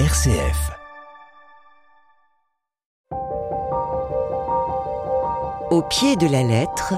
RCF. 0.00 0.72
Au 5.70 5.82
pied 5.82 6.16
de 6.16 6.26
la 6.26 6.42
lettre, 6.42 6.94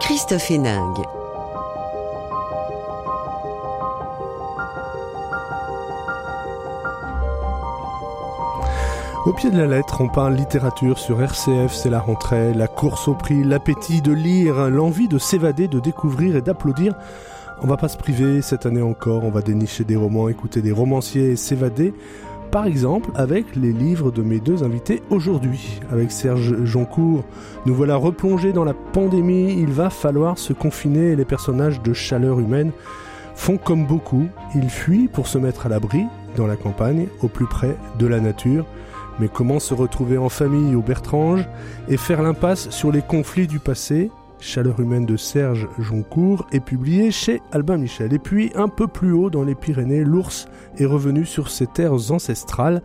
Christophe 0.00 0.50
Héningue. 0.50 1.04
Au 9.26 9.32
pied 9.34 9.52
de 9.52 9.56
la 9.56 9.66
lettre, 9.66 10.00
on 10.00 10.08
parle 10.08 10.34
littérature 10.34 10.98
sur 10.98 11.22
RCF, 11.22 11.72
c'est 11.72 11.88
la 11.88 12.00
rentrée, 12.00 12.52
la 12.52 12.66
course 12.66 13.06
au 13.06 13.14
prix, 13.14 13.44
l'appétit 13.44 14.02
de 14.02 14.12
lire, 14.12 14.68
l'envie 14.70 15.06
de 15.06 15.18
s'évader, 15.18 15.68
de 15.68 15.78
découvrir 15.78 16.34
et 16.34 16.42
d'applaudir. 16.42 16.94
On 17.62 17.66
va 17.66 17.76
pas 17.76 17.88
se 17.88 17.98
priver 17.98 18.40
cette 18.40 18.64
année 18.64 18.80
encore, 18.80 19.22
on 19.24 19.30
va 19.30 19.42
dénicher 19.42 19.84
des 19.84 19.94
romans, 19.94 20.30
écouter 20.30 20.62
des 20.62 20.72
romanciers 20.72 21.32
et 21.32 21.36
s'évader. 21.36 21.92
Par 22.50 22.64
exemple, 22.64 23.10
avec 23.14 23.54
les 23.54 23.72
livres 23.72 24.10
de 24.10 24.22
mes 24.22 24.40
deux 24.40 24.64
invités 24.64 25.02
aujourd'hui. 25.10 25.78
Avec 25.92 26.10
Serge 26.10 26.64
Joncourt, 26.64 27.22
nous 27.66 27.74
voilà 27.74 27.96
replongés 27.96 28.54
dans 28.54 28.64
la 28.64 28.72
pandémie. 28.72 29.52
Il 29.58 29.72
va 29.72 29.90
falloir 29.90 30.38
se 30.38 30.54
confiner 30.54 31.08
et 31.08 31.16
les 31.16 31.26
personnages 31.26 31.82
de 31.82 31.92
chaleur 31.92 32.40
humaine 32.40 32.72
font 33.34 33.58
comme 33.58 33.86
beaucoup. 33.86 34.26
Ils 34.54 34.70
fuient 34.70 35.08
pour 35.08 35.26
se 35.26 35.36
mettre 35.36 35.66
à 35.66 35.68
l'abri 35.68 36.06
dans 36.36 36.46
la 36.46 36.56
campagne, 36.56 37.08
au 37.22 37.28
plus 37.28 37.46
près 37.46 37.76
de 37.98 38.06
la 38.06 38.20
nature. 38.20 38.64
Mais 39.18 39.28
comment 39.28 39.60
se 39.60 39.74
retrouver 39.74 40.16
en 40.16 40.30
famille 40.30 40.74
au 40.74 40.80
Bertrange 40.80 41.46
et 41.90 41.98
faire 41.98 42.22
l'impasse 42.22 42.70
sur 42.70 42.90
les 42.90 43.02
conflits 43.02 43.46
du 43.46 43.58
passé? 43.58 44.10
Chaleur 44.40 44.80
humaine 44.80 45.04
de 45.04 45.18
Serge 45.18 45.68
Joncourt 45.78 46.46
est 46.50 46.60
publié 46.60 47.10
chez 47.10 47.42
Albin 47.52 47.76
Michel. 47.76 48.14
Et 48.14 48.18
puis, 48.18 48.50
un 48.54 48.68
peu 48.68 48.86
plus 48.86 49.12
haut 49.12 49.28
dans 49.28 49.44
les 49.44 49.54
Pyrénées, 49.54 50.02
l'ours 50.02 50.46
est 50.78 50.86
revenu 50.86 51.26
sur 51.26 51.50
ses 51.50 51.66
terres 51.66 52.10
ancestrales. 52.10 52.82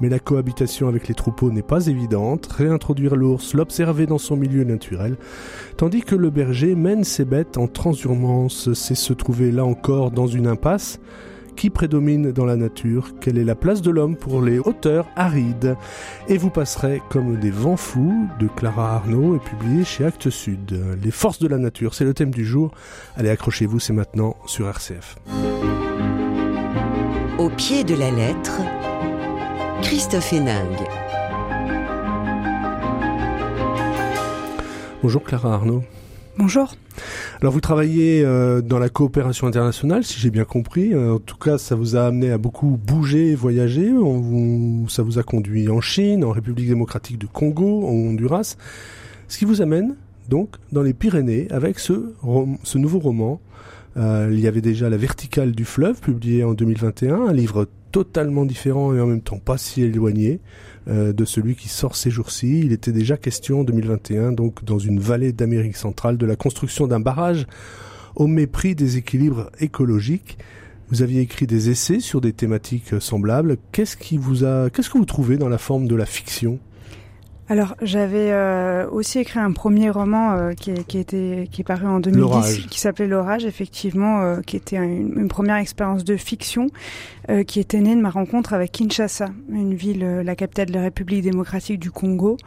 Mais 0.00 0.08
la 0.08 0.18
cohabitation 0.18 0.88
avec 0.88 1.06
les 1.06 1.14
troupeaux 1.14 1.52
n'est 1.52 1.62
pas 1.62 1.86
évidente. 1.86 2.46
Réintroduire 2.46 3.14
l'ours, 3.14 3.54
l'observer 3.54 4.06
dans 4.06 4.18
son 4.18 4.36
milieu 4.36 4.64
naturel, 4.64 5.16
tandis 5.76 6.00
que 6.00 6.16
le 6.16 6.30
berger 6.30 6.74
mène 6.74 7.04
ses 7.04 7.24
bêtes 7.24 7.56
en 7.56 7.68
transhumance, 7.68 8.72
c'est 8.72 8.94
se 8.94 9.12
trouver 9.12 9.52
là 9.52 9.64
encore 9.64 10.10
dans 10.10 10.26
une 10.26 10.46
impasse 10.46 10.98
qui 11.60 11.68
prédomine 11.68 12.32
dans 12.32 12.46
la 12.46 12.56
nature, 12.56 13.12
quelle 13.20 13.36
est 13.36 13.44
la 13.44 13.54
place 13.54 13.82
de 13.82 13.90
l'homme 13.90 14.16
pour 14.16 14.40
les 14.40 14.58
hauteurs 14.58 15.06
arides. 15.14 15.76
Et 16.26 16.38
vous 16.38 16.48
passerez 16.48 17.02
comme 17.10 17.38
des 17.38 17.50
vents 17.50 17.76
fous 17.76 18.26
de 18.38 18.48
Clara 18.48 18.94
Arnaud 18.94 19.36
et 19.36 19.40
publié 19.40 19.84
chez 19.84 20.06
Actes 20.06 20.30
Sud. 20.30 20.80
Les 21.04 21.10
forces 21.10 21.38
de 21.38 21.48
la 21.48 21.58
nature, 21.58 21.92
c'est 21.92 22.06
le 22.06 22.14
thème 22.14 22.30
du 22.30 22.46
jour. 22.46 22.70
Allez, 23.14 23.28
accrochez-vous, 23.28 23.78
c'est 23.78 23.92
maintenant 23.92 24.36
sur 24.46 24.68
RCF. 24.68 25.16
Au 27.36 27.50
pied 27.50 27.84
de 27.84 27.94
la 27.94 28.10
lettre, 28.10 28.62
Christophe 29.82 30.32
Héningue. 30.32 30.88
Bonjour 35.02 35.22
Clara 35.22 35.52
Arnaud. 35.56 35.82
Bonjour. 36.40 36.74
Alors 37.42 37.52
vous 37.52 37.60
travaillez 37.60 38.24
euh, 38.24 38.62
dans 38.62 38.78
la 38.78 38.88
coopération 38.88 39.46
internationale, 39.46 40.04
si 40.04 40.18
j'ai 40.18 40.30
bien 40.30 40.46
compris. 40.46 40.94
Euh, 40.94 41.16
en 41.16 41.18
tout 41.18 41.36
cas, 41.36 41.58
ça 41.58 41.74
vous 41.74 41.96
a 41.96 42.06
amené 42.06 42.30
à 42.30 42.38
beaucoup 42.38 42.78
bouger, 42.82 43.34
voyager. 43.34 43.92
On 43.92 44.18
vous, 44.20 44.86
ça 44.88 45.02
vous 45.02 45.18
a 45.18 45.22
conduit 45.22 45.68
en 45.68 45.82
Chine, 45.82 46.24
en 46.24 46.30
République 46.30 46.66
démocratique 46.66 47.18
du 47.18 47.26
Congo, 47.26 47.86
en 47.86 47.92
Honduras. 47.92 48.56
Ce 49.28 49.36
qui 49.36 49.44
vous 49.44 49.60
amène 49.60 49.96
donc 50.30 50.56
dans 50.72 50.80
les 50.80 50.94
Pyrénées 50.94 51.46
avec 51.50 51.78
ce 51.78 52.14
nouveau 52.74 53.00
roman. 53.00 53.38
Euh, 53.96 54.28
il 54.32 54.40
y 54.40 54.46
avait 54.46 54.60
déjà 54.60 54.88
La 54.88 54.96
verticale 54.96 55.52
du 55.52 55.64
fleuve, 55.64 56.00
publié 56.00 56.44
en 56.44 56.54
2021, 56.54 57.28
un 57.28 57.32
livre 57.32 57.66
totalement 57.90 58.44
différent 58.44 58.94
et 58.94 59.00
en 59.00 59.06
même 59.06 59.20
temps 59.20 59.38
pas 59.38 59.58
si 59.58 59.82
éloigné 59.82 60.40
euh, 60.88 61.12
de 61.12 61.24
celui 61.24 61.56
qui 61.56 61.68
sort 61.68 61.96
ces 61.96 62.10
jours-ci. 62.10 62.60
Il 62.60 62.72
était 62.72 62.92
déjà 62.92 63.16
question 63.16 63.60
en 63.60 63.64
2021, 63.64 64.32
donc 64.32 64.64
dans 64.64 64.78
une 64.78 65.00
vallée 65.00 65.32
d'Amérique 65.32 65.76
centrale, 65.76 66.16
de 66.16 66.26
la 66.26 66.36
construction 66.36 66.86
d'un 66.86 67.00
barrage 67.00 67.46
au 68.16 68.26
mépris 68.26 68.74
des 68.74 68.96
équilibres 68.96 69.50
écologiques. 69.58 70.38
Vous 70.88 71.02
aviez 71.02 71.20
écrit 71.20 71.46
des 71.46 71.70
essais 71.70 72.00
sur 72.00 72.20
des 72.20 72.32
thématiques 72.32 72.94
semblables. 73.00 73.58
Qu'est-ce 73.70 73.96
qui 73.96 74.16
vous 74.16 74.44
a, 74.44 74.70
qu'est-ce 74.70 74.90
que 74.90 74.98
vous 74.98 75.04
trouvez 75.04 75.36
dans 75.36 75.48
la 75.48 75.58
forme 75.58 75.86
de 75.86 75.94
la 75.94 76.06
fiction? 76.06 76.58
Alors 77.50 77.74
j'avais 77.82 78.30
euh, 78.30 78.88
aussi 78.90 79.18
écrit 79.18 79.40
un 79.40 79.50
premier 79.50 79.90
roman 79.90 80.34
euh, 80.34 80.52
qui, 80.52 80.72
qui, 80.84 80.98
était 80.98 81.48
qui 81.50 81.62
est 81.62 81.64
paru 81.64 81.84
en 81.84 81.98
2010, 81.98 82.68
qui 82.68 82.78
s'appelait 82.78 83.08
L'orage, 83.08 83.44
effectivement, 83.44 84.22
euh, 84.22 84.40
qui 84.40 84.54
était 84.54 84.76
une, 84.76 85.18
une, 85.18 85.26
première 85.26 85.56
expérience 85.56 86.04
de 86.04 86.16
fiction 86.16 86.68
qui 87.46 87.60
était 87.60 87.80
née 87.80 87.94
de 87.94 88.00
ma 88.00 88.10
rencontre 88.10 88.54
avec 88.54 88.72
Kinshasa, 88.72 89.26
une 89.52 89.74
ville, 89.74 90.04
la 90.24 90.34
capitale 90.34 90.66
de 90.66 90.72
la 90.72 90.82
République 90.82 91.22
démocratique 91.22 91.78
du 91.78 91.92
Congo, 91.92 92.38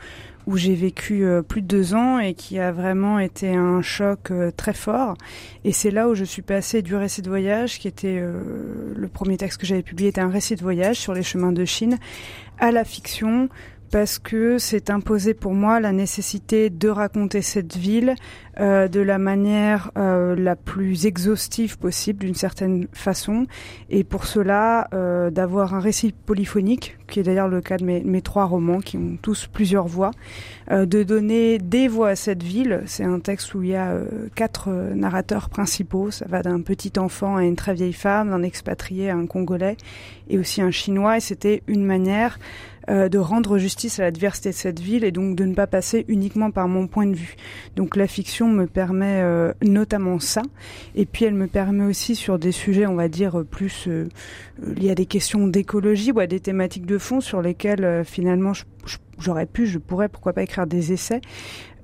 où 0.46 0.58
j'ai 0.58 0.76
vécu 0.76 1.26
plus 1.48 1.62
de 1.62 1.68
deux 1.68 1.94
ans 1.94 2.20
et 2.20 2.34
qui 2.34 2.60
a 2.60 2.74
vraiment 2.74 3.18
été 3.18 3.56
un 3.56 3.82
choc 3.82 4.34
très 4.58 4.74
fort. 4.74 5.16
Et 5.64 5.72
c'est 5.72 5.90
là 5.90 6.10
où 6.10 6.16
je 6.16 6.26
suis 6.26 6.42
passée 6.42 6.82
du 6.82 6.98
récit 6.98 7.22
de 7.22 7.30
voyage, 7.30 7.80
qui 7.80 7.88
était 7.88 8.22
le 8.22 9.08
premier 9.08 9.38
texte 9.38 9.62
que 9.62 9.66
j'avais 9.66 9.84
publié, 9.84 10.10
était 10.10 10.20
un 10.20 10.30
récit 10.30 10.58
de 10.58 10.62
voyage 10.62 10.98
sur 10.98 11.14
les 11.14 11.24
chemins 11.24 11.54
de 11.54 11.64
Chine, 11.64 11.98
à 12.60 12.72
la 12.72 12.84
fiction 12.84 13.48
parce 13.94 14.18
que 14.18 14.58
c'est 14.58 14.90
imposé 14.90 15.36
pour 15.36 15.54
moi 15.54 15.80
la 15.80 15.92
nécessité 15.92 16.72
de 16.72 16.90
raconter 16.90 17.44
cette 17.44 17.78
ville 17.78 18.16
euh, 18.60 18.88
de 18.88 19.00
la 19.00 19.20
manière 19.20 19.92
euh, 20.00 20.36
la 20.36 20.56
plus 20.56 21.06
exhaustive 21.06 21.78
possible 21.78 22.26
d'une 22.26 22.34
certaine 22.34 22.88
façon. 22.92 23.46
Et 23.92 24.04
pour 24.04 24.26
cela 24.26 24.88
euh, 24.96 25.30
d'avoir 25.30 25.76
un 25.76 25.80
récit 25.80 26.12
polyphonique 26.12 26.98
qui 27.14 27.20
est 27.20 27.24
d'ailleurs 27.24 27.48
le 27.48 27.62
cas 27.62 27.78
de 27.78 27.86
mes, 27.86 28.02
mes, 28.04 28.24
trois 28.24 28.46
romans 28.46 28.80
qui 28.80 28.98
ont 28.98 29.18
tous 29.22 29.46
plusieurs 29.46 29.86
voix 29.86 30.10
euh, 30.72 30.88
de 30.88 31.04
donner 31.04 31.60
des 31.60 31.88
voix 31.88 32.10
à 32.10 32.16
cette 32.16 32.42
ville. 32.42 32.82
C'est 32.88 33.04
un 33.04 33.20
texte 33.20 33.54
où 33.54 33.62
il 33.62 33.70
y 33.70 33.76
a 33.76 33.92
euh, 33.92 34.30
quatre 34.34 34.72
narrateurs 34.72 35.50
principaux. 35.50 36.10
Ça 36.10 36.26
va 36.28 36.42
d'un 36.42 36.62
petit 36.62 36.94
enfant 36.98 37.36
à 37.36 37.44
une 37.44 37.56
très 37.56 37.76
vieille 37.76 37.94
femme 37.94 38.32
d'un 38.32 38.42
expatrié 38.42 39.12
à 39.12 39.16
un 39.16 39.28
congolais 39.28 39.78
et 40.28 40.40
aussi 40.40 40.64
un 40.64 40.72
chinois. 40.72 41.18
Et 41.18 41.20
c'était 41.20 41.62
une 41.68 41.86
manière 41.86 42.40
euh, 42.90 43.10
de 43.10 43.18
rendre 43.18 43.58
justice 43.58 44.00
à 44.00 44.04
la 44.04 44.12
diversité 44.12 44.50
de 44.50 44.56
cette 44.56 44.80
ville 44.80 45.04
et 45.04 45.12
donc 45.12 45.36
de 45.36 45.46
ne 45.46 45.54
pas 45.54 45.68
passer 45.68 46.06
uniquement 46.08 46.52
par 46.52 46.68
mon 46.68 46.88
point 46.88 47.08
de 47.08 47.16
vue. 47.16 47.36
Donc 47.76 47.96
la 47.96 48.08
fiction 48.08 48.48
me 48.50 48.68
permet 48.68 49.22
euh, 49.22 49.54
notamment 49.64 50.20
ça, 50.20 50.42
et 50.96 51.06
puis 51.06 51.26
elle 51.26 51.36
me 51.36 51.48
permet 51.48 51.86
aussi 51.86 52.16
sur 52.16 52.40
des 52.40 52.52
sujets, 52.52 52.86
on 52.86 52.96
va 52.96 53.08
dire, 53.08 53.44
plus 53.50 53.88
euh, 53.88 54.08
liés 54.62 54.92
à 54.92 54.96
des 54.96 55.06
questions 55.06 55.48
d'écologie 55.48 56.12
ou 56.12 56.20
à 56.20 56.28
des 56.28 56.40
thématiques 56.40 56.86
de 56.86 56.98
fond 56.98 57.22
sur 57.22 57.42
lesquelles 57.42 57.86
euh, 57.86 58.04
finalement 58.04 58.54
j'aurais 59.18 59.46
pu, 59.46 59.68
je 59.68 59.80
pourrais, 59.80 60.10
pourquoi 60.10 60.34
pas 60.34 60.44
écrire 60.44 60.68
des 60.68 60.92
essais, 60.92 61.22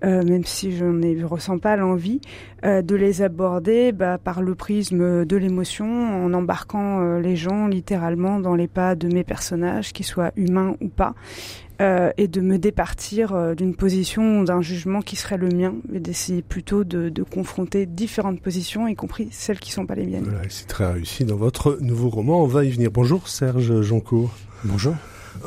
euh, 0.03 0.23
même 0.23 0.45
si 0.45 0.75
je 0.75 0.85
ne 0.85 1.25
ressens 1.25 1.59
pas 1.59 1.75
l'envie 1.75 2.21
euh, 2.65 2.81
de 2.81 2.95
les 2.95 3.21
aborder 3.21 3.91
bah, 3.91 4.17
par 4.17 4.41
le 4.41 4.55
prisme 4.55 5.25
de 5.25 5.37
l'émotion, 5.37 5.85
en 5.85 6.33
embarquant 6.33 7.01
euh, 7.01 7.19
les 7.19 7.35
gens 7.35 7.67
littéralement 7.67 8.39
dans 8.39 8.55
les 8.55 8.67
pas 8.67 8.95
de 8.95 9.07
mes 9.07 9.23
personnages, 9.23 9.93
qu'ils 9.93 10.05
soient 10.05 10.31
humains 10.35 10.75
ou 10.81 10.89
pas, 10.89 11.15
euh, 11.81 12.11
et 12.17 12.27
de 12.27 12.41
me 12.41 12.57
départir 12.57 13.33
euh, 13.33 13.55
d'une 13.55 13.73
position, 13.73 14.43
d'un 14.43 14.61
jugement 14.61 15.01
qui 15.01 15.15
serait 15.15 15.37
le 15.37 15.47
mien, 15.47 15.75
mais 15.87 16.01
d'essayer 16.01 16.41
plutôt 16.41 16.83
de, 16.83 17.07
de, 17.07 17.23
confronter 17.23 17.85
différentes 17.85 18.41
positions, 18.41 18.85
y 18.89 18.95
compris 18.95 19.29
celles 19.31 19.59
qui 19.59 19.69
ne 19.69 19.75
sont 19.75 19.85
pas 19.85 19.95
les 19.95 20.05
miennes. 20.05 20.25
Voilà, 20.25 20.41
c'est 20.49 20.67
très 20.67 20.91
réussi 20.91 21.23
dans 21.23 21.37
votre 21.37 21.77
nouveau 21.79 22.09
roman. 22.09 22.43
On 22.43 22.47
va 22.47 22.65
y 22.65 22.69
venir. 22.69 22.91
Bonjour 22.91 23.29
Serge 23.29 23.81
Joncourt. 23.81 24.35
Bonjour. 24.65 24.93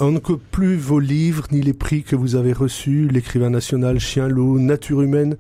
On 0.01 0.11
ne 0.11 0.19
coupe 0.19 0.43
plus 0.51 0.77
vos 0.77 1.01
livres 1.01 1.47
ni 1.53 1.61
les 1.61 1.75
prix 1.75 2.03
que 2.03 2.17
vous 2.17 2.35
avez 2.35 2.53
reçus, 2.53 3.09
l'écrivain 3.09 3.51
national 3.51 4.01
Chien-Loup, 4.01 4.59
Nature 4.59 5.03
humaine, 5.03 5.37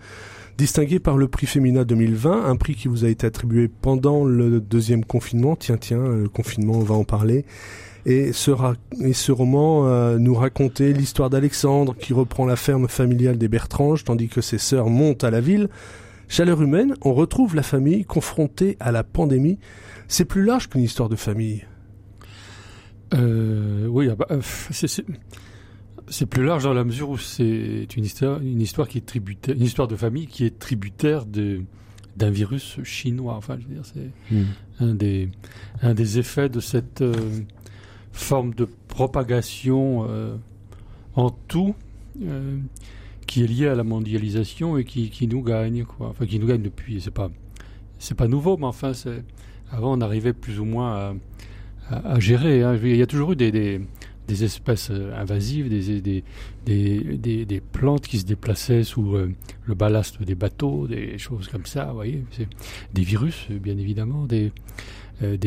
distingué 0.58 0.98
par 0.98 1.16
le 1.16 1.26
prix 1.26 1.46
Féminin 1.46 1.84
2020, 1.84 2.44
un 2.44 2.56
prix 2.56 2.74
qui 2.74 2.88
vous 2.88 3.04
a 3.04 3.08
été 3.08 3.26
attribué 3.26 3.68
pendant 3.68 4.24
le 4.24 4.60
deuxième 4.60 5.04
confinement. 5.06 5.56
Tiens, 5.56 5.78
tiens, 5.78 6.06
le 6.06 6.28
confinement, 6.28 6.74
on 6.74 6.82
va 6.82 6.94
en 6.94 7.04
parler. 7.04 7.46
Et 8.04 8.32
ce, 8.32 8.50
et 9.00 9.14
ce 9.14 9.32
roman 9.32 9.86
euh, 9.86 10.18
nous 10.18 10.34
racontait 10.34 10.92
l'histoire 10.92 11.30
d'Alexandre 11.30 11.96
qui 11.96 12.12
reprend 12.12 12.44
la 12.44 12.56
ferme 12.56 12.88
familiale 12.88 13.38
des 13.38 13.48
Bertranges 13.48 14.04
tandis 14.04 14.28
que 14.28 14.40
ses 14.42 14.58
sœurs 14.58 14.90
montent 14.90 15.24
à 15.24 15.30
la 15.30 15.40
ville. 15.40 15.70
Chaleur 16.28 16.60
humaine, 16.60 16.94
on 17.02 17.14
retrouve 17.14 17.56
la 17.56 17.62
famille 17.62 18.04
confrontée 18.04 18.76
à 18.80 18.92
la 18.92 19.02
pandémie. 19.02 19.58
C'est 20.08 20.24
plus 20.24 20.44
large 20.44 20.68
qu'une 20.68 20.82
histoire 20.82 21.08
de 21.08 21.16
famille. 21.16 21.64
Euh, 23.14 23.86
oui, 23.86 24.08
ah 24.10 24.14
bah, 24.14 24.26
c'est 26.08 26.26
plus 26.26 26.44
large 26.44 26.64
dans 26.64 26.74
la 26.74 26.84
mesure 26.84 27.10
où 27.10 27.18
c'est 27.18 27.86
une 27.96 28.04
histoire, 28.04 28.40
une 28.40 28.60
histoire 28.60 28.88
qui 28.88 28.98
est 28.98 29.06
tributaire, 29.06 29.54
une 29.54 29.62
histoire 29.62 29.88
de 29.88 29.96
famille 29.96 30.26
qui 30.26 30.44
est 30.44 30.58
tributaire 30.58 31.26
de 31.26 31.62
d'un 32.16 32.30
virus 32.30 32.82
chinois. 32.82 33.34
Enfin, 33.34 33.56
je 33.58 33.66
veux 33.66 33.74
dire, 33.74 33.84
c'est 33.84 34.34
mmh. 34.34 34.42
un 34.80 34.94
des 34.94 35.28
un 35.82 35.94
des 35.94 36.18
effets 36.18 36.48
de 36.48 36.60
cette 36.60 37.02
euh, 37.02 37.14
forme 38.12 38.54
de 38.54 38.68
propagation 38.88 40.06
euh, 40.08 40.36
en 41.14 41.30
tout 41.30 41.74
euh, 42.22 42.58
qui 43.26 43.44
est 43.44 43.46
liée 43.46 43.68
à 43.68 43.74
la 43.74 43.84
mondialisation 43.84 44.76
et 44.76 44.84
qui, 44.84 45.08
qui 45.08 45.26
nous 45.26 45.42
gagne, 45.42 45.84
quoi. 45.84 46.08
Enfin, 46.08 46.26
qui 46.26 46.38
nous 46.38 46.46
gagne 46.46 46.62
depuis. 46.62 47.00
C'est 47.00 47.10
pas 47.10 47.30
c'est 47.98 48.16
pas 48.16 48.28
nouveau, 48.28 48.56
mais 48.56 48.66
enfin, 48.66 48.92
c'est 48.92 49.24
avant 49.70 49.96
on 49.96 50.00
arrivait 50.00 50.34
plus 50.34 50.60
ou 50.60 50.64
moins 50.64 50.94
à 50.94 51.14
à, 51.90 52.18
gérer. 52.20 52.62
Hein. 52.62 52.78
Il 52.82 52.96
y 52.96 53.02
a 53.02 53.06
toujours 53.06 53.32
eu 53.32 53.36
des, 53.36 53.80
espèces 54.28 54.90
invasives, 54.90 55.68
des, 55.68 57.62
plantes 57.72 58.06
qui 58.06 58.18
se 58.18 58.24
déplaçaient 58.24 58.84
sous 58.84 59.14
le 59.64 59.74
ballast 59.74 60.22
des 60.22 60.34
bateaux, 60.34 60.86
des 60.86 61.18
choses 61.18 61.48
comme 61.48 61.66
ça, 61.66 61.86
vous 61.86 61.94
voyez. 61.94 62.24
Des 62.92 63.02
virus, 63.02 63.48
bien 63.50 63.76
évidemment, 63.76 64.26
des, 64.26 64.52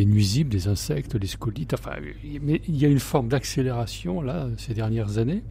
nuisibles, 0.06 0.50
des 0.50 0.68
insectes, 0.68 1.18
des 1.18 1.28
scolites. 1.28 1.74
Enfin, 1.74 1.96
mais 2.42 2.62
il 2.68 2.78
y 2.78 2.86
a 2.86 2.90
une 2.90 3.00
forme 3.00 3.28
d'accélération, 3.28 4.22
là, 4.22 4.48
ces 4.58 4.74
dernières 4.74 5.18
années, 5.18 5.44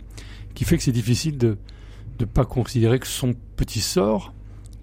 qui 0.55 0.65
fait 0.65 0.77
que 0.77 0.83
c'est 0.83 0.93
difficile 0.93 1.39
de 1.39 1.57
ne 2.21 2.25
pas 2.25 2.45
considérer 2.45 2.99
que 2.99 3.07
son 3.07 3.35
petit 3.57 3.81
sort 3.81 4.33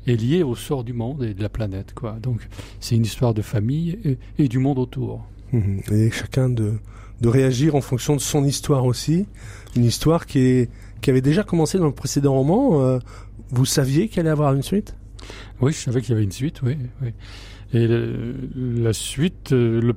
est 0.08 0.16
lié 0.16 0.44
au 0.44 0.56
sort 0.56 0.84
du 0.84 0.94
monde 0.94 1.24
et 1.24 1.34
de 1.34 1.42
la 1.42 1.50
planète. 1.50 1.94
Donc 2.22 2.48
c'est 2.80 2.96
une 2.96 3.04
histoire 3.04 3.34
de 3.34 3.42
famille 3.42 4.18
et, 4.38 4.48
du 4.48 4.60
monde 4.60 4.80
autour. 4.80 5.26
Mhm. 5.54 5.82
Et 5.92 6.12
chacun 6.12 6.50
de, 6.50 6.74
de 7.22 7.28
réagir 7.28 7.76
en 7.76 7.82
fonction 7.82 8.16
de 8.16 8.22
son 8.22 8.44
histoire 8.44 8.86
aussi. 8.86 9.28
Une 9.76 9.86
histoire 9.86 10.26
qui, 10.26 10.40
est, 10.40 10.70
qui 11.02 11.10
avait 11.10 11.22
déjà 11.22 11.44
commencé 11.44 11.78
dans 11.78 11.86
le 11.86 11.94
précédent 11.94 12.34
roman. 12.34 12.82
Euh, 12.82 13.00
vous 13.50 13.66
saviez 13.66 14.08
qu'il 14.08 14.22
allait 14.22 14.30
avoir 14.30 14.54
une 14.54 14.64
suite? 14.64 14.96
Oui, 15.62 15.72
je 15.72 15.78
savais 15.78 16.02
qu'il 16.02 16.12
y 16.12 16.14
avait 16.14 16.24
une 16.24 16.32
suite, 16.32 16.62
oui. 16.64 16.78
oui. 17.02 17.14
Et 17.74 17.88
la 18.56 18.92
suite, 18.92 19.54
euh, 19.54 19.80
le 19.80 19.96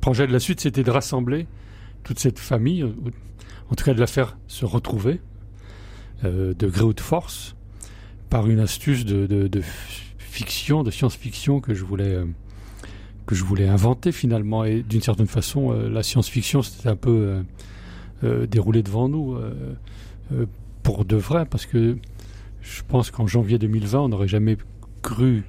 projet 0.00 0.26
de 0.26 0.32
la 0.32 0.40
suite, 0.40 0.60
c'était 0.60 0.82
de 0.82 0.90
rassembler 0.90 1.46
toute 2.02 2.18
cette 2.18 2.38
famille, 2.38 2.82
en 2.82 3.74
tout 3.74 3.84
cas 3.84 3.94
de 3.94 4.00
la 4.00 4.06
faire 4.06 4.36
se 4.46 4.64
retrouver, 4.64 5.20
euh, 6.24 6.54
de 6.54 6.66
gré 6.66 6.84
ou 6.84 6.92
de 6.92 7.00
force, 7.00 7.56
par 8.30 8.48
une 8.48 8.60
astuce 8.60 9.04
de, 9.04 9.48
fiction, 10.18 10.82
de 10.82 10.90
science-fiction 10.90 11.60
que 11.60 11.72
je 11.72 11.84
voulais 11.84 12.18
que 13.26 13.34
je 13.34 13.44
voulais 13.44 13.68
inventer 13.68 14.12
finalement. 14.12 14.64
Et 14.64 14.82
d'une 14.82 15.00
certaine 15.00 15.26
façon, 15.26 15.72
euh, 15.72 15.88
la 15.88 16.02
science-fiction 16.02 16.62
c'était 16.62 16.88
un 16.88 16.96
peu 16.96 17.42
déroulé 18.48 18.82
devant 18.82 19.08
nous 19.08 19.36
pour 20.82 21.04
de 21.04 21.16
vrai, 21.16 21.44
parce 21.46 21.66
que 21.66 21.98
je 22.62 22.82
pense 22.86 23.10
qu'en 23.10 23.26
janvier 23.26 23.58
2020, 23.58 24.00
on 24.00 24.08
n'aurait 24.08 24.28
jamais 24.28 24.56
cru 25.02 25.42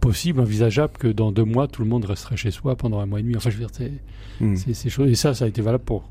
possible, 0.00 0.40
envisageable 0.40 0.94
que 0.98 1.08
dans 1.08 1.32
deux 1.32 1.44
mois, 1.44 1.68
tout 1.68 1.82
le 1.82 1.88
monde 1.88 2.04
resterait 2.04 2.36
chez 2.36 2.50
soi 2.50 2.76
pendant 2.76 3.00
un 3.00 3.06
mois 3.06 3.20
et 3.20 3.22
demi. 3.22 3.36
Enfin, 3.36 3.50
je 3.50 3.56
veux 3.56 3.64
dire, 3.64 3.70
c'est, 3.72 3.92
hmm. 4.40 4.56
c'est, 4.56 5.00
Et 5.00 5.14
ça, 5.14 5.32
ça 5.34 5.44
a 5.44 5.48
été 5.48 5.62
valable 5.62 5.84
pour 5.84 6.10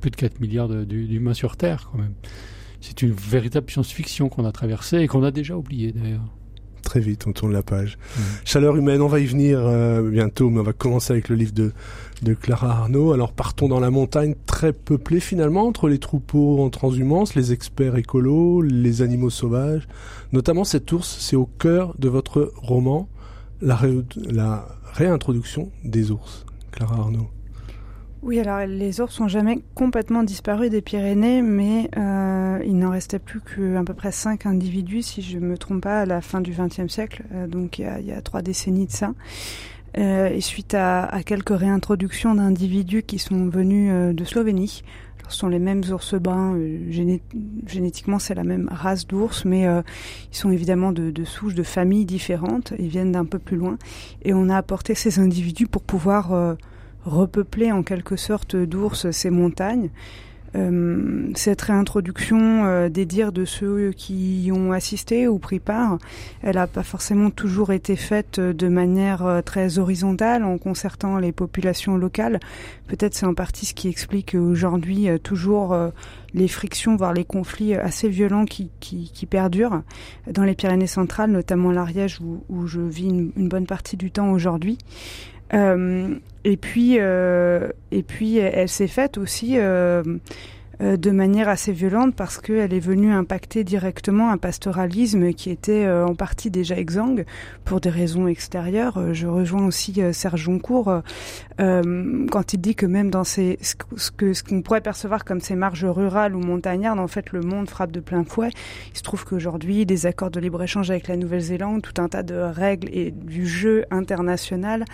plus 0.00 0.10
de 0.10 0.16
4 0.16 0.40
milliards 0.40 0.68
d'humains 0.68 1.34
sur 1.34 1.56
Terre, 1.56 1.88
quand 1.90 1.98
même. 1.98 2.14
C'est 2.80 3.02
une 3.02 3.12
véritable 3.12 3.70
science-fiction 3.70 4.28
qu'on 4.28 4.44
a 4.44 4.52
traversée 4.52 4.98
et 4.98 5.08
qu'on 5.08 5.22
a 5.22 5.30
déjà 5.30 5.56
oubliée, 5.56 5.92
d'ailleurs. 5.92 6.24
Très 6.92 7.00
vite, 7.00 7.26
on 7.26 7.32
tourne 7.32 7.54
la 7.54 7.62
page. 7.62 7.96
Mmh. 7.96 8.20
Chaleur 8.44 8.76
humaine, 8.76 9.00
on 9.00 9.06
va 9.06 9.18
y 9.18 9.24
venir 9.24 9.58
euh, 9.62 10.02
bientôt, 10.10 10.50
mais 10.50 10.60
on 10.60 10.62
va 10.62 10.74
commencer 10.74 11.14
avec 11.14 11.30
le 11.30 11.36
livre 11.36 11.54
de, 11.54 11.72
de 12.20 12.34
Clara 12.34 12.70
Arnaud. 12.70 13.12
Alors 13.12 13.32
partons 13.32 13.66
dans 13.66 13.80
la 13.80 13.88
montagne 13.88 14.34
très 14.44 14.74
peuplée 14.74 15.18
finalement, 15.18 15.66
entre 15.66 15.88
les 15.88 15.98
troupeaux 15.98 16.62
en 16.62 16.68
transhumance, 16.68 17.34
les 17.34 17.50
experts 17.54 17.96
écolos, 17.96 18.60
les 18.60 19.00
animaux 19.00 19.30
sauvages. 19.30 19.88
Notamment 20.32 20.64
cette 20.64 20.92
ours, 20.92 21.16
c'est 21.18 21.34
au 21.34 21.46
cœur 21.46 21.94
de 21.98 22.10
votre 22.10 22.52
roman, 22.56 23.08
la, 23.62 23.80
la 24.30 24.68
réintroduction 24.92 25.70
des 25.84 26.10
ours. 26.10 26.44
Clara 26.72 26.96
Arnaud. 26.96 27.30
Oui, 28.22 28.38
alors 28.38 28.64
les 28.68 29.00
ours 29.00 29.12
sont 29.12 29.26
jamais 29.26 29.64
complètement 29.74 30.22
disparus 30.22 30.70
des 30.70 30.80
Pyrénées, 30.80 31.42
mais 31.42 31.90
euh, 31.96 32.60
il 32.64 32.78
n'en 32.78 32.90
restait 32.90 33.18
plus 33.18 33.40
qu'à 33.40 33.82
peu 33.84 33.94
près 33.94 34.12
cinq 34.12 34.46
individus, 34.46 35.02
si 35.02 35.22
je 35.22 35.40
me 35.40 35.58
trompe 35.58 35.82
pas, 35.82 36.02
à 36.02 36.06
la 36.06 36.20
fin 36.20 36.40
du 36.40 36.52
XXe 36.52 36.86
siècle, 36.86 37.24
euh, 37.34 37.48
donc 37.48 37.80
il 37.80 38.06
y, 38.06 38.12
a, 38.12 38.22
trois 38.22 38.40
décennies 38.40 38.86
de 38.86 38.92
ça. 38.92 39.12
Euh, 39.98 40.28
et 40.28 40.40
suite 40.40 40.74
à, 40.74 41.10
quelques 41.26 41.58
réintroductions 41.58 42.36
d'individus 42.36 43.02
qui 43.02 43.18
sont 43.18 43.48
venus 43.48 44.14
de 44.14 44.24
Slovénie, 44.24 44.84
ce 45.28 45.36
sont 45.36 45.48
les 45.48 45.58
mêmes 45.58 45.82
ours 45.90 46.14
bruns, 46.14 46.56
génétiquement 47.66 48.20
c'est 48.20 48.34
la 48.34 48.44
même 48.44 48.68
race 48.70 49.04
d'ours, 49.04 49.44
mais 49.44 49.62
ils 49.62 50.36
sont 50.36 50.52
évidemment 50.52 50.92
de, 50.92 51.10
de, 51.10 51.24
souches, 51.24 51.54
de 51.54 51.62
familles 51.64 52.04
différentes, 52.04 52.72
ils 52.78 52.88
viennent 52.88 53.12
d'un 53.12 53.24
peu 53.24 53.40
plus 53.40 53.56
loin, 53.56 53.78
et 54.24 54.32
on 54.32 54.48
a 54.48 54.56
apporté 54.56 54.94
ces 54.94 55.18
individus 55.18 55.66
pour 55.66 55.82
pouvoir 55.82 56.56
repeupler 57.04 57.72
en 57.72 57.82
quelque 57.82 58.16
sorte 58.16 58.56
d'ours 58.56 59.10
ces 59.10 59.30
montagnes. 59.30 59.90
Euh, 60.54 61.30
cette 61.34 61.62
réintroduction 61.62 62.66
euh, 62.66 62.90
des 62.90 63.06
dires 63.06 63.32
de 63.32 63.46
ceux 63.46 63.92
qui 63.92 64.44
y 64.44 64.52
ont 64.52 64.72
assisté 64.72 65.26
ou 65.26 65.38
pris 65.38 65.60
part, 65.60 65.96
elle 66.42 66.56
n'a 66.56 66.66
pas 66.66 66.82
forcément 66.82 67.30
toujours 67.30 67.72
été 67.72 67.96
faite 67.96 68.38
de 68.38 68.68
manière 68.68 69.24
euh, 69.24 69.40
très 69.40 69.78
horizontale 69.78 70.44
en 70.44 70.58
concertant 70.58 71.18
les 71.18 71.32
populations 71.32 71.96
locales. 71.96 72.38
Peut-être 72.86 73.14
c'est 73.14 73.24
en 73.24 73.32
partie 73.32 73.64
ce 73.64 73.72
qui 73.72 73.88
explique 73.88 74.34
aujourd'hui 74.34 75.08
toujours 75.22 75.74
les 76.34 76.48
frictions, 76.48 76.96
voire 76.96 77.14
les 77.14 77.24
conflits 77.24 77.74
assez 77.74 78.10
violents 78.10 78.44
qui, 78.44 78.70
qui, 78.80 79.10
qui, 79.14 79.24
perdurent 79.24 79.82
dans 80.30 80.44
les 80.44 80.54
Pyrénées 80.54 80.86
centrales, 80.86 81.30
notamment 81.30 81.72
l'Ariège 81.72 82.20
où, 82.20 82.44
où, 82.50 82.66
je 82.66 82.80
vis 82.80 83.06
une, 83.06 83.32
une 83.36 83.48
bonne 83.48 83.66
partie 83.66 83.96
du 83.96 84.10
temps 84.10 84.30
aujourd'hui. 84.30 84.76
Euh, 85.54 86.14
et 86.44 86.56
puis, 86.56 86.96
euh, 86.98 87.68
et 87.90 88.02
puis, 88.02 88.38
elle 88.38 88.68
s'est 88.68 88.88
faite 88.88 89.18
aussi 89.18 89.58
euh, 89.58 90.02
euh, 90.80 90.96
de 90.96 91.10
manière 91.10 91.48
assez 91.48 91.72
violente 91.72 92.14
parce 92.16 92.38
qu'elle 92.38 92.72
est 92.72 92.80
venue 92.80 93.12
impacter 93.12 93.62
directement 93.62 94.30
un 94.30 94.38
pastoralisme 94.38 95.32
qui 95.32 95.50
était 95.50 95.84
euh, 95.84 96.06
en 96.06 96.14
partie 96.14 96.50
déjà 96.50 96.76
exsangue 96.76 97.24
pour 97.64 97.80
des 97.80 97.90
raisons 97.90 98.26
extérieures. 98.26 98.96
Euh, 98.98 99.12
je 99.12 99.26
rejoins 99.26 99.66
aussi 99.66 100.00
Serge 100.12 100.40
Joncourt 100.40 101.02
quand 101.58 102.52
il 102.52 102.58
dit 102.58 102.74
que 102.74 102.86
même 102.86 103.10
dans 103.10 103.22
ces, 103.22 103.58
ce 103.60 104.10
que 104.10 104.32
ce 104.32 104.42
qu'on 104.42 104.62
pourrait 104.62 104.80
percevoir 104.80 105.24
comme 105.24 105.40
ces 105.40 105.54
marges 105.54 105.84
rurales 105.84 106.34
ou 106.34 106.40
montagnardes, 106.40 106.98
en 106.98 107.06
fait, 107.06 107.30
le 107.30 107.40
monde 107.40 107.68
frappe 107.68 107.92
de 107.92 108.00
plein 108.00 108.24
fouet. 108.24 108.50
Il 108.92 108.98
se 108.98 109.02
trouve 109.02 109.24
qu'aujourd'hui, 109.24 109.86
des 109.86 110.06
accords 110.06 110.30
de 110.30 110.40
libre-échange 110.40 110.90
avec 110.90 111.06
la 111.06 111.16
Nouvelle-Zélande, 111.16 111.82
tout 111.82 112.02
un 112.02 112.08
tas 112.08 112.24
de 112.24 112.34
règles 112.34 112.88
et 112.92 113.12
du 113.12 113.46
jeu 113.46 113.84
international 113.92 114.84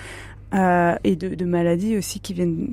euh, 0.55 0.95
et 1.05 1.15
de, 1.17 1.45
maladies 1.45 1.97
aussi 1.97 2.21
qui 2.21 2.33
viennent 2.33 2.69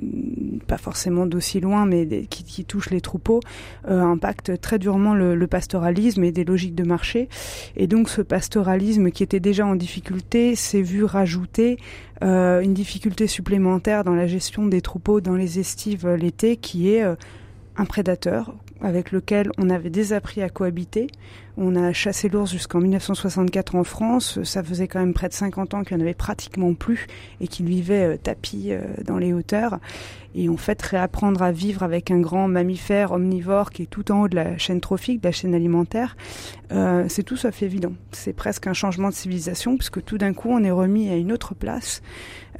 pas 0.67 0.77
forcément 0.77 1.25
d'aussi 1.25 1.59
loin, 1.59 1.85
mais 1.85 2.25
qui, 2.29 2.63
touchent 2.63 2.89
les 2.89 3.01
troupeaux, 3.01 3.41
euh, 3.89 4.01
impactent 4.01 4.59
très 4.61 4.79
durement 4.79 5.13
le, 5.13 5.47
pastoralisme 5.47 6.23
et 6.23 6.31
des 6.31 6.43
logiques 6.43 6.75
de 6.75 6.83
marché. 6.83 7.29
Et 7.75 7.87
donc 7.87 8.09
ce 8.09 8.21
pastoralisme 8.21 9.11
qui 9.11 9.23
était 9.23 9.39
déjà 9.39 9.65
en 9.65 9.75
difficulté 9.75 10.55
s'est 10.55 10.81
vu 10.81 11.03
rajouter 11.03 11.77
euh, 12.23 12.61
une 12.61 12.73
difficulté 12.73 13.27
supplémentaire 13.27 14.03
dans 14.03 14.15
la 14.15 14.27
gestion 14.27 14.65
des 14.65 14.81
troupeaux 14.81 15.21
dans 15.21 15.35
les 15.35 15.59
estives 15.59 16.07
l'été, 16.07 16.57
qui 16.57 16.89
est 16.89 17.03
un 17.03 17.85
prédateur 17.85 18.55
avec 18.81 19.11
lequel 19.11 19.51
on 19.57 19.69
avait 19.69 19.89
désappris 19.89 20.41
à 20.41 20.49
cohabiter. 20.49 21.07
On 21.57 21.75
a 21.77 21.93
chassé 21.93 22.27
l'ours 22.27 22.51
jusqu'en 22.51 22.81
1964 22.81 23.75
en 23.75 23.85
France. 23.85 24.43
Ça 24.43 24.61
faisait 24.61 24.87
quand 24.87 24.99
même 24.99 25.13
près 25.13 25.29
de 25.29 25.33
50 25.33 25.73
ans 25.73 25.83
qu'il 25.83 25.95
n'y 25.95 26.03
en 26.03 26.05
avait 26.05 26.13
pratiquement 26.13 26.73
plus 26.73 27.07
et 27.39 27.47
qu'il 27.47 27.67
vivait 27.67 28.15
euh, 28.15 28.17
tapis 28.17 28.67
euh, 28.71 28.81
dans 29.05 29.17
les 29.17 29.31
hauteurs. 29.31 29.79
Et 30.37 30.49
en 30.49 30.57
fait, 30.57 30.81
réapprendre 30.81 31.41
à 31.41 31.53
vivre 31.53 31.83
avec 31.83 32.11
un 32.11 32.19
grand 32.19 32.49
mammifère 32.49 33.13
omnivore 33.13 33.69
qui 33.69 33.83
est 33.83 33.89
tout 33.89 34.11
en 34.11 34.23
haut 34.23 34.27
de 34.27 34.35
la 34.35 34.57
chaîne 34.57 34.81
trophique, 34.81 35.21
de 35.21 35.27
la 35.29 35.31
chaîne 35.31 35.55
alimentaire, 35.55 36.17
euh, 36.73 37.05
c'est 37.07 37.23
tout 37.23 37.37
sauf 37.37 37.63
évident. 37.63 37.93
C'est 38.11 38.33
presque 38.33 38.67
un 38.67 38.73
changement 38.73 39.07
de 39.07 39.13
civilisation 39.13 39.77
puisque 39.77 40.03
tout 40.03 40.17
d'un 40.17 40.33
coup, 40.33 40.49
on 40.51 40.61
est 40.61 40.71
remis 40.71 41.09
à 41.09 41.15
une 41.15 41.31
autre 41.31 41.55
place. 41.55 42.01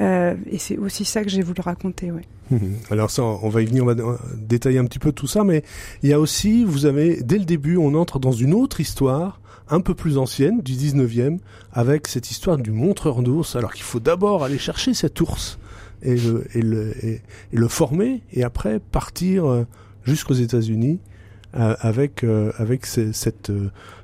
Euh, 0.02 0.36
et 0.50 0.58
c'est 0.58 0.78
aussi 0.78 1.06
ça 1.06 1.24
que 1.24 1.30
j'ai 1.30 1.42
voulu 1.42 1.62
raconter, 1.62 2.12
ouais. 2.12 2.24
Alors 2.90 3.10
ça, 3.10 3.24
on 3.24 3.50
va 3.50 3.62
y 3.62 3.66
venir, 3.66 3.84
on 3.84 3.88
va 3.88 4.20
détailler 4.38 4.78
un 4.78 4.86
petit 4.86 5.00
peu 5.00 5.12
tout 5.12 5.28
ça, 5.28 5.44
mais 5.44 5.64
il 6.04 6.10
y 6.10 6.14
a 6.14 6.20
aussi, 6.20 6.64
vous 6.64 6.86
avez, 6.86 7.22
dès 7.24 7.38
le 7.38 7.46
début, 7.46 7.78
on 7.78 7.96
entre 7.96 8.20
dans 8.20 8.32
une 8.32 8.54
autre 8.54 8.82
histoire, 8.82 9.40
un 9.70 9.82
peu 9.82 9.96
plus 9.96 10.18
ancienne, 10.18 10.62
du 10.62 10.74
19e, 10.74 11.40
avec 11.72 12.08
cette 12.08 12.30
histoire 12.30 12.58
du 12.58 12.72
montreur 12.72 13.22
d'ours, 13.22 13.56
alors 13.56 13.74
qu'il 13.74 13.84
faut 13.84 14.00
d'abord 14.00 14.44
aller 14.44 14.58
chercher 14.58 14.94
cet 14.94 15.22
ours 15.22 15.58
et 16.04 16.16
le, 16.16 17.68
former, 17.68 18.22
et 18.32 18.44
après 18.44 18.80
partir 18.80 19.46
euh, 19.46 19.66
jusqu'aux 20.04 20.36
États-Unis 20.36 21.00
euh, 21.00 21.15
avec, 21.56 22.24
euh, 22.24 22.52
avec 22.58 22.86
cette, 22.86 23.52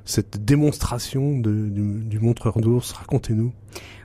cette 0.04 0.44
démonstration 0.44 1.38
de, 1.38 1.68
du, 1.68 2.18
montreur 2.18 2.60
d'ours. 2.60 2.92
Racontez-nous. 2.92 3.52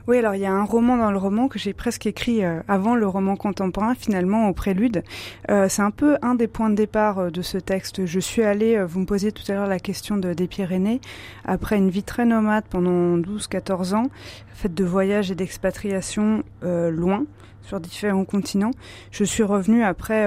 Oui, 0.06 0.16
alors 0.16 0.34
il 0.34 0.40
y 0.40 0.46
a 0.46 0.52
un 0.52 0.64
roman 0.64 0.96
dans 0.96 1.10
le 1.10 1.18
roman 1.18 1.48
que 1.48 1.58
j'ai 1.58 1.74
presque 1.74 2.06
écrit 2.06 2.42
euh, 2.42 2.60
avant 2.66 2.94
le 2.94 3.06
roman 3.06 3.36
contemporain, 3.36 3.94
finalement 3.94 4.48
au 4.48 4.54
prélude. 4.54 5.02
Euh, 5.50 5.66
c'est 5.68 5.82
un 5.82 5.90
peu 5.90 6.16
un 6.22 6.34
des 6.34 6.48
points 6.48 6.70
de 6.70 6.74
départ 6.74 7.18
euh, 7.18 7.30
de 7.30 7.42
ce 7.42 7.58
texte. 7.58 8.06
Je 8.06 8.18
suis 8.18 8.42
allée, 8.42 8.82
vous 8.82 9.00
me 9.00 9.04
posiez 9.04 9.32
tout 9.32 9.42
à 9.52 9.54
l'heure 9.54 9.66
la 9.66 9.78
question 9.78 10.16
de, 10.16 10.32
des 10.32 10.46
Pyrénées, 10.46 11.02
après 11.44 11.76
une 11.76 11.90
vie 11.90 12.02
très 12.02 12.24
nomade 12.24 12.64
pendant 12.70 13.18
12-14 13.18 13.94
ans, 13.96 14.06
faite 14.54 14.72
de 14.72 14.84
voyages 14.84 15.30
et 15.30 15.34
d'expatriation 15.34 16.42
loin 16.62 17.24
sur 17.62 17.80
différents 17.80 18.24
continents. 18.24 18.70
Je 19.10 19.24
suis 19.24 19.42
revenue 19.42 19.82
après 19.82 20.26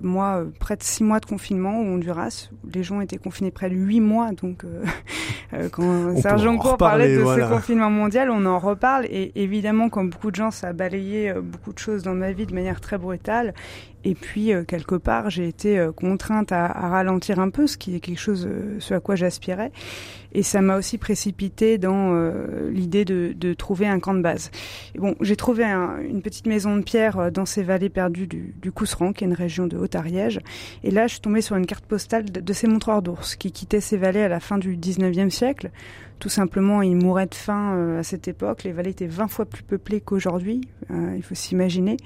moi 0.00 0.44
près 0.58 0.76
de 0.76 0.82
six 0.82 1.04
mois 1.04 1.20
de 1.20 1.26
confinement 1.26 1.80
au 1.80 1.84
Honduras. 1.84 2.48
Les 2.72 2.82
gens 2.82 3.00
étaient 3.00 3.18
confinés 3.18 3.50
près 3.50 3.68
de 3.68 3.74
huit 3.74 4.00
mois, 4.00 4.32
donc 4.32 4.64
quand 5.72 6.16
Sergent 6.16 6.56
Cour 6.56 6.76
parlait 6.76 7.16
de 7.16 7.24
ce 7.24 7.48
confinement 7.48 7.90
mondial, 7.90 8.30
on 8.30 8.46
en 8.46 8.58
reparle. 8.58 9.06
Et 9.06 9.32
évidemment, 9.34 9.88
comme 9.88 10.10
beaucoup 10.10 10.30
de 10.30 10.36
gens, 10.36 10.50
ça 10.50 10.68
a 10.68 10.72
balayé 10.72 11.34
beaucoup 11.34 11.72
de 11.72 11.78
choses 11.78 12.02
dans 12.02 12.14
ma 12.14 12.32
vie 12.32 12.46
de 12.46 12.54
manière 12.54 12.80
très 12.80 12.98
brutale. 12.98 13.54
Et 14.04 14.14
puis, 14.14 14.52
euh, 14.52 14.64
quelque 14.64 14.96
part, 14.96 15.30
j'ai 15.30 15.46
été 15.46 15.78
euh, 15.78 15.92
contrainte 15.92 16.50
à, 16.50 16.66
à, 16.66 16.88
ralentir 16.88 17.38
un 17.38 17.50
peu, 17.50 17.66
ce 17.66 17.76
qui 17.76 17.94
est 17.94 18.00
quelque 18.00 18.18
chose, 18.18 18.46
euh, 18.50 18.76
ce 18.80 18.94
à 18.94 19.00
quoi 19.00 19.14
j'aspirais. 19.14 19.70
Et 20.32 20.42
ça 20.42 20.60
m'a 20.60 20.76
aussi 20.76 20.98
précipité 20.98 21.78
dans 21.78 22.12
l'idée 22.70 23.04
de, 23.04 23.34
de, 23.36 23.54
trouver 23.54 23.86
un 23.86 24.00
camp 24.00 24.14
de 24.14 24.22
base. 24.22 24.50
Bon, 24.96 25.14
j'ai 25.20 25.36
trouvé 25.36 25.64
un, 25.64 25.98
une 25.98 26.22
petite 26.22 26.46
maison 26.46 26.76
de 26.76 26.82
pierre 26.82 27.30
dans 27.30 27.44
ces 27.44 27.62
vallées 27.62 27.90
perdues 27.90 28.26
du, 28.26 28.54
du 28.60 28.72
Cousseran, 28.72 29.12
qui 29.12 29.24
est 29.24 29.26
une 29.26 29.34
région 29.34 29.66
de 29.66 29.76
Haute-Ariège. 29.76 30.40
Et 30.84 30.90
là, 30.90 31.06
je 31.06 31.12
suis 31.12 31.20
tombée 31.20 31.42
sur 31.42 31.56
une 31.56 31.66
carte 31.66 31.84
postale 31.84 32.24
de, 32.30 32.52
ces 32.52 32.66
montreurs 32.66 33.02
d'ours 33.02 33.36
qui 33.36 33.52
quittaient 33.52 33.80
ces 33.80 33.96
vallées 33.96 34.22
à 34.22 34.28
la 34.28 34.40
fin 34.40 34.58
du 34.58 34.76
19e 34.76 35.30
siècle. 35.30 35.70
Tout 36.18 36.28
simplement, 36.28 36.82
ils 36.82 36.96
mouraient 36.96 37.26
de 37.26 37.34
faim 37.34 37.98
à 37.98 38.02
cette 38.02 38.28
époque. 38.28 38.62
Les 38.62 38.72
vallées 38.72 38.90
étaient 38.90 39.06
20 39.06 39.28
fois 39.28 39.44
plus 39.44 39.64
peuplées 39.64 40.00
qu'aujourd'hui, 40.00 40.60
il 40.90 41.22
faut 41.22 41.34
s'imaginer 41.34 41.96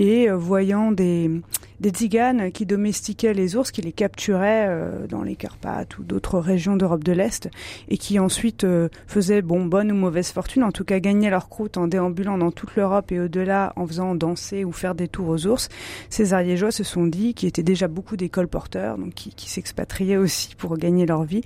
et 0.00 0.30
euh, 0.30 0.36
voyant 0.36 0.92
des, 0.92 1.30
des 1.80 1.90
tziganes 1.90 2.52
qui 2.52 2.66
domestiquaient 2.66 3.34
les 3.34 3.56
ours, 3.56 3.70
qui 3.70 3.80
les 3.80 3.92
capturaient 3.92 4.66
euh, 4.68 5.06
dans 5.06 5.22
les 5.22 5.34
Carpates 5.34 5.98
ou 5.98 6.04
d'autres 6.04 6.38
régions 6.38 6.76
d'Europe 6.76 7.02
de 7.02 7.12
l'Est, 7.12 7.48
et 7.88 7.96
qui 7.96 8.18
ensuite 8.18 8.64
euh, 8.64 8.88
faisaient 9.06 9.42
bon 9.42 9.64
bonne 9.64 9.90
ou 9.90 9.94
mauvaise 9.94 10.30
fortune, 10.30 10.62
en 10.62 10.72
tout 10.72 10.84
cas 10.84 10.98
gagnaient 10.98 11.30
leur 11.30 11.48
croûte 11.48 11.76
en 11.76 11.86
déambulant 11.86 12.38
dans 12.38 12.50
toute 12.50 12.76
l'Europe 12.76 13.10
et 13.12 13.20
au-delà 13.20 13.72
en 13.76 13.86
faisant 13.86 14.14
danser 14.14 14.64
ou 14.64 14.72
faire 14.72 14.94
des 14.94 15.08
tours 15.08 15.28
aux 15.28 15.46
ours. 15.46 15.68
Ces 16.10 16.34
Ariégeois 16.34 16.70
se 16.70 16.84
sont 16.84 17.06
dit, 17.06 17.34
qui 17.34 17.46
étaient 17.46 17.62
déjà 17.62 17.88
beaucoup 17.88 18.16
d'écoles 18.16 18.48
porteurs, 18.48 18.98
donc 18.98 19.14
qui, 19.14 19.34
qui 19.34 19.48
s'expatriaient 19.48 20.18
aussi 20.18 20.54
pour 20.56 20.76
gagner 20.76 21.06
leur 21.06 21.24
vie, 21.24 21.42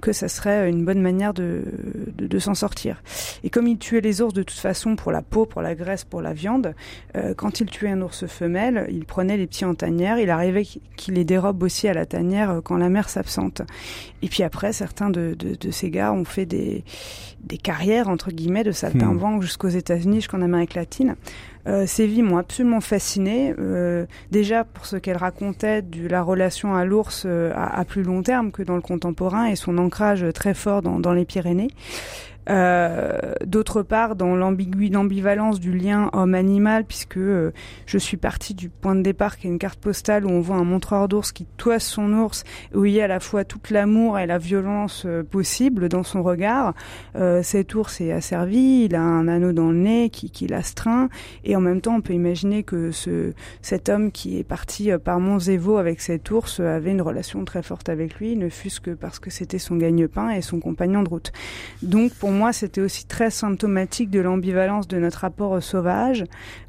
que 0.00 0.12
ça 0.12 0.28
serait 0.28 0.68
une 0.68 0.84
bonne 0.84 1.00
manière 1.00 1.32
de, 1.32 1.64
de, 2.16 2.26
de 2.26 2.38
s'en 2.38 2.54
sortir. 2.54 3.02
Et 3.42 3.50
comme 3.50 3.66
ils 3.66 3.78
tuaient 3.78 4.00
les 4.00 4.20
ours 4.20 4.34
de 4.34 4.42
toute 4.42 4.58
façon 4.58 4.96
pour 4.96 5.12
la 5.12 5.22
peau, 5.22 5.46
pour 5.46 5.62
la 5.62 5.74
graisse, 5.74 6.04
pour 6.04 6.20
la 6.20 6.34
viande, 6.34 6.74
euh, 7.16 7.32
quand 7.34 7.60
ils 7.60 7.70
tuaient 7.70 7.90
un 7.90 8.02
ours 8.02 8.26
femelle, 8.26 8.86
il 8.90 9.04
prenait 9.06 9.36
les 9.36 9.46
petits 9.46 9.64
tanière. 9.78 10.18
Il 10.18 10.30
arrivait 10.30 10.64
qu'il 10.96 11.14
les 11.14 11.24
dérobe 11.24 11.62
aussi 11.62 11.88
à 11.88 11.94
la 11.94 12.04
tanière 12.04 12.50
euh, 12.50 12.60
quand 12.60 12.76
la 12.76 12.88
mère 12.88 13.08
s'absente. 13.08 13.62
Et 14.22 14.28
puis 14.28 14.42
après, 14.42 14.72
certains 14.72 15.10
de, 15.10 15.36
ces 15.70 15.90
gars 15.90 16.12
ont 16.12 16.24
fait 16.24 16.44
des, 16.44 16.84
carrières, 17.62 18.08
entre 18.08 18.30
guillemets, 18.30 18.64
de 18.64 18.72
saltimbanque 18.72 19.40
hmm. 19.40 19.42
jusqu'aux 19.42 19.68
États-Unis, 19.68 20.16
jusqu'en 20.16 20.42
Amérique 20.42 20.74
latine. 20.74 21.16
Euh, 21.66 21.84
ces 21.86 22.06
vies 22.06 22.22
m'ont 22.22 22.38
absolument 22.38 22.80
fascinée, 22.80 23.54
euh, 23.58 24.06
déjà 24.30 24.64
pour 24.64 24.86
ce 24.86 24.96
qu'elle 24.96 25.16
racontait 25.16 25.82
de 25.82 26.06
la 26.08 26.22
relation 26.22 26.74
à 26.74 26.84
l'ours 26.84 27.26
à, 27.26 27.84
plus 27.84 28.02
long 28.02 28.22
terme 28.22 28.50
que 28.50 28.62
dans 28.62 28.76
le 28.76 28.80
contemporain 28.82 29.46
et 29.46 29.56
son 29.56 29.78
ancrage 29.78 30.24
très 30.34 30.54
fort 30.54 30.82
dans 30.82 31.12
les 31.12 31.24
Pyrénées. 31.24 31.68
Euh, 32.48 33.34
d'autre 33.44 33.82
part, 33.82 34.16
dans 34.16 34.34
l'ambivalence 34.34 35.60
du 35.60 35.76
lien 35.76 36.08
homme-animal, 36.12 36.84
puisque 36.84 37.18
euh, 37.18 37.52
je 37.86 37.98
suis 37.98 38.16
partie 38.16 38.54
du 38.54 38.70
point 38.70 38.94
de 38.94 39.02
départ 39.02 39.36
qui 39.36 39.46
est 39.46 39.50
une 39.50 39.58
carte 39.58 39.78
postale 39.78 40.24
où 40.24 40.30
on 40.30 40.40
voit 40.40 40.56
un 40.56 40.64
montreur 40.64 41.08
d'ours 41.08 41.32
qui 41.32 41.46
toise 41.56 41.82
son 41.82 42.12
ours, 42.14 42.44
où 42.74 42.84
il 42.86 42.92
y 42.94 43.00
a 43.00 43.04
à 43.04 43.08
la 43.08 43.20
fois 43.20 43.44
tout 43.44 43.60
l'amour 43.70 44.18
et 44.18 44.26
la 44.26 44.38
violence 44.38 45.02
euh, 45.04 45.22
possible 45.22 45.88
dans 45.88 46.02
son 46.02 46.22
regard. 46.22 46.74
cet 47.42 47.74
ours 47.74 48.00
est 48.00 48.12
asservi, 48.12 48.84
il 48.84 48.94
a 48.94 49.02
un 49.02 49.28
anneau 49.28 49.52
dans 49.52 49.70
le 49.70 49.76
nez 49.76 50.10
qui, 50.10 50.30
qui 50.30 50.46
l'astreint, 50.46 51.08
et 51.44 51.56
en 51.56 51.60
même 51.60 51.80
temps, 51.80 51.96
on 51.96 52.00
peut 52.00 52.14
imaginer 52.14 52.62
que 52.62 52.92
ce, 52.92 53.32
cet 53.60 53.88
homme 53.88 54.10
qui 54.10 54.38
est 54.38 54.44
parti 54.44 54.90
par 55.04 55.20
Montzévo 55.20 55.76
avec 55.76 56.00
cet 56.00 56.30
ours 56.30 56.60
avait 56.60 56.92
une 56.92 57.02
relation 57.02 57.44
très 57.44 57.62
forte 57.62 57.88
avec 57.88 58.14
lui, 58.18 58.36
ne 58.36 58.48
fût-ce 58.48 58.80
que 58.80 58.92
parce 58.92 59.18
que 59.18 59.30
c'était 59.30 59.58
son 59.58 59.76
gagne-pain 59.76 60.30
et 60.30 60.40
son 60.40 60.60
compagnon 60.60 61.02
de 61.02 61.08
route. 61.08 61.32
Donc, 61.82 62.12
pour 62.14 62.30
c'était 62.52 62.80
aussi 62.80 63.06
très 63.06 63.30
symptomatique 63.30 64.10
de 64.10 64.20
l'ambivalence 64.20 64.88
de 64.88 64.98
notre 64.98 65.20
rapport 65.20 65.50
au 65.52 65.60
sauvage, 65.60 66.24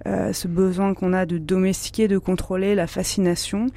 euh, 0.06 0.34
ce 0.34 0.48
besoin 0.48 0.94
qu'on 0.94 1.14
a 1.14 1.26
de 1.26 1.38
domestiquer, 1.38 2.08
de 2.08 2.18
contrôler, 2.18 2.76
la 2.76 2.88
fascination. 2.88 3.68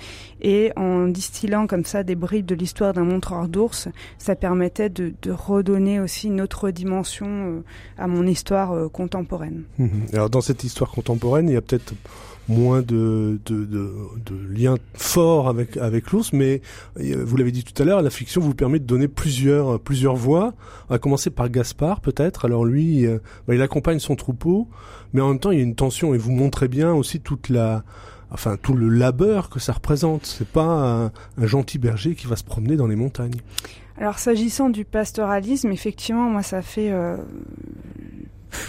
Et 0.40 0.72
en 0.76 1.06
distillant 1.06 1.66
comme 1.66 1.84
ça 1.84 2.02
des 2.02 2.14
bribes 2.14 2.46
de 2.46 2.54
l'histoire 2.54 2.92
d'un 2.92 3.04
montreur 3.04 3.49
d'ours, 3.49 3.88
ça 4.18 4.34
permettait 4.34 4.88
de, 4.88 5.12
redonner 5.30 6.00
aussi 6.00 6.26
une 6.26 6.40
autre 6.40 6.70
dimension 6.70 7.26
euh, 7.28 7.64
à 7.99 8.06
mon 8.06 8.26
histoire 8.26 8.72
euh, 8.72 8.88
contemporaine. 8.88 9.62
Mmh 9.78 9.88
Alors 10.12 10.30
dans 10.30 10.40
cette 10.40 10.64
histoire 10.64 10.90
contemporaine, 10.90 11.49
il 11.49 11.54
y 11.54 11.56
a 11.56 11.62
peut-être 11.62 11.94
moins 12.49 12.82
de, 12.82 13.38
de, 13.46 13.64
de, 13.64 13.90
liens 14.50 14.76
forts 14.94 15.49
avec, 15.49 15.76
avec 15.76 16.11
l'ours, 16.11 16.32
mais 16.32 16.61
euh, 16.99 17.22
vous 17.25 17.37
l'avez 17.37 17.52
dit 17.52 17.64
tout 17.64 17.80
à 17.80 17.84
l'heure, 17.84 18.02
la 18.02 18.11
fiction 18.11 18.40
vous 18.40 18.54
permet 18.54 18.78
de 18.78 18.84
donner 18.84 19.08
plusieurs, 19.08 19.80
plusieurs 19.80 20.16
voix. 20.16 20.54
Va 20.88 20.99
commencer 20.99 21.30
par 21.30 21.49
Gaspard 21.49 22.00
peut-être. 22.00 22.44
Alors 22.44 22.64
lui, 22.64 23.06
euh, 23.06 23.18
bah, 23.46 23.54
il 23.54 23.62
accompagne 23.62 23.99
son 23.99 24.16
troupeau, 24.16 24.68
mais 25.12 25.20
en 25.20 25.28
même 25.28 25.38
temps 25.38 25.50
il 25.50 25.58
y 25.58 25.61
a 25.61 25.64
une 25.64 25.75
tension 25.75 26.14
et 26.14 26.18
vous 26.18 26.32
montrez 26.32 26.68
bien 26.68 26.92
aussi 26.92 27.20
toute 27.20 27.49
la, 27.49 27.84
enfin 28.30 28.56
tout 28.61 28.75
le 28.75 28.88
labeur 28.88 29.49
que 29.49 29.61
ça 29.61 29.72
représente. 29.72 30.26
C'est 30.26 30.49
pas 30.49 31.11
un, 31.38 31.46
gentil 31.46 31.78
berger 31.78 32.14
qui 32.14 32.26
va 32.26 32.37
se 32.37 32.44
promener 32.44 32.76
dans 32.76 32.87
les 32.87 32.96
montagnes. 32.96 33.40
Alors 33.99 34.18
s'agissant 34.18 34.70
du 34.70 34.84
pastoralisme, 34.84 35.70
effectivement, 35.70 36.28
moi 36.28 36.42
ça 36.42 36.62
fait 36.62 36.90
euh, 36.90 37.16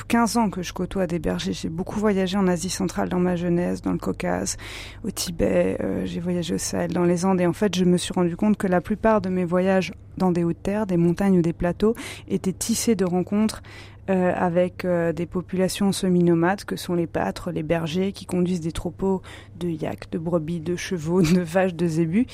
15 0.08 0.38
ans 0.38 0.50
que 0.50 0.62
je 0.62 0.74
côtoie 0.74 1.08
des 1.08 1.20
bergers. 1.20 1.54
J'ai 1.54 1.70
beaucoup 1.70 2.00
voyagé 2.00 2.38
en 2.38 2.48
Asie 2.48 2.70
centrale 2.70 3.10
dans 3.10 3.20
ma 3.20 3.36
jeunesse, 3.36 3.82
dans 3.82 3.92
le 3.92 3.98
Caucase, 3.98 4.58
au 5.04 5.12
Tibet. 5.12 5.78
Euh, 5.82 6.06
j'ai 6.06 6.20
voyagé 6.20 6.56
au 6.56 6.58
Sahel, 6.58 6.92
dans 6.92 7.06
les 7.06 7.26
Andes. 7.26 7.42
Et 7.42 7.48
en 7.48 7.54
fait, 7.54 7.76
je 7.76 7.86
me 7.86 7.98
suis 7.98 8.14
rendu 8.14 8.36
compte 8.36 8.58
que 8.58 8.68
la 8.68 8.82
plupart 8.82 9.22
de 9.22 9.30
mes 9.30 9.46
voyages 9.46 9.94
dans 10.18 10.32
des 10.32 10.44
hautes 10.44 10.62
terres, 10.64 10.86
des 10.86 10.98
montagnes 10.98 11.40
ou 11.40 11.42
des 11.42 11.54
plateaux 11.54 11.96
étaient 12.28 12.54
tissés 12.54 12.96
de 12.96 13.06
rencontres 13.06 13.62
euh, 14.10 14.34
avec 14.36 14.84
euh, 14.84 15.14
des 15.14 15.26
populations 15.26 15.94
semi-nomades 15.94 16.66
que 16.66 16.76
sont 16.76 16.94
les 16.94 17.08
pâtres, 17.08 17.52
les 17.52 17.64
bergers 17.64 18.12
qui 18.12 18.26
conduisent 18.26 18.60
des 18.60 18.74
troupeaux 18.74 19.22
de 19.58 19.70
yaks, 19.70 20.12
de 20.12 20.18
brebis, 20.18 20.60
de 20.60 20.76
chevaux, 20.76 21.22
de 21.34 21.40
vaches, 21.40 21.74
de 21.74 21.88
zébus. 21.88 22.28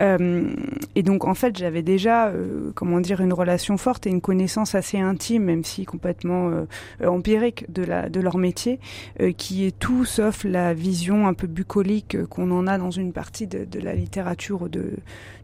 Euh, 0.00 0.52
et 0.96 1.04
donc 1.04 1.24
en 1.24 1.34
fait 1.34 1.56
j'avais 1.56 1.82
déjà, 1.82 2.32
comment 2.74 2.98
dire, 2.98 3.20
une 3.20 3.32
relation 3.32 3.76
forte 3.76 4.04
et 4.08 4.10
une 4.10 4.20
connaissance 4.20 4.74
assez 4.74 4.98
intime, 4.98 5.44
même 5.44 5.62
si 5.62 5.84
complètement 5.84 6.50
empirique 7.06 7.72
de, 7.72 8.20
leur 8.20 8.36
métier, 8.36 8.80
qui 9.36 9.64
est 9.64 9.78
tout 9.78 10.04
sauf 10.04 10.42
la 10.42 10.74
vision 10.74 11.28
un 11.28 11.34
peu 11.34 11.46
bucolique 11.46 12.24
qu'on 12.26 12.50
en 12.50 12.66
a 12.66 12.78
dans 12.78 12.90
une 12.90 13.12
partie 13.12 13.46
de, 13.46 13.78
la 13.78 13.94
littérature 13.94 14.68
de, 14.68 14.94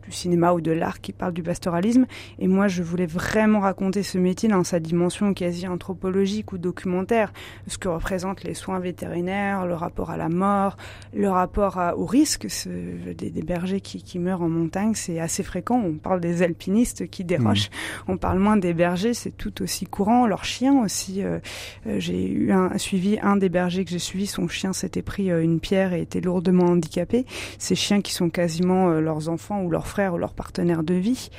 du 0.08 0.16
cinéma 0.16 0.52
ou 0.52 0.60
de 0.60 0.72
l'art 0.72 1.00
qui 1.00 1.12
parle 1.12 1.32
du 1.32 1.42
pastoralisme. 1.42 2.06
Et 2.38 2.48
moi, 2.48 2.68
je 2.68 2.82
voulais 2.82 3.06
vraiment 3.06 3.60
raconter 3.60 4.02
ce 4.02 4.18
métier 4.18 4.48
dans 4.48 4.64
sa 4.64 4.80
dimension 4.80 5.34
quasi 5.34 5.68
anthropologique 5.68 6.52
ou 6.52 6.58
documentaire, 6.58 7.32
ce 7.66 7.78
que 7.78 7.88
représentent 7.88 8.44
les 8.44 8.54
soins 8.54 8.80
vétérinaires, 8.80 9.66
le 9.66 9.74
rapport 9.74 10.10
à 10.10 10.16
la 10.16 10.28
mort, 10.28 10.76
le 11.14 11.28
rapport 11.28 11.78
à, 11.78 11.96
au 11.96 12.06
risque. 12.06 12.46
des, 12.66 13.30
des, 13.30 13.42
bergers 13.42 13.80
qui, 13.80 14.02
qui, 14.02 14.18
meurent 14.18 14.42
en 14.42 14.48
montagne, 14.48 14.94
c'est 14.94 15.20
assez 15.20 15.42
fréquent. 15.42 15.80
On 15.80 15.94
parle 15.94 16.20
des 16.20 16.42
alpinistes 16.42 17.08
qui 17.08 17.24
dérochent. 17.24 17.68
Mmh. 17.68 18.10
On 18.12 18.16
parle 18.16 18.38
moins 18.38 18.56
des 18.56 18.74
bergers, 18.74 19.14
c'est 19.14 19.36
tout 19.36 19.62
aussi 19.62 19.86
courant. 19.86 20.26
Leurs 20.26 20.44
chiens 20.44 20.82
aussi. 20.82 21.22
Euh, 21.22 21.38
euh, 21.86 22.00
j'ai 22.00 22.28
eu 22.28 22.52
un, 22.52 22.76
suivi 22.78 23.18
un 23.20 23.36
des 23.36 23.48
bergers 23.48 23.84
que 23.84 23.90
j'ai 23.90 23.98
suivi. 23.98 24.26
Son 24.26 24.48
chien 24.48 24.72
s'était 24.72 25.02
pris 25.02 25.30
euh, 25.30 25.42
une 25.42 25.60
pierre 25.60 25.92
et 25.92 26.02
était 26.02 26.20
lourdement 26.20 26.66
handicapé. 26.66 27.26
Ces 27.58 27.74
chiens 27.74 28.00
qui 28.00 28.12
sont 28.12 28.30
quasiment 28.30 28.88
leurs 28.88 29.28
enfants 29.28 29.62
ou 29.62 29.70
leurs 29.70 29.86
frères 29.86 29.97
ou 30.06 30.18
leur 30.18 30.32
partenaire 30.32 30.82
de 30.82 30.94
vie. 30.94 31.30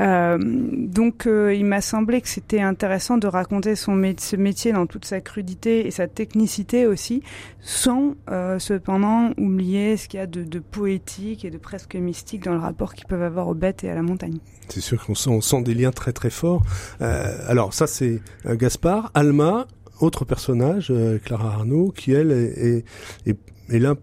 Euh, 0.00 0.38
donc 0.40 1.26
euh, 1.26 1.54
il 1.54 1.64
m'a 1.64 1.80
semblé 1.80 2.20
que 2.20 2.28
c'était 2.28 2.60
intéressant 2.60 3.18
de 3.18 3.26
raconter 3.26 3.76
son 3.76 3.92
ce 4.18 4.36
métier 4.36 4.72
dans 4.72 4.86
toute 4.86 5.04
sa 5.04 5.20
crudité 5.20 5.86
et 5.86 5.90
sa 5.90 6.08
technicité 6.08 6.86
aussi, 6.86 7.22
sans 7.60 8.14
euh, 8.30 8.58
cependant 8.58 9.30
oublier 9.38 9.96
ce 9.96 10.08
qu'il 10.08 10.18
y 10.18 10.22
a 10.22 10.26
de, 10.26 10.58
poétique 10.58 11.44
et 11.44 11.50
de 11.50 11.58
presque 11.58 11.94
mystique 11.94 12.44
dans 12.44 12.52
le 12.52 12.58
rapport 12.58 12.94
qu'ils 12.94 13.06
peuvent 13.06 13.22
avoir 13.22 13.48
aux 13.48 13.54
bêtes 13.54 13.84
et 13.84 13.90
à 13.90 13.94
la 13.94 14.02
montagne. 14.02 14.38
C'est 14.68 14.80
sûr 14.80 15.04
qu'on 15.04 15.14
sent, 15.14 15.62
des 15.62 15.74
liens 15.74 15.92
très 15.92 16.12
très 16.12 16.30
forts. 16.30 16.62
alors 17.00 17.74
ça 17.74 17.86
c'est 17.86 18.20
Gaspard, 18.46 19.10
Alma, 19.14 19.66
autre 20.00 20.24
personnage, 20.24 20.92
Clara 21.24 21.52
Arnaud, 21.52 21.92
qui 21.92 22.12
elle 22.12 22.32
est, 22.32 22.84
est 23.26 23.78
là 23.78 23.94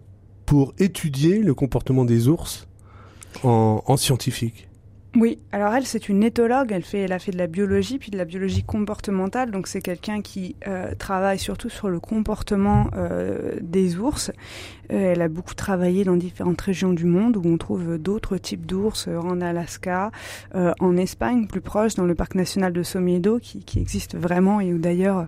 pour 0.46 0.74
étudier 0.78 1.40
le 1.40 1.54
comportement 1.54 2.04
des 2.04 2.28
ours 2.28 2.66
en, 3.42 3.96
scientifique 3.96 4.68
oui, 5.16 5.40
alors 5.50 5.74
elle, 5.74 5.86
c'est 5.86 6.08
une 6.08 6.22
éthologue, 6.22 6.70
elle, 6.70 6.84
fait, 6.84 7.00
elle 7.00 7.12
a 7.12 7.18
fait 7.18 7.32
de 7.32 7.38
la 7.38 7.48
biologie, 7.48 7.98
puis 7.98 8.12
de 8.12 8.16
la 8.16 8.24
biologie 8.24 8.62
comportementale, 8.62 9.50
donc 9.50 9.66
c'est 9.66 9.80
quelqu'un 9.80 10.22
qui 10.22 10.54
euh, 10.68 10.94
travaille 10.96 11.40
surtout 11.40 11.68
sur 11.68 11.88
le 11.88 11.98
comportement 11.98 12.86
euh, 12.94 13.54
des 13.60 13.98
ours. 13.98 14.30
Euh, 14.92 15.12
elle 15.12 15.20
a 15.20 15.26
beaucoup 15.26 15.54
travaillé 15.54 16.04
dans 16.04 16.14
différentes 16.14 16.60
régions 16.60 16.92
du 16.92 17.06
monde 17.06 17.36
où 17.36 17.42
on 17.44 17.58
trouve 17.58 17.98
d'autres 17.98 18.36
types 18.36 18.64
d'ours, 18.66 19.08
en 19.08 19.40
Alaska, 19.40 20.12
en 20.54 20.96
Espagne, 20.96 21.48
plus 21.48 21.60
proche, 21.60 21.96
dans 21.96 22.04
le 22.04 22.14
parc 22.14 22.36
national 22.36 22.72
de 22.72 22.84
Somiedo, 22.84 23.40
qui, 23.40 23.64
qui 23.64 23.80
existe 23.80 24.16
vraiment, 24.16 24.60
et 24.60 24.72
où 24.72 24.78
d'ailleurs 24.78 25.26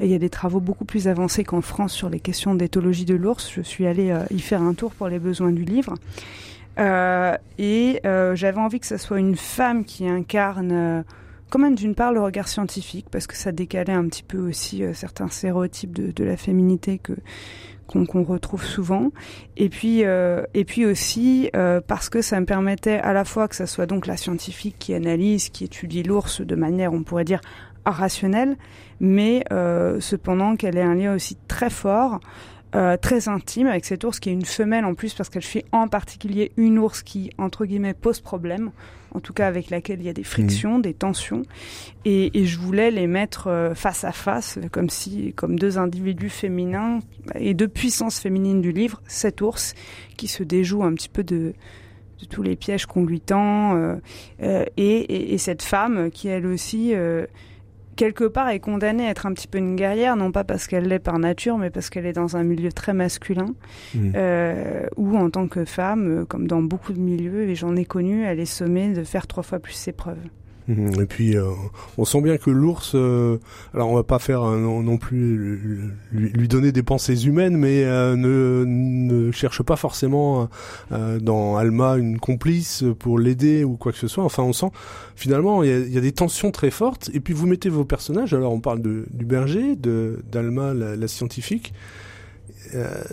il 0.00 0.06
y 0.06 0.14
a 0.14 0.18
des 0.18 0.30
travaux 0.30 0.60
beaucoup 0.60 0.84
plus 0.84 1.08
avancés 1.08 1.42
qu'en 1.42 1.60
France 1.60 1.92
sur 1.92 2.08
les 2.08 2.20
questions 2.20 2.54
d'éthologie 2.54 3.04
de 3.04 3.16
l'ours. 3.16 3.50
Je 3.52 3.62
suis 3.62 3.88
allée 3.88 4.16
y 4.30 4.38
faire 4.38 4.62
un 4.62 4.74
tour 4.74 4.92
pour 4.92 5.08
les 5.08 5.18
besoins 5.18 5.50
du 5.50 5.64
livre. 5.64 5.96
Et 6.78 8.00
j'avais 8.02 8.60
envie 8.60 8.80
que 8.80 8.86
ce 8.86 8.96
soit 8.96 9.18
une 9.18 9.36
femme 9.36 9.84
qui 9.84 10.08
incarne 10.08 11.04
quand 11.50 11.58
même 11.58 11.74
d'une 11.74 11.94
part 11.94 12.12
le 12.12 12.20
regard 12.20 12.48
scientifique 12.48 13.06
parce 13.10 13.26
que 13.26 13.36
ça 13.36 13.52
décalait 13.52 13.92
un 13.92 14.08
petit 14.08 14.24
peu 14.24 14.38
aussi 14.38 14.82
certains 14.92 15.28
stéréotypes 15.28 15.92
de, 15.92 16.10
de 16.10 16.24
la 16.24 16.36
féminité 16.36 16.98
que 16.98 17.12
qu'on 17.86 18.24
retrouve 18.24 18.64
souvent. 18.64 19.10
Et 19.56 19.68
puis, 19.68 20.04
euh, 20.04 20.42
et 20.54 20.64
puis 20.64 20.86
aussi 20.86 21.50
euh, 21.54 21.80
parce 21.86 22.08
que 22.08 22.22
ça 22.22 22.40
me 22.40 22.46
permettait 22.46 22.98
à 22.98 23.12
la 23.12 23.24
fois 23.24 23.48
que 23.48 23.56
ça 23.56 23.66
soit 23.66 23.86
donc 23.86 24.06
la 24.06 24.16
scientifique 24.16 24.76
qui 24.78 24.94
analyse, 24.94 25.48
qui 25.50 25.64
étudie 25.64 26.02
l'ours 26.02 26.40
de 26.40 26.54
manière, 26.54 26.92
on 26.92 27.02
pourrait 27.02 27.24
dire, 27.24 27.40
rationnelle, 27.86 28.56
mais 29.00 29.44
euh, 29.52 30.00
cependant 30.00 30.56
qu'elle 30.56 30.78
ait 30.78 30.82
un 30.82 30.94
lien 30.94 31.14
aussi 31.14 31.36
très 31.48 31.70
fort. 31.70 32.20
Très 33.00 33.28
intime 33.28 33.68
avec 33.68 33.84
cette 33.84 34.02
ours 34.02 34.18
qui 34.18 34.30
est 34.30 34.32
une 34.32 34.44
femelle 34.44 34.84
en 34.84 34.94
plus 34.94 35.14
parce 35.14 35.28
qu'elle 35.28 35.42
fait 35.42 35.64
en 35.70 35.86
particulier 35.86 36.50
une 36.56 36.78
ours 36.78 37.02
qui 37.02 37.30
entre 37.38 37.66
guillemets 37.66 37.94
pose 37.94 38.20
problème 38.20 38.72
en 39.14 39.20
tout 39.20 39.32
cas 39.32 39.46
avec 39.46 39.70
laquelle 39.70 40.00
il 40.00 40.06
y 40.06 40.08
a 40.08 40.12
des 40.12 40.24
frictions, 40.24 40.78
mmh. 40.78 40.82
des 40.82 40.94
tensions, 40.94 41.42
et, 42.04 42.30
je 42.44 42.58
voulais 42.58 42.90
les 42.90 43.06
mettre 43.06 43.46
euh, 43.46 43.74
face 43.74 44.04
à 44.04 44.12
face, 44.12 44.58
comme 44.72 44.90
si, 44.90 45.32
comme 45.34 45.58
deux 45.58 45.78
individus 45.78 46.28
féminins 46.28 46.98
et 47.36 47.54
deux 47.54 47.68
puissances 47.68 48.18
féminines 48.18 48.60
du 48.60 48.72
livre, 48.72 49.00
cet 49.06 49.40
ours 49.40 49.74
qui 50.16 50.26
se 50.26 50.42
déjoue 50.42 50.82
un 50.82 50.92
petit 50.94 51.08
peu 51.08 51.22
de, 51.22 51.54
tous 52.30 52.42
les 52.42 52.56
pièges 52.56 52.86
qu'on 52.86 53.04
lui 53.04 53.20
tend, 53.20 53.76
euh, 53.76 53.96
euh, 54.42 54.64
et, 54.76 55.34
et, 55.34 55.38
cette 55.38 55.62
femme 55.62 56.10
qui 56.10 56.28
elle 56.28 56.46
aussi 56.46 56.94
quelque 57.94 58.24
part 58.24 58.48
est 58.48 58.60
condamnée 58.60 59.06
à 59.06 59.10
être 59.10 59.26
un 59.26 59.32
petit 59.32 59.46
peu 59.46 59.58
une 59.58 59.76
guerrière, 59.76 60.16
non 60.16 60.32
pas 60.32 60.44
parce 60.44 60.66
qu'elle 60.66 60.86
l'est 60.86 60.98
par 60.98 61.18
nature, 61.18 61.58
mais 61.58 61.70
parce 61.70 61.90
qu'elle 61.90 62.06
est 62.06 62.12
dans 62.12 62.36
un 62.36 62.42
milieu 62.42 62.72
très 62.72 62.92
masculin, 62.92 63.54
mmh. 63.94 64.12
euh, 64.14 64.86
où 64.96 65.16
en 65.16 65.30
tant 65.30 65.48
que 65.48 65.64
femme, 65.64 66.22
euh, 66.22 66.24
comme 66.24 66.46
dans 66.46 66.62
beaucoup 66.62 66.92
de 66.92 67.00
milieux, 67.00 67.48
et 67.48 67.54
j'en 67.54 67.76
ai 67.76 67.84
connu, 67.84 68.24
elle 68.24 68.40
est 68.40 68.44
sommée 68.44 68.92
de 68.92 69.04
faire 69.04 69.26
trois 69.26 69.42
fois 69.42 69.58
plus 69.58 69.74
ses 69.74 69.92
preuves. 69.92 70.18
Mhm. 70.66 71.02
Et 71.02 71.06
puis, 71.06 71.36
euh, 71.36 71.50
on 71.98 72.04
sent 72.04 72.22
bien 72.22 72.38
que 72.38 72.50
l'ours, 72.50 72.92
euh, 72.94 73.38
alors 73.74 73.90
on 73.90 73.94
va 73.94 74.02
pas 74.02 74.18
faire 74.18 74.42
non, 74.44 74.96
plus 74.96 75.82
lui, 76.10 76.48
donner 76.48 76.72
des 76.72 76.82
pensées 76.82 77.26
humaines, 77.26 77.56
mais 77.56 77.84
euh, 77.84 78.16
ne, 78.16 78.64
ne, 78.66 79.30
cherche 79.30 79.62
pas 79.62 79.76
forcément 79.76 80.48
dans 81.20 81.56
Alma 81.56 81.96
une 81.96 82.18
complice 82.18 82.84
pour 82.98 83.18
l'aider 83.18 83.64
ou 83.64 83.76
quoi 83.76 83.92
que 83.92 83.98
ce 83.98 84.08
soit. 84.08 84.24
Enfin, 84.24 84.42
on 84.42 84.52
sent 84.52 84.70
finalement 85.16 85.62
il 85.62 85.70
y 85.70 85.72
a, 85.72 85.78
y 85.78 85.98
a, 85.98 86.00
des 86.00 86.12
tensions 86.12 86.50
très 86.50 86.70
fortes. 86.70 87.10
Et 87.12 87.20
puis 87.20 87.34
vous 87.34 87.46
mettez 87.46 87.68
vos 87.68 87.84
personnages. 87.84 88.32
Alors 88.32 88.52
on 88.52 88.60
parle 88.60 88.80
de, 88.80 89.04
du 89.10 89.24
berger, 89.24 89.76
de 89.76 90.22
d'Alma 90.30 90.72
la, 90.72 90.96
la, 90.96 91.08
scientifique. 91.08 91.74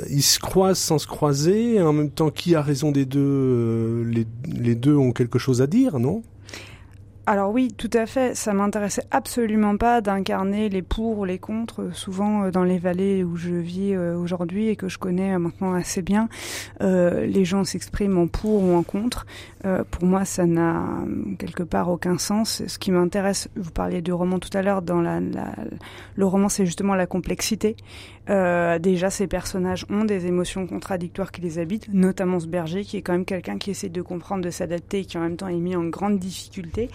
ils 0.09 0.21
se 0.21 0.39
croisent 0.39 0.79
sans 0.79 0.99
se 0.99 1.07
croiser. 1.07 1.81
En 1.81 1.93
même 1.93 2.11
temps, 2.11 2.29
qui 2.29 2.55
a 2.55 2.61
raison 2.61 2.91
des 2.91 3.05
deux 3.05 4.03
les, 4.03 4.25
les 4.47 4.75
deux 4.75 4.95
ont 4.95 5.11
quelque 5.11 5.39
chose 5.39 5.61
à 5.61 5.67
dire, 5.67 5.99
non? 5.99 6.23
Alors 7.31 7.51
oui, 7.51 7.73
tout 7.77 7.89
à 7.93 8.05
fait. 8.05 8.35
Ça 8.35 8.53
m'intéressait 8.53 9.05
absolument 9.09 9.77
pas 9.77 10.01
d'incarner 10.01 10.67
les 10.67 10.81
pour 10.81 11.19
ou 11.19 11.23
les 11.23 11.39
contre. 11.39 11.89
Souvent 11.93 12.43
euh, 12.43 12.51
dans 12.51 12.65
les 12.65 12.77
vallées 12.77 13.23
où 13.23 13.37
je 13.37 13.53
vis 13.53 13.93
euh, 13.93 14.17
aujourd'hui 14.17 14.67
et 14.67 14.75
que 14.75 14.89
je 14.89 14.97
connais 14.97 15.37
maintenant 15.39 15.73
assez 15.73 16.01
bien, 16.01 16.27
euh, 16.81 17.25
les 17.25 17.45
gens 17.45 17.63
s'expriment 17.63 18.17
en 18.17 18.27
pour 18.27 18.61
ou 18.63 18.75
en 18.75 18.83
contre. 18.83 19.25
pour 19.91 20.03
moi, 20.03 20.25
ça 20.25 20.45
n'a 20.45 20.83
quelque 21.39 21.63
part 21.63 21.89
aucun 21.89 22.17
sens. 22.17 22.63
Ce 22.67 22.77
qui 22.77 22.91
m'intéresse, 22.91 23.47
vous 23.55 23.71
parliez 23.71 24.01
du 24.01 24.11
roman 24.11 24.37
tout 24.39 24.49
à 24.53 24.61
l'heure, 24.61 24.81
dans 24.81 24.99
la, 24.99 25.21
le 25.21 26.25
roman, 26.25 26.49
c'est 26.49 26.65
justement 26.65 26.95
la 26.95 27.07
complexité. 27.07 27.77
Déjà, 28.27 29.09
ces 29.09 29.27
personnages 29.27 29.85
ont 29.89 30.03
des 30.03 30.27
émotions 30.27 30.67
contradictoires 30.67 31.31
qui 31.31 31.41
les 31.41 31.59
habitent, 31.59 31.89
notamment 31.91 32.39
ce 32.39 32.47
berger 32.47 32.83
qui 32.83 32.97
est 32.97 33.01
quand 33.01 33.13
même 33.13 33.25
quelqu'un 33.25 33.57
qui 33.57 33.71
essaie 33.71 33.89
de 33.89 34.01
comprendre, 34.01 34.43
de 34.43 34.49
s'adapter 34.49 34.99
et 34.99 35.05
qui 35.05 35.17
en 35.17 35.21
même 35.21 35.37
temps 35.37 35.47
est 35.47 35.55
mis 35.55 35.75
en 35.75 35.85
grande 35.85 36.19
difficulté 36.19 36.89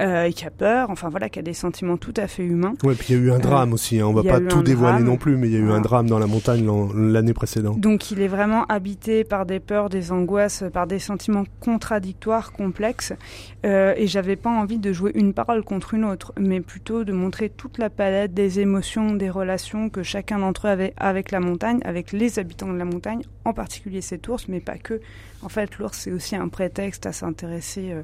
euh, 0.00 0.30
qui 0.30 0.46
a 0.46 0.50
peur, 0.50 0.90
enfin 0.90 1.10
voilà, 1.10 1.28
qui 1.28 1.38
a 1.38 1.42
des 1.42 1.52
sentiments 1.52 1.98
tout 1.98 2.14
à 2.16 2.26
fait 2.26 2.44
humains. 2.44 2.74
Ouais, 2.82 2.94
puis 2.94 3.08
il 3.10 3.16
y 3.16 3.20
a 3.20 3.22
eu 3.22 3.30
un 3.30 3.36
euh, 3.36 3.38
drame 3.38 3.74
aussi, 3.74 4.00
hein. 4.00 4.06
on 4.06 4.12
va 4.12 4.22
pas 4.22 4.40
tout 4.40 4.62
dévoiler 4.62 5.02
non 5.02 5.16
plus, 5.16 5.36
mais 5.36 5.48
il 5.48 5.52
y 5.52 5.56
a 5.56 5.60
eu 5.60 5.70
un 5.70 5.80
drame 5.80 6.08
dans 6.08 6.18
la 6.18 6.26
montagne 6.26 6.66
l'année 6.94 7.34
précédente. 7.34 7.78
Donc 7.78 8.10
il 8.10 8.20
est 8.22 8.28
vraiment 8.28 8.64
habité 8.66 9.22
par 9.24 9.44
des 9.44 9.60
peurs, 9.60 9.90
des 9.90 10.10
angoisses, 10.10 10.64
par 10.72 10.86
des 10.86 10.98
sentiments 10.98 11.44
contradictoires, 11.60 12.52
complexes, 12.52 13.12
euh, 13.66 13.92
et 13.96 14.06
j'avais 14.06 14.36
pas 14.36 14.50
envie 14.50 14.78
de 14.78 14.92
jouer 14.92 15.12
une 15.14 15.34
parole 15.34 15.62
contre 15.62 15.94
une 15.94 16.04
autre, 16.04 16.32
mais 16.38 16.60
plutôt 16.60 17.04
de 17.04 17.12
montrer 17.12 17.50
toute 17.50 17.76
la 17.76 17.90
palette 17.90 18.32
des 18.32 18.60
émotions, 18.60 19.14
des 19.14 19.30
relations 19.30 19.90
que 19.90 20.02
chacun 20.02 20.38
d'entre 20.38 20.68
eux 20.68 20.70
avait 20.70 20.94
avec 20.96 21.30
la 21.30 21.40
montagne, 21.40 21.80
avec 21.84 22.12
les 22.12 22.38
habitants 22.38 22.72
de 22.72 22.78
la 22.78 22.86
montagne, 22.86 23.22
en 23.44 23.52
particulier 23.52 24.00
cet 24.00 24.26
ours, 24.28 24.48
mais 24.48 24.60
pas 24.60 24.78
que. 24.78 25.00
En 25.42 25.48
fait, 25.48 25.76
l'ours 25.78 25.98
c'est 25.98 26.12
aussi 26.12 26.36
un 26.36 26.48
prétexte 26.48 27.04
à 27.04 27.12
s'intéresser 27.12 27.90
euh, 27.92 28.02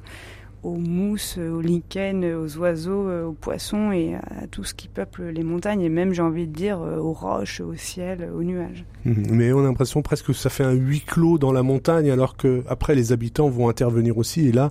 aux 0.62 0.76
mousses, 0.76 1.38
aux 1.38 1.60
lichens, 1.60 2.24
aux 2.24 2.56
oiseaux, 2.58 3.28
aux 3.28 3.32
poissons 3.32 3.92
et 3.92 4.14
à 4.14 4.46
tout 4.50 4.64
ce 4.64 4.74
qui 4.74 4.88
peuple 4.88 5.24
les 5.24 5.42
montagnes 5.42 5.82
et 5.82 5.88
même 5.88 6.12
j'ai 6.12 6.22
envie 6.22 6.46
de 6.46 6.52
dire 6.52 6.80
euh, 6.80 6.98
aux 6.98 7.12
roches, 7.12 7.60
au 7.60 7.74
ciel, 7.74 8.28
aux 8.34 8.42
nuages. 8.42 8.84
Mhm. 9.04 9.26
Mais 9.30 9.52
on 9.52 9.60
a 9.60 9.64
l'impression 9.64 10.02
presque 10.02 10.26
que 10.26 10.32
ça 10.32 10.50
fait 10.50 10.64
un 10.64 10.72
huis 10.72 11.00
clos 11.00 11.38
dans 11.38 11.52
la 11.52 11.62
montagne 11.62 12.10
alors 12.10 12.36
que 12.36 12.62
après 12.68 12.94
les 12.94 13.12
habitants 13.12 13.48
vont 13.48 13.68
intervenir 13.68 14.18
aussi 14.18 14.48
et 14.48 14.52
là 14.52 14.70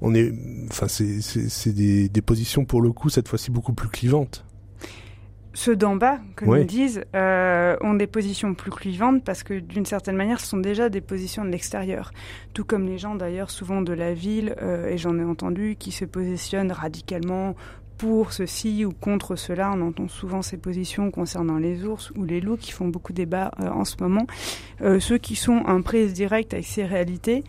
on 0.00 0.14
est, 0.14 0.32
enfin 0.70 0.86
c'est 0.88 1.72
des, 1.72 2.08
des 2.08 2.22
positions 2.22 2.64
pour 2.64 2.82
le 2.82 2.92
coup 2.92 3.08
cette 3.08 3.28
fois-ci 3.28 3.50
beaucoup 3.50 3.72
plus 3.72 3.88
clivantes 3.88 4.44
ceux 5.54 5.76
d'en 5.76 5.94
bas, 5.94 6.18
comme 6.34 6.58
ils 6.58 6.66
disent, 6.66 7.04
euh, 7.14 7.76
ont 7.80 7.94
des 7.94 8.08
positions 8.08 8.54
plus 8.54 8.72
clivantes 8.72 9.22
parce 9.24 9.44
que 9.44 9.54
d'une 9.54 9.86
certaine 9.86 10.16
manière, 10.16 10.40
ce 10.40 10.48
sont 10.48 10.58
déjà 10.58 10.88
des 10.88 11.00
positions 11.00 11.44
de 11.44 11.50
l'extérieur. 11.50 12.10
Tout 12.52 12.64
comme 12.64 12.86
les 12.86 12.98
gens 12.98 13.14
d'ailleurs, 13.14 13.50
souvent 13.50 13.80
de 13.80 13.92
la 13.92 14.12
ville, 14.14 14.56
euh, 14.60 14.88
et 14.88 14.98
j'en 14.98 15.16
ai 15.16 15.22
entendu, 15.22 15.76
qui 15.78 15.92
se 15.92 16.04
positionnent 16.04 16.72
radicalement 16.72 17.54
pour 17.98 18.32
ceci 18.32 18.84
ou 18.84 18.90
contre 18.90 19.36
cela. 19.36 19.70
On 19.72 19.80
entend 19.80 20.08
souvent 20.08 20.42
ces 20.42 20.56
positions 20.56 21.12
concernant 21.12 21.58
les 21.58 21.84
ours 21.86 22.10
ou 22.16 22.24
les 22.24 22.40
loups 22.40 22.56
qui 22.56 22.72
font 22.72 22.88
beaucoup 22.88 23.12
débat 23.12 23.52
euh, 23.60 23.68
en 23.68 23.84
ce 23.84 23.94
moment. 24.00 24.26
ceux 24.98 25.18
qui 25.18 25.36
sont 25.36 25.62
en 25.66 25.82
prise 25.82 26.12
directe 26.12 26.52
avec 26.52 26.66
ces 26.66 26.84
réalités 26.84 27.44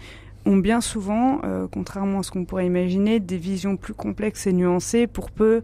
ont 0.46 0.58
bien 0.58 0.80
souvent, 0.80 1.42
contrairement 1.72 2.20
à 2.20 2.24
ce 2.24 2.30
qu'on 2.30 2.46
pourrait 2.46 2.68
imaginer, 2.68 3.20
des 3.20 3.38
visions 3.38 3.78
plus 3.78 3.96
complexes 3.96 4.46
et 4.46 4.54
nuancées 4.54 5.08
pour 5.08 5.32
peu 5.32 5.64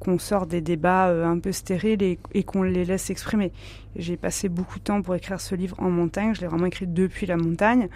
qu'on 0.00 0.18
sort 0.18 0.46
des 0.46 0.60
débats 0.60 1.08
euh, 1.08 1.24
un 1.24 1.38
peu 1.38 1.52
stériles 1.52 2.02
et, 2.02 2.42
qu'on 2.42 2.62
les 2.62 2.84
laisse 2.84 3.04
s'exprimer. 3.04 3.52
J'ai 3.96 4.16
passé 4.16 4.48
beaucoup 4.48 4.78
de 4.78 4.84
temps 4.84 5.02
pour 5.02 5.14
écrire 5.14 5.40
ce 5.40 5.54
livre 5.54 5.76
en 5.80 5.90
montagne, 5.90 6.34
je 6.34 6.40
l'ai 6.40 6.46
vraiment 6.46 6.66
écrit 6.66 6.86
depuis 6.86 7.26
la 7.26 7.36
montagne, 7.36 7.88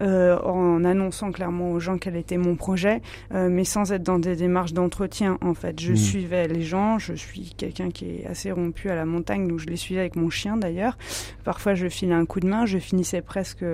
euh, 0.00 0.38
en 0.42 0.84
annonçant 0.84 1.32
clairement 1.32 1.72
aux 1.72 1.80
gens 1.80 1.98
quel 1.98 2.16
était 2.16 2.36
mon 2.36 2.54
projet, 2.54 3.02
euh, 3.34 3.48
mais 3.50 3.64
sans 3.64 3.92
être 3.92 4.02
dans 4.02 4.18
des 4.18 4.36
démarches 4.36 4.72
d'entretien 4.72 5.38
en 5.40 5.54
fait. 5.54 5.80
Je 5.80 5.92
mmh. 5.92 5.96
suivais 5.96 6.48
les 6.48 6.62
gens, 6.62 6.98
je 6.98 7.14
suis 7.14 7.54
quelqu'un 7.56 7.90
qui 7.90 8.04
est 8.06 8.26
assez 8.26 8.52
rompu 8.52 8.88
à 8.90 8.94
la 8.94 9.04
montagne, 9.04 9.48
donc 9.48 9.58
je 9.58 9.66
les 9.66 9.76
suivais 9.76 10.00
avec 10.00 10.16
mon 10.16 10.30
chien 10.30 10.56
d'ailleurs. 10.56 10.96
Parfois 11.44 11.74
je 11.74 11.88
filais 11.88 12.14
un 12.14 12.26
coup 12.26 12.40
de 12.40 12.48
main, 12.48 12.64
je 12.66 12.78
finissais 12.78 13.22
presque 13.22 13.64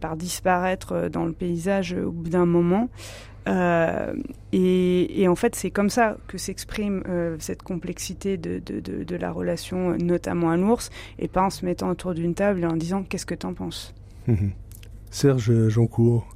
par 0.00 0.16
disparaître 0.16 1.08
dans 1.08 1.24
le 1.24 1.32
paysage 1.32 1.92
au 1.94 2.10
bout 2.10 2.28
d'un 2.28 2.46
moment. 2.46 2.88
Euh, 3.48 4.12
et, 4.52 5.26
en 5.28 5.36
fait, 5.36 5.54
c'est 5.54 5.70
comme 5.70 5.90
ça 5.90 6.16
que 6.26 6.38
s'exprime 6.38 7.02
euh, 7.08 7.36
cette 7.38 7.62
complexité 7.62 8.36
de, 8.36 9.16
la 9.16 9.30
relation, 9.30 9.96
notamment 9.96 10.50
à 10.50 10.56
l'ours, 10.56 10.90
et 11.18 11.28
pas 11.28 11.42
en 11.42 11.50
se 11.50 11.64
mettant 11.64 11.90
autour 11.90 12.14
d'une 12.14 12.34
table 12.34 12.62
et 12.62 12.66
en 12.66 12.76
disant 12.76 13.02
qu'est-ce 13.02 13.26
que 13.26 13.34
t'en 13.34 13.54
penses? 13.54 13.94
Mhm. 14.26 14.52
Serge 15.10 15.68
Joncourt, 15.68 16.26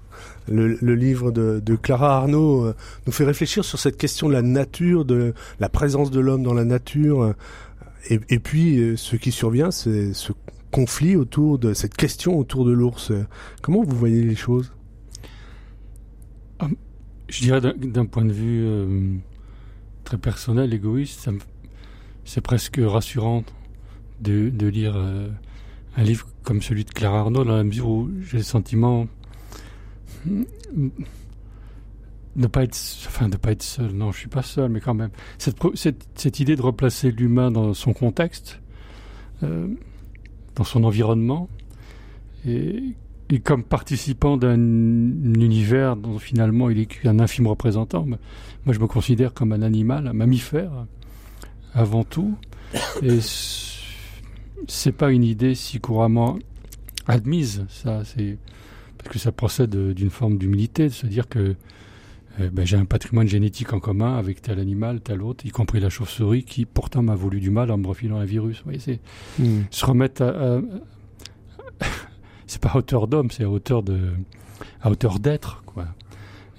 le, 0.48 0.94
livre 0.94 1.32
de, 1.32 1.76
Clara 1.76 2.16
Arnaud 2.18 2.64
euh, 2.64 2.74
nous 3.06 3.12
fait 3.12 3.24
réfléchir 3.24 3.64
sur 3.64 3.78
cette 3.78 3.96
question 3.96 4.28
de 4.28 4.32
la 4.32 4.42
nature, 4.42 5.04
de 5.04 5.34
la 5.58 5.68
présence 5.68 6.10
de 6.10 6.20
l'homme 6.20 6.42
dans 6.42 6.54
la 6.54 6.64
nature. 6.64 7.34
et, 8.08 8.38
puis, 8.38 8.94
ce 8.96 9.16
qui 9.16 9.32
survient, 9.32 9.70
c'est 9.70 10.14
ce 10.14 10.32
conflit 10.70 11.16
autour 11.16 11.58
de 11.58 11.74
cette 11.74 11.94
question 11.94 12.38
autour 12.38 12.64
de 12.64 12.72
l'ours. 12.72 13.12
Comment 13.60 13.82
vous 13.82 13.96
voyez 13.96 14.22
les 14.22 14.36
choses? 14.36 14.72
Je 17.30 17.40
dirais 17.42 17.60
d'un 17.60 18.06
point 18.06 18.24
de 18.24 18.32
vue 18.32 18.64
euh, 18.66 19.14
très 20.04 20.18
personnel, 20.18 20.74
égoïste, 20.74 21.30
c'est 22.24 22.40
presque 22.40 22.80
rassurant 22.82 23.44
de, 24.20 24.50
de 24.50 24.66
lire 24.66 24.94
euh, 24.96 25.28
un 25.96 26.02
livre 26.02 26.28
comme 26.42 26.62
celui 26.62 26.84
de 26.84 26.90
Claire 26.90 27.14
Arnaud, 27.14 27.44
dans 27.44 27.56
la 27.56 27.64
mesure 27.64 27.88
où 27.88 28.10
j'ai 28.20 28.38
le 28.38 28.42
sentiment 28.42 29.06
ne 32.36 32.46
pas 32.46 32.64
être, 32.64 32.76
enfin, 33.06 33.28
de 33.28 33.36
pas 33.36 33.52
être 33.52 33.62
seul. 33.62 33.92
Non, 33.92 34.12
je 34.12 34.18
suis 34.18 34.28
pas 34.28 34.42
seul, 34.42 34.70
mais 34.70 34.80
quand 34.80 34.94
même. 34.94 35.10
Cette 35.38 36.40
idée 36.40 36.56
de 36.56 36.62
replacer 36.62 37.10
l'humain 37.10 37.50
dans 37.50 37.74
son 37.74 37.92
contexte, 37.92 38.60
euh, 39.42 39.68
dans 40.54 40.64
son 40.64 40.84
environnement, 40.84 41.48
et 42.46 42.82
et 43.30 43.38
comme 43.38 43.62
participant 43.62 44.36
d'un 44.36 44.56
univers 44.56 45.96
dont 45.96 46.18
finalement 46.18 46.68
il 46.68 46.80
est 46.80 47.06
un 47.06 47.20
infime 47.20 47.46
représentant, 47.46 48.04
moi 48.04 48.18
je 48.74 48.80
me 48.80 48.88
considère 48.88 49.32
comme 49.32 49.52
un 49.52 49.62
animal, 49.62 50.08
un 50.08 50.12
mammifère, 50.12 50.86
avant 51.72 52.04
tout. 52.04 52.36
Et 53.02 53.18
c'est 54.66 54.92
pas 54.92 55.10
une 55.10 55.24
idée 55.24 55.54
si 55.54 55.80
couramment 55.80 56.38
admise, 57.06 57.64
ça. 57.68 58.04
C'est 58.04 58.36
parce 58.98 59.10
que 59.10 59.18
ça 59.18 59.32
procède 59.32 59.74
d'une 59.94 60.10
forme 60.10 60.36
d'humilité, 60.36 60.84
de 60.84 60.92
se 60.92 61.06
dire 61.06 61.28
que 61.28 61.54
euh, 62.40 62.50
ben, 62.52 62.66
j'ai 62.66 62.76
un 62.76 62.84
patrimoine 62.84 63.28
génétique 63.28 63.72
en 63.72 63.80
commun 63.80 64.16
avec 64.16 64.42
tel 64.42 64.58
animal, 64.58 65.00
tel 65.00 65.22
autre, 65.22 65.46
y 65.46 65.50
compris 65.50 65.80
la 65.80 65.88
chauve-souris, 65.88 66.44
qui 66.44 66.66
pourtant 66.66 67.02
m'a 67.02 67.14
voulu 67.14 67.40
du 67.40 67.50
mal 67.50 67.70
en 67.70 67.78
me 67.78 67.86
refilant 67.86 68.18
un 68.18 68.24
virus. 68.24 68.58
Vous 68.58 68.64
voyez, 68.64 68.78
c'est 68.78 69.00
hmm. 69.38 69.62
se 69.70 69.86
remettre 69.86 70.22
à, 70.22 70.60
c'est 72.50 72.60
pas 72.60 72.70
à 72.70 72.76
hauteur 72.76 73.06
d'homme, 73.06 73.30
c'est 73.30 73.44
à 73.44 73.48
hauteur 73.48 73.82
de, 73.82 74.10
à 74.82 74.90
hauteur 74.90 75.20
d'être, 75.20 75.62
quoi. 75.64 75.86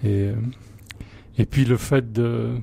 Et, 0.04 0.30
et 1.38 1.46
puis 1.46 1.66
le 1.66 1.78
fait 1.78 2.12
de, 2.12 2.56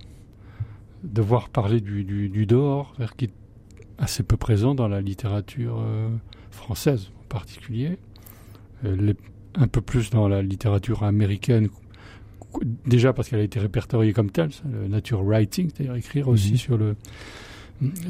de 1.04 1.22
voir 1.22 1.48
parler 1.50 1.80
du, 1.80 2.04
du, 2.04 2.46
dehors, 2.46 2.94
qui 3.16 3.26
est 3.26 3.32
assez 3.98 4.22
peu 4.22 4.36
présent 4.36 4.74
dans 4.74 4.88
la 4.88 5.00
littérature 5.00 5.78
euh, 5.80 6.08
française 6.50 7.10
en 7.20 7.28
particulier, 7.28 7.98
un 8.84 9.66
peu 9.66 9.80
plus 9.80 10.10
dans 10.10 10.28
la 10.28 10.42
littérature 10.42 11.02
américaine 11.02 11.68
déjà 12.86 13.12
parce 13.12 13.28
qu'elle 13.28 13.40
a 13.40 13.44
été 13.44 13.60
répertoriée 13.60 14.12
comme 14.12 14.30
telle, 14.30 14.50
le 14.70 14.88
nature 14.88 15.22
writing, 15.22 15.70
c'est-à-dire 15.70 15.94
écrire 15.96 16.28
aussi 16.28 16.52
mhm. 16.52 16.56
sur 16.56 16.78
le 16.78 16.96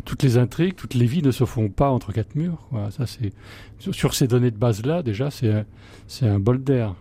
toutes 0.04 0.22
les 0.22 0.38
intrigues, 0.38 0.74
toutes 0.74 0.94
les 0.94 1.07
vies 1.07 1.22
ne 1.22 1.31
se 1.31 1.44
font 1.44 1.68
pas 1.68 1.90
entre 1.90 2.12
quatre 2.12 2.35
murs. 2.35 2.66
Voilà, 2.70 2.90
ça 2.90 3.07
c'est 3.07 3.33
sur, 3.78 4.14
ces 4.14 4.26
données 4.26 4.50
de 4.50 4.57
base 4.57 4.85
là 4.85 5.02
déjà 5.02 5.31
c'est 5.31 5.64
c'est 6.07 6.26
un 6.26 6.38
bol 6.38 6.62
d'air 6.62 6.94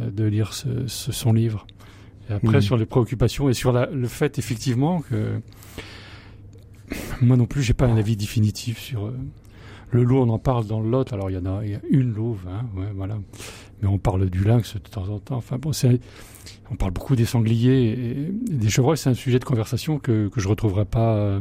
euh, 0.00 0.10
de 0.10 0.24
lire 0.24 0.52
ce, 0.52 0.86
son 0.88 1.32
livre. 1.32 1.66
Et 2.28 2.32
après 2.32 2.56
mhm. 2.56 2.62
sur 2.62 2.76
les 2.76 2.86
préoccupations 2.86 3.48
et 3.48 3.54
sur 3.54 3.72
le 3.72 4.08
fait 4.08 4.38
effectivement 4.38 5.00
que 5.00 5.40
moi 7.20 7.36
non 7.36 7.46
plus 7.46 7.62
j'ai 7.62 7.74
pas 7.74 7.86
un 7.86 7.96
avis 7.96 8.16
définitif 8.16 8.78
sur 8.78 9.06
euh, 9.06 9.16
le 9.92 10.04
loup, 10.04 10.16
on 10.16 10.28
en 10.30 10.38
parle 10.38 10.66
dans 10.66 10.80
le 10.80 10.90
Lot. 10.90 11.12
Alors 11.12 11.30
il 11.30 11.34
y 11.34 11.38
en 11.38 11.46
a, 11.46 11.64
il 11.64 11.70
y 11.70 11.74
a 11.74 11.80
une 11.90 12.12
louve, 12.14 12.46
hein, 12.48 12.64
ouais, 12.76 12.88
voilà. 12.94 13.18
Mais 13.80 13.88
on 13.88 13.98
parle 13.98 14.30
du 14.30 14.42
lynx 14.42 14.74
de 14.74 14.78
temps 14.80 15.08
en 15.08 15.18
temps. 15.18 15.36
Enfin 15.36 15.58
bon, 15.58 15.72
c'est 15.72 16.00
on 16.70 16.76
parle 16.76 16.92
beaucoup 16.92 17.14
des 17.14 17.26
sangliers 17.26 17.90
et, 17.90 18.32
des 18.50 18.70
chevreuils. 18.70 18.96
C'est 18.96 19.10
un 19.10 19.14
sujet 19.14 19.38
de 19.38 19.44
conversation 19.44 19.98
que, 19.98 20.28
que 20.28 20.40
je 20.40 20.48
retrouverai 20.48 20.86
pas 20.86 21.14
euh, 21.16 21.40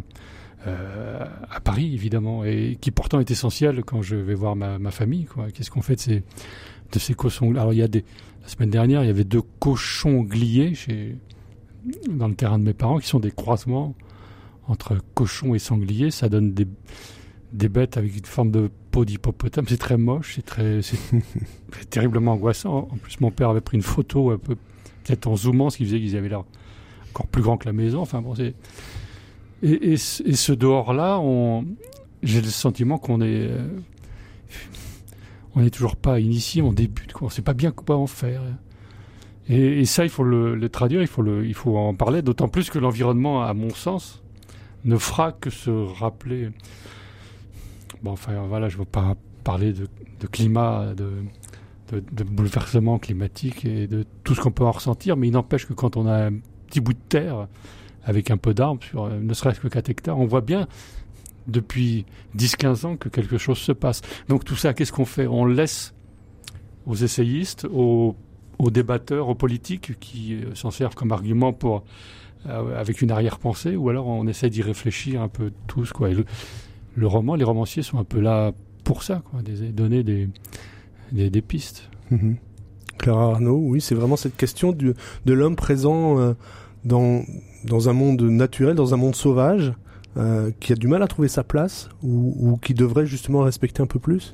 à 0.65 1.59
Paris, 1.59 1.93
évidemment, 1.93 2.43
et 2.43 2.77
qui 2.79 2.91
pourtant 2.91 3.19
est 3.19 3.31
essentiel 3.31 3.83
quand 3.83 4.01
je 4.01 4.15
vais 4.15 4.35
voir 4.35 4.55
ma, 4.55 4.77
ma 4.79 4.91
famille. 4.91 5.27
Qu'est-ce 5.53 5.71
qu'on 5.71 5.81
fait 5.81 5.95
de 5.95 6.01
ces, 6.01 6.23
de 6.91 6.99
ces 6.99 7.13
cochons 7.13 7.51
Alors, 7.51 7.73
il 7.73 7.77
y 7.77 7.83
a 7.83 7.87
des. 7.87 8.03
La 8.43 8.47
semaine 8.47 8.69
dernière, 8.69 9.03
il 9.03 9.07
y 9.07 9.11
avait 9.11 9.23
deux 9.23 9.43
cochons 9.59 10.21
gliés 10.21 10.73
chez, 10.73 11.15
dans 12.09 12.27
le 12.27 12.35
terrain 12.35 12.59
de 12.59 12.63
mes 12.63 12.73
parents 12.73 12.99
qui 12.99 13.07
sont 13.07 13.19
des 13.19 13.31
croisements 13.31 13.95
entre 14.67 14.97
cochons 15.13 15.53
et 15.53 15.59
sangliers. 15.59 16.11
Ça 16.11 16.29
donne 16.29 16.53
des, 16.53 16.67
des 17.53 17.69
bêtes 17.69 17.97
avec 17.97 18.15
une 18.15 18.25
forme 18.25 18.51
de 18.51 18.69
peau 18.91 19.05
d'hippopotame. 19.05 19.65
C'est 19.67 19.77
très 19.77 19.97
moche, 19.97 20.35
c'est 20.35 20.45
très, 20.45 20.81
c'est 20.81 20.97
terriblement 21.89 22.33
angoissant. 22.33 22.87
En 22.91 22.97
plus, 22.97 23.19
mon 23.19 23.31
père 23.31 23.49
avait 23.49 23.61
pris 23.61 23.77
une 23.77 23.83
photo 23.83 24.31
un 24.31 24.37
peu 24.37 24.55
peut-être 25.03 25.27
en 25.27 25.35
zoomant, 25.35 25.69
ce 25.69 25.77
qui 25.77 25.85
faisait 25.85 25.99
qu'ils 25.99 26.15
avaient 26.15 26.29
l'air 26.29 26.43
encore 27.11 27.27
plus 27.27 27.41
grand 27.41 27.57
que 27.57 27.65
la 27.65 27.73
maison. 27.73 28.01
Enfin 28.01 28.21
bon, 28.21 28.35
c'est 28.35 28.53
et, 29.63 29.97
ce 29.97 30.51
dehors-là, 30.53 31.21
j'ai 32.23 32.41
le 32.41 32.47
sentiment 32.47 32.97
qu'on 32.97 33.21
est 33.21 33.47
euh, 33.47 33.67
on 35.55 35.61
n'est 35.61 35.69
toujours 35.69 35.95
pas 35.95 36.19
initié, 36.19 36.61
on 36.61 36.73
débute, 36.73 37.13
quoi. 37.13 37.25
on 37.25 37.29
ne 37.29 37.33
sait 37.33 37.41
pas 37.41 37.53
bien 37.53 37.71
quoi 37.71 37.97
en 37.97 38.07
faire. 38.07 38.41
Et, 39.49 39.83
ça, 39.85 40.03
il 40.03 40.09
faut 40.09 40.23
le, 40.23 40.69
traduire, 40.69 41.01
il 41.01 41.07
faut, 41.07 41.77
en 41.77 41.93
parler, 41.93 42.21
d'autant 42.21 42.47
plus 42.47 42.69
que 42.69 42.79
l'environnement, 42.79 43.43
à 43.43 43.53
mon 43.53 43.71
sens, 43.71 44.21
ne 44.85 44.97
fera 44.97 45.33
que 45.33 45.49
se 45.49 45.69
rappeler. 45.69 46.49
Bon, 48.01 48.11
enfin 48.11 48.33
voilà, 48.47 48.69
je 48.69 48.75
ne 48.75 48.79
veux 48.79 48.85
pas 48.85 49.15
parler 49.43 49.73
de, 49.73 49.87
de 50.19 50.27
climat, 50.27 50.93
de, 50.95 51.11
de, 51.91 52.03
de 52.11 52.23
bouleversement 52.23 52.97
climatique 52.97 53.65
et 53.65 53.87
de 53.87 54.05
tout 54.23 54.35
ce 54.35 54.41
qu'on 54.41 54.51
peut 54.51 54.63
en 54.63 54.71
ressentir, 54.71 55.17
mais 55.17 55.27
il 55.27 55.31
n'empêche 55.31 55.65
que 55.65 55.73
quand 55.73 55.97
on 55.97 56.07
a 56.07 56.27
un 56.27 56.33
petit 56.67 56.79
bout 56.79 56.93
de 56.93 56.99
terre 57.09 57.47
avec 58.03 58.31
un 58.31 58.37
peu 58.37 58.53
d'arbres, 58.53 58.83
sur 58.83 59.05
euh, 59.05 59.19
ne 59.19 59.33
serait-ce 59.33 59.59
que 59.59 59.67
4 59.67 59.89
hectares, 59.89 60.19
on 60.19 60.25
voit 60.25 60.41
bien 60.41 60.67
depuis 61.47 62.05
10-15 62.37 62.85
ans 62.85 62.97
que 62.97 63.09
quelque 63.09 63.37
chose 63.37 63.57
se 63.57 63.71
passe. 63.71 64.01
Donc 64.29 64.45
tout 64.45 64.55
ça, 64.55 64.73
qu'est-ce 64.73 64.91
qu'on 64.91 65.05
fait? 65.05 65.27
On 65.27 65.45
laisse 65.45 65.93
aux 66.85 66.95
essayistes, 66.95 67.67
aux, 67.71 68.15
débatteurs, 68.59 69.27
aux 69.27 69.35
politiques 69.35 69.99
qui 69.99 70.35
euh, 70.35 70.55
s'en 70.55 70.71
servent 70.71 70.95
comme 70.95 71.11
argument 71.11 71.53
pour 71.53 71.83
euh, 72.47 72.79
avec 72.79 73.01
une 73.01 73.11
arrière-pensée, 73.11 73.75
ou 73.75 73.89
alors 73.89 74.07
on 74.07 74.27
essaie 74.27 74.49
d'y 74.49 74.61
réfléchir 74.61 75.21
un 75.21 75.27
peu 75.27 75.51
tous. 75.67 75.91
Quoi. 75.91 76.09
le, 76.95 77.07
roman, 77.07 77.35
les 77.35 77.43
romanciers 77.43 77.83
sont 77.83 77.99
un 77.99 78.03
peu 78.03 78.19
là 78.19 78.51
pour 78.83 79.03
ça, 79.03 79.21
quoi, 79.29 79.41
donner 79.73 80.03
des, 80.03 81.41
pistes. 81.41 81.89
Mhm. 82.09 82.37
Clara 82.97 83.31
Arnaud, 83.31 83.57
oui, 83.57 83.81
c'est 83.81 83.95
vraiment 83.95 84.15
cette 84.15 84.37
question 84.37 84.71
de 84.73 84.95
l'homme 85.33 85.55
présent 85.55 86.35
dans, 86.83 87.23
un 87.89 87.93
monde 87.93 88.21
naturel, 88.21 88.75
dans 88.75 88.93
un 88.93 88.97
monde 88.97 89.15
sauvage, 89.15 89.73
euh, 90.17 90.51
qui 90.59 90.73
a 90.73 90.75
du 90.75 90.87
mal 90.87 91.03
à 91.03 91.07
trouver 91.07 91.27
sa 91.27 91.43
place 91.43 91.89
ou, 92.03 92.35
ou 92.37 92.57
qui 92.57 92.73
devrait 92.73 93.05
justement 93.05 93.41
respecter 93.41 93.81
un 93.81 93.87
peu 93.87 93.99
plus? 93.99 94.33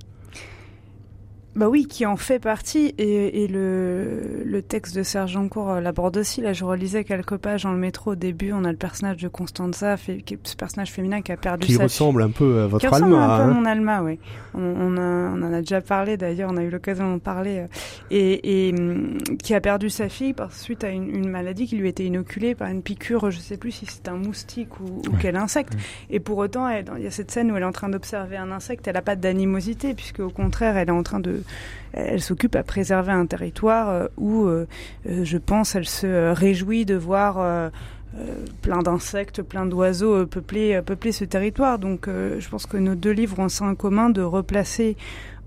Bah 1.57 1.69
oui, 1.69 1.87
qui 1.87 2.05
en 2.05 2.17
fait 2.17 2.37
partie. 2.37 2.93
Et, 2.99 3.43
et 3.43 3.47
le, 3.47 4.43
le, 4.45 4.61
texte 4.61 4.95
de 4.95 5.01
Serge 5.01 5.31
Jancourt 5.31 5.71
euh, 5.71 5.81
l'aborde 5.81 6.15
aussi. 6.17 6.39
Là, 6.39 6.53
je 6.53 6.63
relisais 6.63 7.03
quelques 7.03 7.37
pages 7.37 7.63
dans 7.63 7.71
le 7.71 7.79
métro. 7.79 8.11
Au 8.11 8.15
début, 8.15 8.53
on 8.53 8.63
a 8.63 8.71
le 8.71 8.77
personnage 8.77 9.17
de 9.17 9.27
Constanza, 9.27 9.97
fait, 9.97 10.23
ce 10.43 10.55
personnage 10.55 10.91
féminin 10.91 11.21
qui 11.21 11.31
a 11.31 11.37
perdu 11.37 11.65
qui 11.65 11.73
sa 11.73 11.83
ressemble 11.83 12.21
un 12.21 12.29
peu 12.29 12.61
à 12.61 12.67
votre 12.67 12.85
Alma. 12.85 12.97
Qui 12.97 13.03
ressemble 13.03 13.15
un 13.15 13.37
peu 13.37 13.43
à 13.43 13.45
hein. 13.45 13.53
mon 13.53 13.65
Alma, 13.65 14.03
oui. 14.03 14.19
On, 14.53 14.61
on, 14.61 14.97
a, 14.97 15.01
on 15.01 15.41
en 15.41 15.51
a 15.53 15.59
déjà 15.59 15.81
parlé 15.81 16.15
d'ailleurs, 16.15 16.51
on 16.53 16.57
a 16.57 16.63
eu 16.63 16.69
l'occasion 16.69 17.11
d'en 17.11 17.19
parler. 17.19 17.59
Euh, 17.59 17.67
et, 18.11 18.67
et 18.69 18.73
hum, 18.73 19.17
qui 19.41 19.55
a 19.55 19.61
perdu 19.61 19.89
sa 19.89 20.09
fille 20.09 20.33
par, 20.33 20.53
suite 20.53 20.83
à 20.83 20.89
une, 20.89 21.09
une, 21.09 21.27
maladie 21.27 21.65
qui 21.65 21.75
lui 21.75 21.89
était 21.89 22.05
inoculée 22.05 22.53
par 22.53 22.69
une 22.69 22.83
piqûre, 22.83 23.31
je 23.31 23.39
sais 23.39 23.57
plus 23.57 23.71
si 23.71 23.87
c'est 23.87 24.07
un 24.09 24.15
moustique 24.15 24.79
ou, 24.79 25.01
ou 25.07 25.15
quel 25.19 25.35
insecte. 25.35 25.73
Et 26.11 26.19
pour 26.19 26.37
autant, 26.37 26.69
il 26.69 27.03
y 27.03 27.07
a 27.07 27.11
cette 27.11 27.31
scène 27.31 27.51
où 27.51 27.57
elle 27.57 27.63
est 27.63 27.65
en 27.65 27.71
train 27.71 27.89
d'observer 27.89 28.37
un 28.37 28.51
insecte, 28.51 28.87
elle 28.87 28.93
n'a 28.93 29.01
pas 29.01 29.15
d'animosité, 29.15 29.95
puisque 29.95 30.19
au 30.19 30.29
contraire, 30.29 30.77
elle 30.77 30.89
est 30.89 30.91
en 30.91 31.03
train 31.03 31.19
de 31.19 31.41
elle 31.93 32.21
s'occupe 32.21 32.55
à 32.55 32.63
préserver 32.63 33.11
un 33.11 33.25
territoire 33.25 33.89
euh, 33.89 34.07
où, 34.17 34.45
euh, 34.45 34.67
euh, 35.09 35.23
je 35.23 35.37
pense, 35.37 35.75
elle 35.75 35.87
se 35.87 36.31
réjouit 36.33 36.85
de 36.85 36.95
voir 36.95 37.71
plein 38.61 38.81
d'insectes, 38.81 39.41
plein 39.43 39.65
d'oiseaux 39.65 40.25
peupler, 40.25 40.81
peupler 40.83 41.11
ce 41.11 41.23
territoire. 41.23 41.77
Donc 41.77 42.07
je 42.07 42.49
pense 42.49 42.65
que 42.65 42.77
nos 42.77 42.95
deux 42.95 43.11
livres 43.11 43.37
ont 43.39 43.49
ça 43.49 43.65
en 43.65 43.75
commun 43.75 44.09
de 44.09 44.21
replacer 44.21 44.97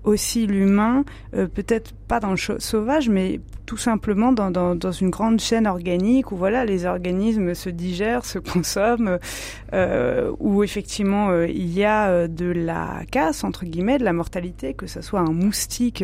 aussi 0.03 0.47
l'humain, 0.47 1.03
peut-être 1.31 1.91
pas 2.07 2.19
dans 2.19 2.31
le 2.31 2.59
sauvage, 2.59 3.09
mais 3.09 3.41
tout 3.71 3.77
simplement 3.77 4.33
dans, 4.33 4.51
dans, 4.51 4.75
dans, 4.75 4.91
une 4.91 5.11
grande 5.11 5.39
chaîne 5.39 5.65
organique 5.65 6.33
où 6.33 6.35
voilà 6.35 6.65
les 6.65 6.85
organismes 6.85 7.53
se 7.53 7.69
digèrent, 7.69 8.25
se 8.25 8.37
consomment, 8.37 9.17
euh, 9.71 10.29
où 10.39 10.61
effectivement 10.61 11.29
euh, 11.29 11.47
il 11.47 11.71
y 11.71 11.85
a 11.85 12.09
euh, 12.09 12.27
de 12.27 12.47
la 12.47 12.99
casse 13.09 13.45
entre 13.45 13.63
guillemets, 13.63 13.97
de 13.97 14.03
la 14.03 14.11
mortalité, 14.11 14.73
que 14.73 14.87
ce 14.87 14.99
soit 14.99 15.21
un 15.21 15.31
moustique 15.31 16.03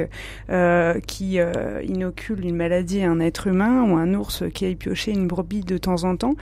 euh, 0.50 0.98
qui 1.02 1.40
inocule 1.84 2.46
une 2.46 2.56
maladie 2.56 3.02
à 3.02 3.12
un 3.12 3.20
être 3.20 3.48
humain 3.48 3.84
ou 3.84 3.98
un 3.98 4.14
ours 4.14 4.46
qui 4.54 4.64
aille 4.64 4.76
piocher 4.76 5.12
une 5.12 5.28
brebis 5.28 5.66
de 5.66 5.78
temps 5.78 6.06
en 6.06 6.16
temps. 6.16 6.36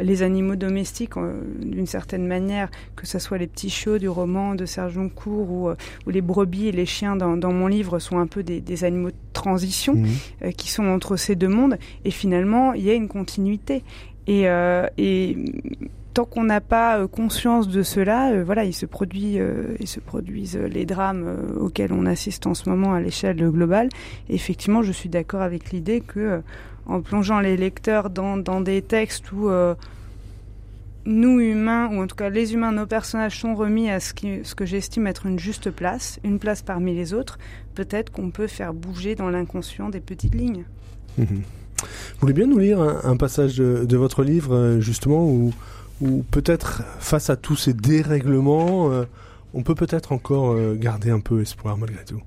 Les 0.00 0.22
animaux 0.22 0.56
domestiques, 0.56 1.12
d'une 1.60 1.86
certaine 1.86 2.26
manière, 2.26 2.70
que 2.96 3.06
ce 3.06 3.18
soit 3.18 3.36
les 3.36 3.48
petits 3.48 3.68
chiots 3.68 3.98
du 3.98 4.08
roman 4.08 4.54
de 4.54 4.64
Serge 4.64 4.94
Joncourt 4.94 5.50
ou, 5.50 5.68
ou 6.06 6.10
les 6.10 6.22
brebis 6.22 6.68
et 6.68 6.72
les 6.72 6.86
chiens 6.86 7.16
dans, 7.16 7.36
dans, 7.36 7.52
mon 7.52 7.66
livre 7.66 7.98
sont 7.98 8.18
un 8.18 8.26
peu 8.26 8.42
des, 8.42 8.62
des 8.62 8.84
animaux 8.84 9.10
de 9.10 9.16
transition 9.34 9.94
mmh. 9.94 10.52
qui 10.56 10.69
sont 10.70 10.86
entre 10.86 11.16
ces 11.16 11.36
deux 11.36 11.48
mondes 11.48 11.78
et 12.04 12.10
finalement 12.10 12.72
il 12.72 12.82
y 12.82 12.90
a 12.90 12.94
une 12.94 13.08
continuité 13.08 13.82
et, 14.26 14.48
euh, 14.48 14.86
et 14.98 15.36
tant 16.14 16.24
qu'on 16.24 16.44
n'a 16.44 16.60
pas 16.60 16.98
euh, 16.98 17.06
conscience 17.06 17.68
de 17.68 17.82
cela, 17.82 18.32
euh, 18.32 18.44
voilà, 18.44 18.64
il 18.64 18.72
se 18.72 18.86
produit, 18.86 19.38
euh, 19.38 19.76
se 19.84 20.00
produisent 20.00 20.56
les 20.56 20.84
drames 20.84 21.36
auxquels 21.58 21.92
on 21.92 22.06
assiste 22.06 22.46
en 22.46 22.54
ce 22.54 22.68
moment 22.68 22.94
à 22.94 23.00
l'échelle 23.00 23.36
globale. 23.36 23.88
Et 24.28 24.34
effectivement, 24.34 24.82
je 24.82 24.92
suis 24.92 25.08
d'accord 25.08 25.42
avec 25.42 25.70
l'idée 25.70 26.00
que, 26.00 26.42
en 26.86 27.00
plongeant 27.00 27.40
les 27.40 27.56
lecteurs 27.56 28.10
dans, 28.10 28.36
dans 28.36 28.60
des 28.60 28.82
textes 28.82 29.32
où 29.32 29.48
nous 31.06 31.40
humains, 31.40 31.88
ou 31.88 32.02
en 32.02 32.06
tout 32.06 32.16
cas 32.16 32.28
les 32.28 32.54
humains, 32.54 32.72
nos 32.72 32.86
personnages 32.86 33.38
sont 33.38 33.54
remis 33.54 33.90
à 33.90 34.00
ce, 34.00 34.12
qui, 34.12 34.40
ce 34.44 34.54
que 34.54 34.66
j'estime 34.66 35.06
être 35.06 35.26
une 35.26 35.38
juste 35.38 35.70
place, 35.70 36.20
une 36.24 36.38
place 36.38 36.62
parmi 36.62 36.94
les 36.94 37.14
autres, 37.14 37.38
peut-être 37.74 38.12
qu'on 38.12 38.30
peut 38.30 38.46
faire 38.46 38.74
bouger 38.74 39.14
dans 39.14 39.30
l'inconscient 39.30 39.88
des 39.88 40.00
petites 40.00 40.34
lignes. 40.34 40.64
Mmh. 41.18 41.24
Vous 41.82 42.20
voulez 42.20 42.34
bien 42.34 42.46
nous 42.46 42.58
lire 42.58 42.80
un, 42.80 43.00
un 43.04 43.16
passage 43.16 43.56
de, 43.56 43.84
de, 43.86 43.96
votre 43.96 44.22
livre, 44.22 44.54
euh, 44.54 44.80
justement, 44.80 45.24
où, 45.24 45.52
où 46.00 46.22
peut-être 46.30 46.82
face 46.98 47.30
à 47.30 47.36
tous 47.36 47.56
ces 47.56 47.72
dérèglements, 47.72 48.90
euh, 48.90 49.04
on 49.54 49.62
peut 49.62 49.74
peut-être 49.74 50.12
encore 50.12 50.52
euh, 50.52 50.74
garder 50.74 51.10
un 51.10 51.20
peu 51.20 51.40
espoir 51.40 51.76
malgré 51.76 52.04
tout? 52.04 52.20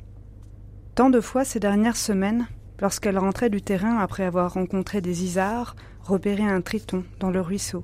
Tant 0.96 1.10
de 1.10 1.22
fois 1.22 1.46
ces 1.46 1.60
dernières 1.60 1.98
semaines, 1.98 2.48
lorsqu'elle 2.82 3.18
rentrait 3.18 3.50
du 3.50 3.62
terrain 3.62 3.98
après 3.98 4.24
avoir 4.24 4.54
rencontré 4.54 5.02
des 5.02 5.24
isards, 5.24 5.76
repéré 6.04 6.44
un 6.44 6.62
triton 6.62 7.04
dans 7.20 7.32
le 7.32 7.42
ruisseau, 7.42 7.84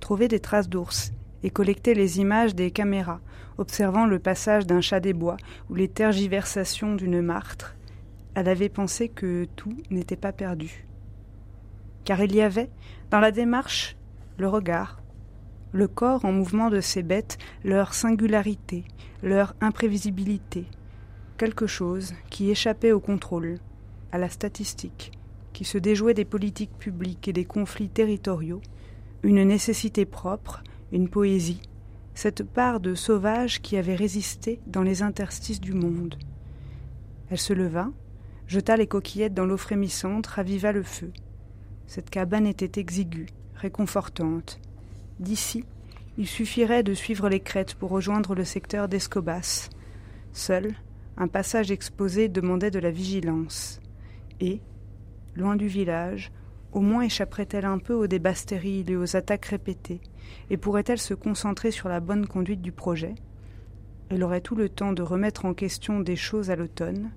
trouvé 0.00 0.28
des 0.28 0.40
traces 0.40 0.68
d'ours 0.68 1.12
et 1.42 1.50
collecté 1.50 1.94
les 1.94 2.18
images 2.18 2.54
des 2.54 2.70
caméras, 2.70 3.20
observant 3.58 4.06
le 4.06 4.18
passage 4.18 4.66
d'un 4.66 4.80
chat 4.80 5.00
des 5.00 5.12
bois 5.12 5.36
ou 5.68 5.74
les 5.74 5.88
tergiversations 5.88 6.94
d'une 6.94 7.20
martre, 7.20 7.76
elle 8.34 8.48
avait 8.48 8.68
pensé 8.68 9.08
que 9.08 9.46
tout 9.56 9.76
n'était 9.90 10.16
pas 10.16 10.32
perdu. 10.32 10.86
Car 12.04 12.22
il 12.22 12.34
y 12.34 12.40
avait, 12.40 12.70
dans 13.10 13.20
la 13.20 13.30
démarche, 13.30 13.96
le 14.38 14.48
regard, 14.48 15.00
le 15.72 15.86
corps 15.86 16.24
en 16.24 16.32
mouvement 16.32 16.70
de 16.70 16.80
ces 16.80 17.02
bêtes, 17.02 17.38
leur 17.64 17.94
singularité, 17.94 18.84
leur 19.22 19.54
imprévisibilité, 19.60 20.66
quelque 21.36 21.66
chose 21.66 22.14
qui 22.30 22.50
échappait 22.50 22.92
au 22.92 23.00
contrôle, 23.00 23.58
à 24.12 24.18
la 24.18 24.28
statistique, 24.28 25.12
qui 25.52 25.64
se 25.64 25.78
déjouait 25.78 26.14
des 26.14 26.24
politiques 26.24 26.76
publiques 26.78 27.28
et 27.28 27.32
des 27.32 27.44
conflits 27.44 27.88
territoriaux, 27.88 28.60
une 29.22 29.44
nécessité 29.44 30.04
propre, 30.04 30.62
une 30.92 31.08
poésie, 31.08 31.60
cette 32.14 32.42
part 32.42 32.80
de 32.80 32.94
sauvage 32.94 33.60
qui 33.60 33.76
avait 33.76 33.94
résisté 33.94 34.60
dans 34.66 34.82
les 34.82 35.02
interstices 35.02 35.60
du 35.60 35.72
monde. 35.72 36.16
Elle 37.30 37.38
se 37.38 37.52
leva, 37.52 37.90
jeta 38.46 38.76
les 38.76 38.86
coquillettes 38.86 39.34
dans 39.34 39.46
l'eau 39.46 39.56
frémissante, 39.56 40.26
raviva 40.26 40.72
le 40.72 40.82
feu. 40.82 41.12
Cette 41.86 42.10
cabane 42.10 42.46
était 42.46 42.80
exiguë, 42.80 43.26
réconfortante. 43.54 44.58
D'ici, 45.18 45.64
il 46.18 46.26
suffirait 46.26 46.82
de 46.82 46.94
suivre 46.94 47.28
les 47.28 47.40
crêtes 47.40 47.74
pour 47.74 47.90
rejoindre 47.90 48.34
le 48.34 48.44
secteur 48.44 48.88
d'Escobas. 48.88 49.68
Seul, 50.32 50.74
un 51.16 51.28
passage 51.28 51.70
exposé 51.70 52.28
demandait 52.28 52.70
de 52.70 52.78
la 52.78 52.90
vigilance. 52.90 53.80
Et, 54.40 54.60
loin 55.34 55.56
du 55.56 55.66
village, 55.66 56.32
au 56.72 56.80
moins 56.80 57.02
échapperait-elle 57.02 57.64
un 57.64 57.78
peu 57.78 57.94
aux 57.94 58.06
débats 58.06 58.34
stériles 58.34 58.90
et 58.90 58.96
aux 58.96 59.16
attaques 59.16 59.46
répétées, 59.46 60.00
et 60.50 60.56
pourrait-elle 60.56 60.98
se 60.98 61.14
concentrer 61.14 61.70
sur 61.70 61.88
la 61.88 62.00
bonne 62.00 62.26
conduite 62.26 62.62
du 62.62 62.72
projet 62.72 63.14
Elle 64.08 64.22
aurait 64.22 64.40
tout 64.40 64.54
le 64.54 64.68
temps 64.68 64.92
de 64.92 65.02
remettre 65.02 65.44
en 65.44 65.54
question 65.54 66.00
des 66.00 66.16
choses 66.16 66.50
à 66.50 66.56
l'automne. 66.56 67.10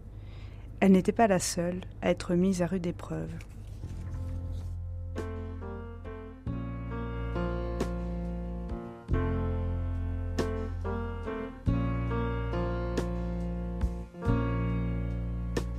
Elle 0.79 0.91
n'était 0.91 1.11
pas 1.11 1.27
la 1.27 1.39
seule 1.39 1.81
à 2.01 2.09
être 2.09 2.35
mise 2.35 2.61
à 2.61 2.67
rude 2.67 2.87
épreuve. 2.87 3.29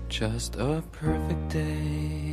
Just 0.09 0.55
a 0.57 0.81
perfect 0.93 1.49
day. 1.49 2.33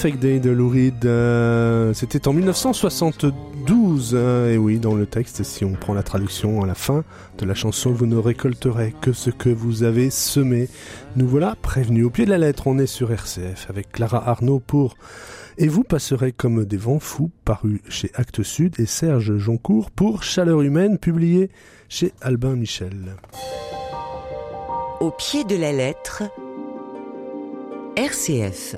Perfect 0.00 0.22
Day 0.22 0.38
de 0.38 0.50
Lou 0.50 0.68
Reed, 0.68 1.06
euh, 1.06 1.92
c'était 1.92 2.28
en 2.28 2.32
1972, 2.32 4.14
hein, 4.14 4.48
et 4.48 4.56
oui, 4.56 4.78
dans 4.78 4.94
le 4.94 5.06
texte, 5.06 5.42
si 5.42 5.64
on 5.64 5.72
prend 5.72 5.92
la 5.92 6.04
traduction 6.04 6.62
à 6.62 6.68
la 6.68 6.76
fin 6.76 7.02
de 7.36 7.44
la 7.44 7.54
chanson, 7.54 7.90
vous 7.90 8.06
ne 8.06 8.16
récolterez 8.16 8.94
que 9.00 9.12
ce 9.12 9.30
que 9.30 9.48
vous 9.48 9.82
avez 9.82 10.10
semé. 10.10 10.68
Nous 11.16 11.26
voilà 11.26 11.56
prévenus. 11.60 12.06
Au 12.06 12.10
pied 12.10 12.26
de 12.26 12.30
la 12.30 12.38
lettre, 12.38 12.68
on 12.68 12.78
est 12.78 12.86
sur 12.86 13.10
RCF 13.10 13.68
avec 13.70 13.90
Clara 13.90 14.28
Arnaud 14.28 14.60
pour 14.60 14.94
Et 15.56 15.66
vous 15.66 15.82
passerez 15.82 16.30
comme 16.30 16.64
des 16.64 16.76
vents 16.76 17.00
fous, 17.00 17.32
paru 17.44 17.82
chez 17.88 18.12
Actes 18.14 18.44
Sud, 18.44 18.78
et 18.78 18.86
Serge 18.86 19.36
Joncourt 19.36 19.90
pour 19.90 20.22
Chaleur 20.22 20.62
humaine, 20.62 20.98
publié 20.98 21.50
chez 21.88 22.12
Albin 22.20 22.54
Michel. 22.54 23.16
Au 25.00 25.10
pied 25.10 25.42
de 25.42 25.56
la 25.56 25.72
lettre, 25.72 26.22
RCF. 27.96 28.76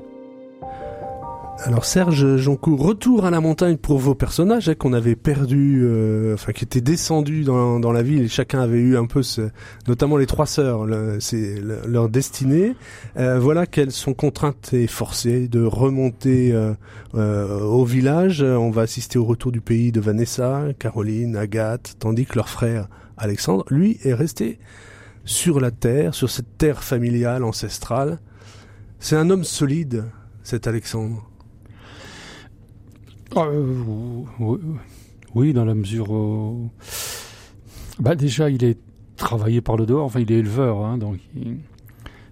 Alors 1.63 1.85
Serge 1.85 2.37
Joncourt, 2.37 2.81
retour 2.81 3.27
à 3.27 3.31
la 3.31 3.41
montagne 3.43 3.77
pour 3.77 3.99
vos 3.99 4.15
personnages 4.15 4.71
hein, 4.71 4.75
qu'on 4.75 4.95
avait 4.95 5.15
perdus, 5.15 5.83
euh, 5.85 6.33
enfin 6.33 6.53
qui 6.53 6.65
étaient 6.65 6.81
descendus 6.81 7.45
dans, 7.45 7.93
la 7.93 8.03
ville 8.03 8.31
chacun 8.31 8.61
avait 8.61 8.79
eu 8.79 8.97
un 8.97 9.05
peu, 9.05 9.23
ce, 9.23 9.51
notamment 9.87 10.17
les 10.17 10.25
trois 10.25 10.47
sœurs, 10.47 10.87
c'est 11.21 11.61
le- 11.61 11.83
leur 11.87 12.09
destinée. 12.09 12.75
Euh, 13.19 13.39
voilà 13.39 13.67
qu'elles 13.67 13.93
sont 13.93 14.15
contraintes 14.15 14.73
et 14.73 14.87
forcées 14.87 15.49
de 15.49 15.63
remonter 15.63 16.53
euh, 16.53 16.73
euh, 17.15 17.61
au 17.61 17.85
village. 17.85 18.43
On 18.43 18.71
va 18.71 18.83
assister 18.83 19.19
au 19.19 19.27
retour 19.27 19.53
du 19.53 19.61
pays 19.61 19.93
de 19.93 20.01
Vanessa, 20.01 20.63
Caroline, 20.79 21.37
Agathe, 21.37 21.97
tandis 21.99 22.25
que 22.25 22.37
leur 22.37 22.49
frère 22.49 22.89
Alexandre, 23.19 23.67
lui, 23.69 23.99
est 24.03 24.15
resté 24.15 24.59
sur 25.27 25.61
la 25.61 25.71
terre, 25.71 26.15
sur 26.15 26.31
cette 26.31 26.57
terre 26.57 26.83
familiale, 26.83 27.45
ancestrale. 27.45 28.19
C'est 28.99 29.17
un 29.17 29.29
homme 29.29 29.45
solide, 29.45 30.05
cet 30.43 30.67
Alexandre. 30.67 31.30
Ah, 33.37 33.45
euh, 33.47 33.85
oui, 34.39 34.59
oui, 35.35 35.53
dans 35.53 35.65
la 35.65 35.75
mesure 35.75 36.11
où... 36.11 36.71
Bah, 38.01 38.15
déjà, 38.17 38.51
il 38.51 38.65
est 38.65 38.79
travaillé 39.17 39.61
par 39.61 39.77
le 39.77 39.87
dehors, 39.87 40.05
enfin, 40.07 40.21
il 40.21 40.33
est 40.33 40.39
éleveur, 40.39 40.85
hein, 40.85 40.99
donc 40.99 41.19
il- 41.37 41.59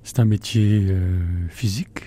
c'est 0.03 0.19
un 0.21 0.25
métier 0.25 0.87
euh, 0.89 1.19
physique, 1.51 2.03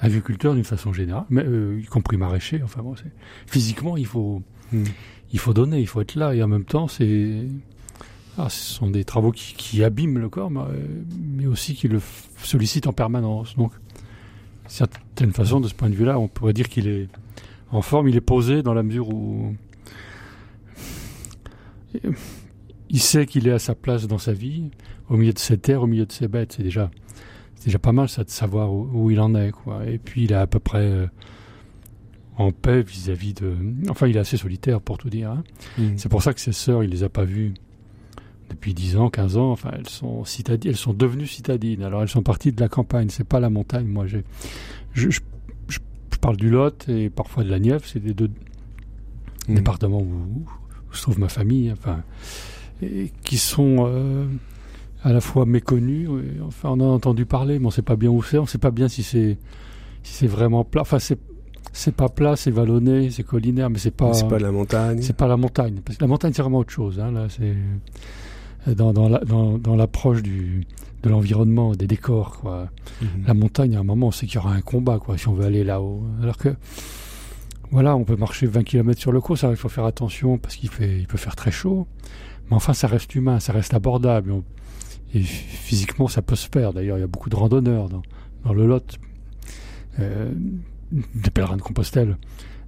agriculteur 0.00 0.54
d'une 0.54 0.64
façon 0.64 0.92
générale, 0.92 1.24
mais 1.28 1.44
euh, 1.44 1.78
y 1.80 1.84
compris 1.84 2.16
maraîcher, 2.16 2.62
enfin 2.64 2.82
bon, 2.82 2.96
c'est- 2.96 3.12
physiquement, 3.46 3.96
il 3.98 4.06
faut, 4.06 4.42
Hmm. 4.72 4.84
il 5.32 5.38
faut 5.38 5.52
donner, 5.52 5.78
il 5.80 5.86
faut 5.86 6.00
être 6.00 6.14
là, 6.14 6.34
et 6.34 6.42
en 6.42 6.48
même 6.48 6.64
temps, 6.64 6.88
c'est... 6.88 7.46
Ah, 8.38 8.48
ce 8.48 8.72
sont 8.74 8.88
des 8.90 9.04
travaux 9.04 9.32
qui, 9.32 9.54
qui 9.54 9.84
abîment 9.84 10.18
le 10.18 10.28
corps, 10.30 10.50
mais, 10.50 10.60
euh, 10.60 11.02
mais 11.36 11.46
aussi 11.46 11.74
qui 11.74 11.88
le 11.88 12.00
sollicitent 12.42 12.86
en 12.86 12.92
permanence. 12.94 13.54
Donc, 13.56 13.72
certaine 14.66 15.32
façon, 15.32 15.60
de 15.60 15.68
ce 15.68 15.74
point 15.74 15.90
de 15.90 15.94
vue-là, 15.94 16.18
on 16.18 16.28
pourrait 16.28 16.52
dire 16.54 16.68
qu'il 16.68 16.86
est 16.88 17.08
en 17.72 17.82
forme, 17.82 18.08
il 18.08 18.16
est 18.16 18.20
posé 18.20 18.62
dans 18.62 18.74
la 18.74 18.82
mesure 18.82 19.08
où 19.08 19.54
il 22.88 23.00
sait 23.00 23.26
qu'il 23.26 23.46
est 23.48 23.52
à 23.52 23.58
sa 23.58 23.74
place 23.74 24.06
dans 24.06 24.18
sa 24.18 24.32
vie, 24.32 24.70
au 25.08 25.16
milieu 25.16 25.32
de 25.32 25.38
ses 25.38 25.58
terres, 25.58 25.82
au 25.82 25.86
milieu 25.86 26.06
de 26.06 26.12
ses 26.12 26.28
bêtes. 26.28 26.54
C'est 26.56 26.62
déjà, 26.62 26.90
c'est 27.56 27.66
déjà 27.66 27.78
pas 27.78 27.92
mal 27.92 28.08
ça 28.08 28.24
de 28.24 28.30
savoir 28.30 28.72
où, 28.72 28.88
où 28.92 29.10
il 29.10 29.20
en 29.20 29.34
est, 29.34 29.52
quoi. 29.52 29.86
Et 29.86 29.98
puis 29.98 30.24
il 30.24 30.32
est 30.32 30.36
à 30.36 30.46
peu 30.46 30.58
près 30.58 30.84
euh, 30.84 31.06
en 32.36 32.52
paix 32.52 32.82
vis-à-vis 32.82 33.34
de. 33.34 33.54
Enfin, 33.88 34.06
il 34.08 34.16
est 34.16 34.20
assez 34.20 34.36
solitaire 34.36 34.80
pour 34.80 34.98
tout 34.98 35.10
dire. 35.10 35.30
hein. 35.30 35.44
C'est 35.96 36.08
pour 36.08 36.22
ça 36.22 36.32
que 36.34 36.40
ses 36.40 36.52
sœurs, 36.52 36.82
il 36.84 36.90
les 36.90 37.02
a 37.04 37.08
pas 37.08 37.24
vues 37.24 37.54
depuis 38.50 38.74
10 38.74 38.96
ans, 38.96 39.10
15 39.10 39.36
ans. 39.36 39.52
Enfin, 39.52 39.70
elles 39.76 39.88
sont 39.88 40.24
citadines, 40.24 40.70
elles 40.70 40.76
sont 40.76 40.94
devenues 40.94 41.26
citadines. 41.26 41.82
Alors, 41.82 42.02
elles 42.02 42.08
sont 42.08 42.22
parties 42.22 42.52
de 42.52 42.60
la 42.60 42.68
campagne. 42.68 43.08
C'est 43.10 43.24
pas 43.28 43.40
la 43.40 43.50
montagne. 43.50 43.86
Moi, 43.86 44.06
j'ai, 44.06 44.24
je- 44.94 45.10
je 45.10 45.20
parle 46.20 46.36
du 46.36 46.50
Lot 46.50 46.88
et 46.88 47.10
parfois 47.10 47.44
de 47.44 47.50
la 47.50 47.58
Nièvre. 47.58 47.84
C'est 47.84 48.02
les 48.02 48.14
deux 48.14 48.30
Mm. 49.48 49.54
départements 49.54 50.00
où, 50.02 50.44
où 50.90 50.94
se 50.94 51.02
trouve 51.02 51.18
ma 51.18 51.28
famille. 51.28 51.72
Enfin, 51.72 52.02
et 52.82 53.10
qui 53.24 53.36
sont 53.38 53.86
euh, 53.88 54.26
à 55.02 55.12
la 55.12 55.20
fois 55.20 55.46
méconnus. 55.46 56.08
et- 56.08 56.40
enfin, 56.42 56.68
on 56.70 56.80
en 56.80 56.80
a 56.80 56.94
entendu 56.94 57.24
parler, 57.26 57.58
mais 57.58 57.66
on 57.66 57.70
sait 57.70 57.82
pas 57.82 57.96
bien 57.96 58.10
où 58.10 58.22
c'est. 58.22 58.38
On 58.38 58.46
sait 58.46 58.58
pas 58.58 58.70
bien 58.70 58.88
si 58.88 59.02
c'est 59.02 59.38
si 60.02 60.12
c'est 60.14 60.26
vraiment 60.26 60.64
plat. 60.64 60.82
Enfin, 60.82 60.98
c'est 60.98 61.18
c'est 61.72 61.94
pas 61.94 62.08
plat, 62.08 62.36
c'est 62.36 62.50
vallonné, 62.50 63.10
c'est 63.10 63.22
collinaire, 63.22 63.70
mais 63.70 63.78
c'est 63.78 63.90
pas 63.92 64.12
C'est 64.14 64.26
pas 64.28 64.38
la 64.38 64.50
montagne. 64.50 65.02
c'est 65.02 65.16
pas 65.16 65.28
la 65.28 65.36
montagne. 65.36 65.80
Parce 65.84 65.98
que 65.98 66.04
la 66.04 66.08
montagne, 66.08 66.32
c'est 66.34 66.42
vraiment 66.42 66.58
autre 66.58 66.72
chose. 66.72 66.98
Hein, 67.00 67.12
là, 67.12 67.26
c'est 67.28 67.54
dans, 68.66 68.92
dans, 68.92 69.08
la- 69.08 69.20
dans, 69.24 69.58
dans 69.58 69.76
l'approche 69.76 70.22
du, 70.22 70.66
de 71.02 71.08
l'environnement, 71.08 71.72
des 71.74 71.86
décors. 71.86 72.38
Quoi. 72.40 72.68
Mhm. 73.00 73.08
La 73.26 73.34
montagne, 73.34 73.76
à 73.76 73.80
un 73.80 73.84
moment, 73.84 74.08
on 74.08 74.10
sait 74.10 74.26
qu'il 74.26 74.36
y 74.36 74.38
aura 74.38 74.52
un 74.52 74.60
combat, 74.60 74.98
quoi, 74.98 75.16
si 75.18 75.28
on 75.28 75.34
veut 75.34 75.44
aller 75.46 75.64
là-haut. 75.64 76.02
Alors 76.22 76.36
que, 76.36 76.54
voilà, 77.70 77.96
on 77.96 78.04
peut 78.04 78.16
marcher 78.16 78.46
20 78.46 78.64
km 78.64 79.00
sur 79.00 79.12
le 79.12 79.20
cours, 79.20 79.38
ça, 79.38 79.50
il 79.50 79.56
faut 79.56 79.68
faire 79.68 79.84
attention 79.84 80.38
parce 80.38 80.56
qu'il 80.56 80.68
fait, 80.70 80.98
il 80.98 81.06
peut 81.06 81.18
faire 81.18 81.36
très 81.36 81.50
chaud. 81.52 81.86
Mais 82.50 82.56
enfin, 82.56 82.72
ça 82.74 82.86
reste 82.88 83.14
humain, 83.14 83.38
ça 83.40 83.52
reste 83.52 83.74
abordable. 83.74 84.34
Et 85.14 85.20
physiquement, 85.22 86.08
ça 86.08 86.20
peut 86.22 86.36
se 86.36 86.48
faire. 86.52 86.72
D'ailleurs, 86.72 86.98
il 86.98 87.00
y 87.00 87.04
a 87.04 87.08
beaucoup 87.08 87.30
de 87.30 87.36
randonneurs 87.36 87.88
dans, 87.88 88.02
dans 88.44 88.52
le 88.52 88.66
Lot, 88.66 88.96
euh, 90.00 90.32
des 90.92 91.30
pèlerins 91.30 91.56
de 91.56 91.62
Compostelle. 91.62 92.16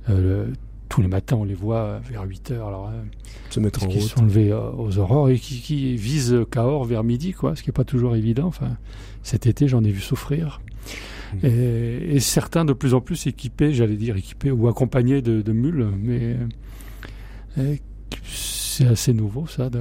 Euh, 0.08 0.46
tous 0.92 1.00
les 1.00 1.08
matins, 1.08 1.36
on 1.36 1.44
les 1.44 1.54
voit 1.54 2.00
vers 2.10 2.24
8 2.24 2.50
heures. 2.50 2.68
Alors, 2.68 2.88
euh, 2.88 3.02
se 3.48 3.60
mettre 3.60 3.82
en 3.82 3.88
qui 3.88 4.02
sont 4.02 4.22
levés 4.22 4.52
aux 4.52 4.98
aurores 4.98 5.30
et 5.30 5.38
qui, 5.38 5.62
qui 5.62 5.96
visent 5.96 6.36
Cahors 6.50 6.84
vers 6.84 7.02
midi, 7.02 7.32
quoi, 7.32 7.56
ce 7.56 7.62
qui 7.62 7.70
n'est 7.70 7.74
pas 7.74 7.84
toujours 7.84 8.14
évident. 8.14 8.46
Enfin, 8.46 8.76
cet 9.22 9.46
été, 9.46 9.68
j'en 9.68 9.82
ai 9.84 9.90
vu 9.90 10.00
souffrir. 10.00 10.60
Mmh. 11.32 11.46
Et, 11.46 12.20
certains 12.20 12.66
de 12.66 12.74
plus 12.74 12.92
en 12.92 13.00
plus 13.00 13.26
équipés, 13.26 13.72
j'allais 13.72 13.96
dire 13.96 14.18
équipés 14.18 14.50
ou 14.50 14.68
accompagnés 14.68 15.22
de, 15.22 15.40
de 15.40 15.52
mules, 15.52 15.88
mais 15.98 16.36
c'est 18.24 18.86
assez 18.86 19.14
nouveau 19.14 19.46
ça. 19.46 19.70
De, 19.70 19.80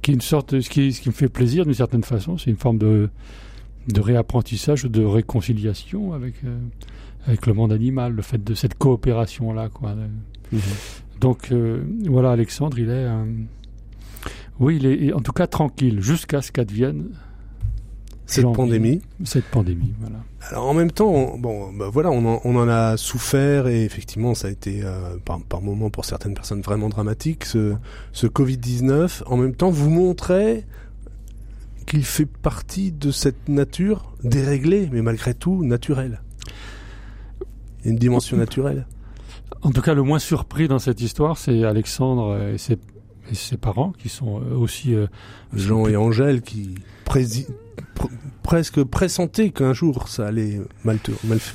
qui 0.00 0.10
est 0.10 0.14
une 0.14 0.22
sorte, 0.22 0.58
ce 0.58 0.70
qui, 0.70 0.94
ce 0.94 1.02
qui 1.02 1.10
me 1.10 1.14
fait 1.14 1.28
plaisir 1.28 1.66
d'une 1.66 1.74
certaine 1.74 2.04
façon, 2.04 2.38
c'est 2.38 2.48
une 2.48 2.56
forme 2.56 2.78
de, 2.78 3.10
de 3.88 4.00
réapprentissage, 4.00 4.84
de 4.84 5.04
réconciliation 5.04 6.14
avec, 6.14 6.34
euh, 6.44 6.58
avec 7.26 7.46
le 7.46 7.54
monde 7.54 7.72
animal, 7.72 8.12
le 8.12 8.22
fait 8.22 8.42
de 8.42 8.54
cette 8.54 8.76
coopération-là. 8.76 9.68
Quoi. 9.68 9.94
Mhm. 10.52 10.60
Donc 11.20 11.52
euh, 11.52 11.82
voilà, 12.06 12.32
Alexandre, 12.32 12.78
il 12.78 12.90
est... 12.90 13.08
oui, 14.60 14.78
il 14.80 14.86
est 14.86 15.12
en 15.12 15.20
tout 15.20 15.32
cas 15.32 15.46
tranquille 15.46 16.00
jusqu'à 16.00 16.42
ce 16.42 16.52
qu'advienne 16.52 17.10
cette 18.26 18.52
pandémie. 18.52 19.02
Cette 19.24 19.44
pandémie, 19.44 19.92
voilà. 20.00 20.16
Alors 20.48 20.66
en 20.66 20.74
même 20.74 20.90
temps, 20.90 21.36
bon, 21.38 21.72
bah 21.72 21.88
voilà, 21.92 22.10
on 22.10 22.24
en, 22.26 22.40
on 22.44 22.56
en, 22.56 22.68
a 22.68 22.96
souffert 22.96 23.66
et 23.66 23.84
effectivement, 23.84 24.34
ça 24.34 24.48
a 24.48 24.50
été 24.50 24.80
euh, 24.82 25.16
par, 25.24 25.40
par 25.42 25.60
moments 25.60 25.90
pour 25.90 26.04
certaines 26.04 26.34
personnes 26.34 26.60
vraiment 26.60 26.88
dramatique. 26.88 27.44
Ce, 27.44 27.74
ce 28.12 28.26
Covid-19, 28.26 29.22
en 29.26 29.36
même 29.36 29.54
temps, 29.54 29.70
vous 29.70 29.90
montrait 29.90 30.66
qu'il 31.86 32.04
fait 32.04 32.26
partie 32.26 32.92
de 32.92 33.10
cette 33.10 33.48
nature 33.48 34.14
déréglée, 34.22 34.88
mais 34.90 35.02
malgré 35.02 35.34
tout 35.34 35.64
naturelle. 35.64 36.20
Il 37.84 37.88
y 37.88 37.90
a 37.90 37.92
une 37.92 37.98
dimension 37.98 38.36
naturelle. 38.36 38.86
En 39.62 39.70
tout 39.70 39.82
cas, 39.82 39.94
le 39.94 40.02
moins 40.02 40.18
surpris 40.18 40.68
dans 40.68 40.78
cette 40.78 41.00
histoire, 41.00 41.38
c'est 41.38 41.64
Alexandre 41.64 42.38
et 42.52 42.58
ses, 42.58 42.78
et 43.30 43.34
ses, 43.34 43.56
parents, 43.56 43.92
qui 43.92 44.08
sont 44.08 44.40
aussi... 44.56 44.94
Euh, 44.94 45.06
Jean 45.54 45.86
et 45.86 45.96
Angèle, 45.96 46.42
qui 46.42 46.74
presque 48.42 48.82
pressentaient 48.84 49.50
qu'un 49.50 49.72
jour 49.72 50.08
ça 50.08 50.26
allait 50.26 50.60
mal, 50.84 50.98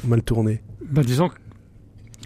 mal, 0.06 0.24
tourner. 0.24 0.62
Ben, 0.90 1.04
disons 1.04 1.30
que 1.30 1.36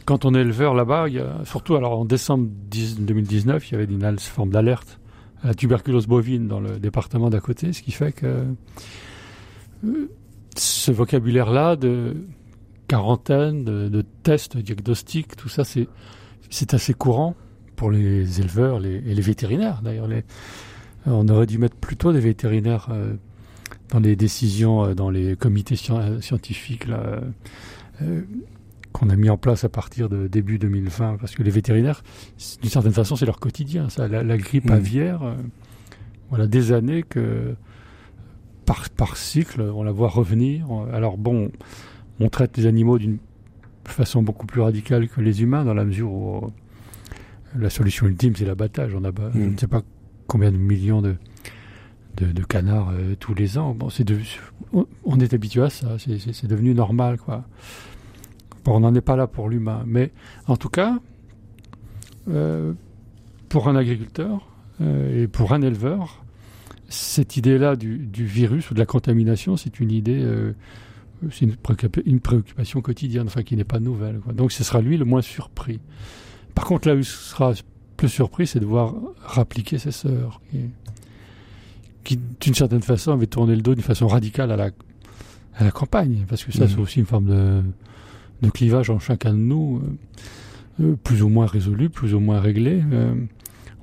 quand 0.05 0.25
on 0.25 0.35
est 0.35 0.41
éleveur 0.41 0.73
là-bas, 0.73 1.07
surtout 1.45 1.75
alors 1.75 1.99
en 1.99 2.05
décembre 2.05 2.47
2019, 2.47 3.69
il 3.69 3.71
y 3.71 3.75
avait 3.75 3.91
une 3.91 4.19
forme 4.19 4.49
d'alerte 4.49 4.99
à 5.43 5.47
la 5.47 5.53
tuberculose 5.53 6.07
bovine 6.07 6.47
dans 6.47 6.59
le 6.59 6.79
département 6.79 7.29
d'à 7.29 7.39
côté, 7.39 7.73
ce 7.73 7.81
qui 7.81 7.91
fait 7.91 8.11
que 8.11 8.45
euh, 9.85 10.07
ce 10.55 10.91
vocabulaire-là 10.91 11.75
de 11.75 12.15
quarantaine, 12.93 13.63
de, 13.63 14.05
tests 14.21 14.55
diagnostiques, 14.55 15.35
tout 15.35 15.49
ça, 15.49 15.63
c'est 15.63 15.87
c'est 16.51 16.75
assez 16.75 16.93
courant 16.93 17.35
pour 17.75 17.89
les 17.89 18.39
éleveurs 18.39 18.79
les, 18.79 18.97
et 18.97 19.15
les 19.15 19.21
vétérinaires. 19.21 19.81
D'ailleurs, 19.81 20.07
les, 20.07 20.23
on 21.07 21.27
aurait 21.27 21.47
dû 21.47 21.57
mettre 21.57 21.75
plutôt 21.75 22.13
des 22.13 22.19
vétérinaires 22.19 22.89
euh, 22.91 23.15
dans 23.89 23.99
les 23.99 24.15
décisions, 24.15 24.85
euh, 24.85 24.93
dans 24.93 25.09
les 25.09 25.35
comités 25.35 25.75
scientifiques 25.75 26.85
là, 26.85 27.21
qu'on 28.91 29.09
a 29.09 29.15
mis 29.15 29.31
en 29.31 29.37
place 29.37 29.63
à 29.63 29.69
partir 29.69 30.07
de 30.07 30.27
début 30.27 30.59
2020, 30.59 31.17
parce 31.17 31.33
que 31.33 31.41
les 31.41 31.49
vétérinaires, 31.49 32.03
d'une 32.61 32.69
certaine 32.69 32.93
façon, 32.93 33.15
c'est 33.15 33.25
leur 33.25 33.39
quotidien. 33.39 33.89
Ça, 33.89 34.07
la, 34.07 34.37
grippe 34.37 34.69
mmh. 34.69 34.71
aviaire, 34.71 35.23
euh, 35.23 35.33
voilà 36.29 36.45
des 36.45 36.71
années 36.71 37.01
que 37.01 37.55
par, 38.67 38.87
par 38.91 39.17
cycle, 39.17 39.61
on 39.61 39.81
la 39.81 39.91
voit 39.91 40.09
revenir. 40.09 40.67
Alors 40.93 41.17
bon, 41.17 41.49
on 42.19 42.29
traite 42.29 42.57
les 42.57 42.65
animaux 42.65 42.97
d'une 42.97 43.17
façon 43.85 44.23
beaucoup 44.23 44.45
plus 44.45 44.61
radicale 44.61 45.07
que 45.07 45.21
les 45.21 45.41
humains, 45.41 45.65
dans 45.65 45.73
la 45.73 45.85
mesure 45.85 46.11
où 46.11 46.37
euh, 46.37 46.49
la 47.57 47.69
solution 47.69 48.07
ultime, 48.07 48.35
c'est 48.35 48.45
l'abattage. 48.45 48.95
On 48.95 49.01
je 49.01 49.39
mmh. 49.39 49.51
ne 49.53 49.57
sais 49.57 49.67
pas 49.67 49.81
combien 50.27 50.51
de 50.51 50.57
millions 50.57 51.01
de, 51.01 51.15
de, 52.17 52.43
canards 52.43 52.91
euh, 52.93 53.15
tous 53.19 53.33
les 53.33 53.57
ans. 53.57 53.73
Bon, 53.73 53.89
c'est 53.89 54.05
on, 54.71 54.87
on, 55.03 55.19
est 55.19 55.33
habitué 55.33 55.61
à 55.61 55.69
ça. 55.69 55.97
C'est 55.99 56.47
devenu 56.47 56.73
normal, 56.73 57.17
quoi 57.17 57.45
on 58.71 58.79
n'en 58.79 58.93
est 58.95 59.01
pas 59.01 59.15
là 59.15 59.27
pour 59.27 59.49
l'humain, 59.49 59.83
mais 59.85 60.11
en 60.47 60.57
tout 60.57 60.69
cas, 60.69 60.99
euh, 62.29 62.73
pour 63.49 63.67
un 63.67 63.75
agriculteur 63.75 64.47
euh, 64.81 65.23
et 65.23 65.27
pour 65.27 65.53
un 65.53 65.61
éleveur, 65.61 66.23
cette 66.89 67.37
idée-là 67.37 67.75
du, 67.75 68.07
virus 68.13 68.71
ou 68.71 68.73
de 68.73 68.79
la 68.79 68.85
contamination, 68.85 69.57
c'est 69.57 69.79
une 69.79 69.91
idée, 69.91 70.25
c'est 71.31 71.45
une, 72.05 72.19
préoccupation 72.19 72.81
quotidienne, 72.81 73.27
enfin 73.27 73.43
qui 73.43 73.55
n'est 73.55 73.63
pas 73.63 73.79
nouvelle. 73.79 74.19
Donc 74.33 74.51
ce 74.51 74.63
sera 74.63 74.81
lui 74.81 74.97
le 74.97 75.05
moins 75.05 75.21
surpris. 75.21 75.79
Par 76.55 76.65
contre, 76.65 76.87
là 76.87 76.95
où 76.95 76.99
il 76.99 77.05
sera 77.05 77.53
plus 77.97 78.09
surpris, 78.09 78.47
c'est 78.47 78.59
de 78.59 78.65
voir 78.65 78.93
rappliquer 79.21 79.77
ses 79.77 79.91
sœurs, 79.91 80.41
qui, 82.03 82.19
d'une 82.41 82.55
certaine 82.55 82.81
façon 82.81 83.11
avaient 83.11 83.27
tourné 83.27 83.55
le 83.55 83.61
dos 83.61 83.75
d'une 83.75 83.83
façon 83.83 84.07
radicale 84.07 84.51
à 84.51 84.55
la, 84.55 84.69
à 85.55 85.63
la 85.63 85.71
campagne, 85.71 86.25
parce 86.27 86.43
que 86.43 86.51
ça, 86.51 86.65
mmh. 86.65 86.67
c'est 86.69 86.79
aussi 86.79 86.99
une 86.99 87.05
forme 87.05 87.25
de 87.25 87.63
de 88.43 88.49
clivage 88.49 88.89
en 88.91 88.99
chacun 88.99 89.33
de 89.33 89.39
nous, 89.39 89.81
euh, 89.81 90.83
euh, 90.83 90.95
plus 91.03 91.23
ou 91.23 91.29
moins 91.29 91.47
résolu, 91.47 91.89
plus 91.89 92.13
ou 92.13 92.19
moins 92.19 92.39
réglé. 92.39 92.83
Euh, 92.91 93.15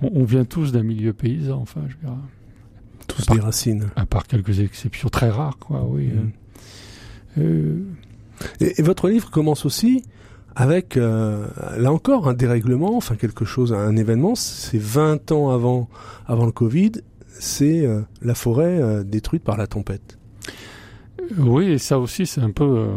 on, 0.02 0.24
vient 0.24 0.44
tous 0.44 0.70
d'un 0.70 0.82
milieu 0.82 1.12
paysan, 1.12 1.60
enfin, 1.60 1.82
je 1.88 1.96
dirais. 1.96 2.16
Tous 3.08 3.26
des 3.26 3.40
racines. 3.40 3.90
À 3.96 4.06
part 4.06 4.26
quelques 4.26 4.60
exceptions 4.60 5.08
très 5.08 5.30
rares, 5.30 5.58
quoi, 5.58 5.84
oui. 5.84 6.08
Mm. 6.08 6.30
Et, 7.38 8.82
votre 8.82 9.08
livre 9.08 9.30
commence 9.30 9.64
aussi 9.64 10.02
avec, 10.56 10.96
là 10.96 11.92
encore, 11.92 12.28
un 12.28 12.34
dérèglement, 12.34 12.96
enfin 12.96 13.16
quelque 13.16 13.44
chose, 13.44 13.72
un 13.72 13.96
événement, 13.96 14.34
c'est 14.34 14.80
20 14.80 15.30
ans 15.32 15.50
avant, 15.50 15.88
avant 16.26 16.46
le 16.46 16.52
Covid, 16.52 16.92
c'est 17.28 17.86
la 18.22 18.34
forêt 18.34 19.04
détruite 19.04 19.44
par 19.44 19.56
la 19.56 19.66
tempête. 19.66 20.18
Oui, 21.38 21.66
et 21.66 21.78
ça 21.78 21.98
aussi, 21.98 22.26
c'est 22.26 22.40
un 22.40 22.50
peu 22.50 22.88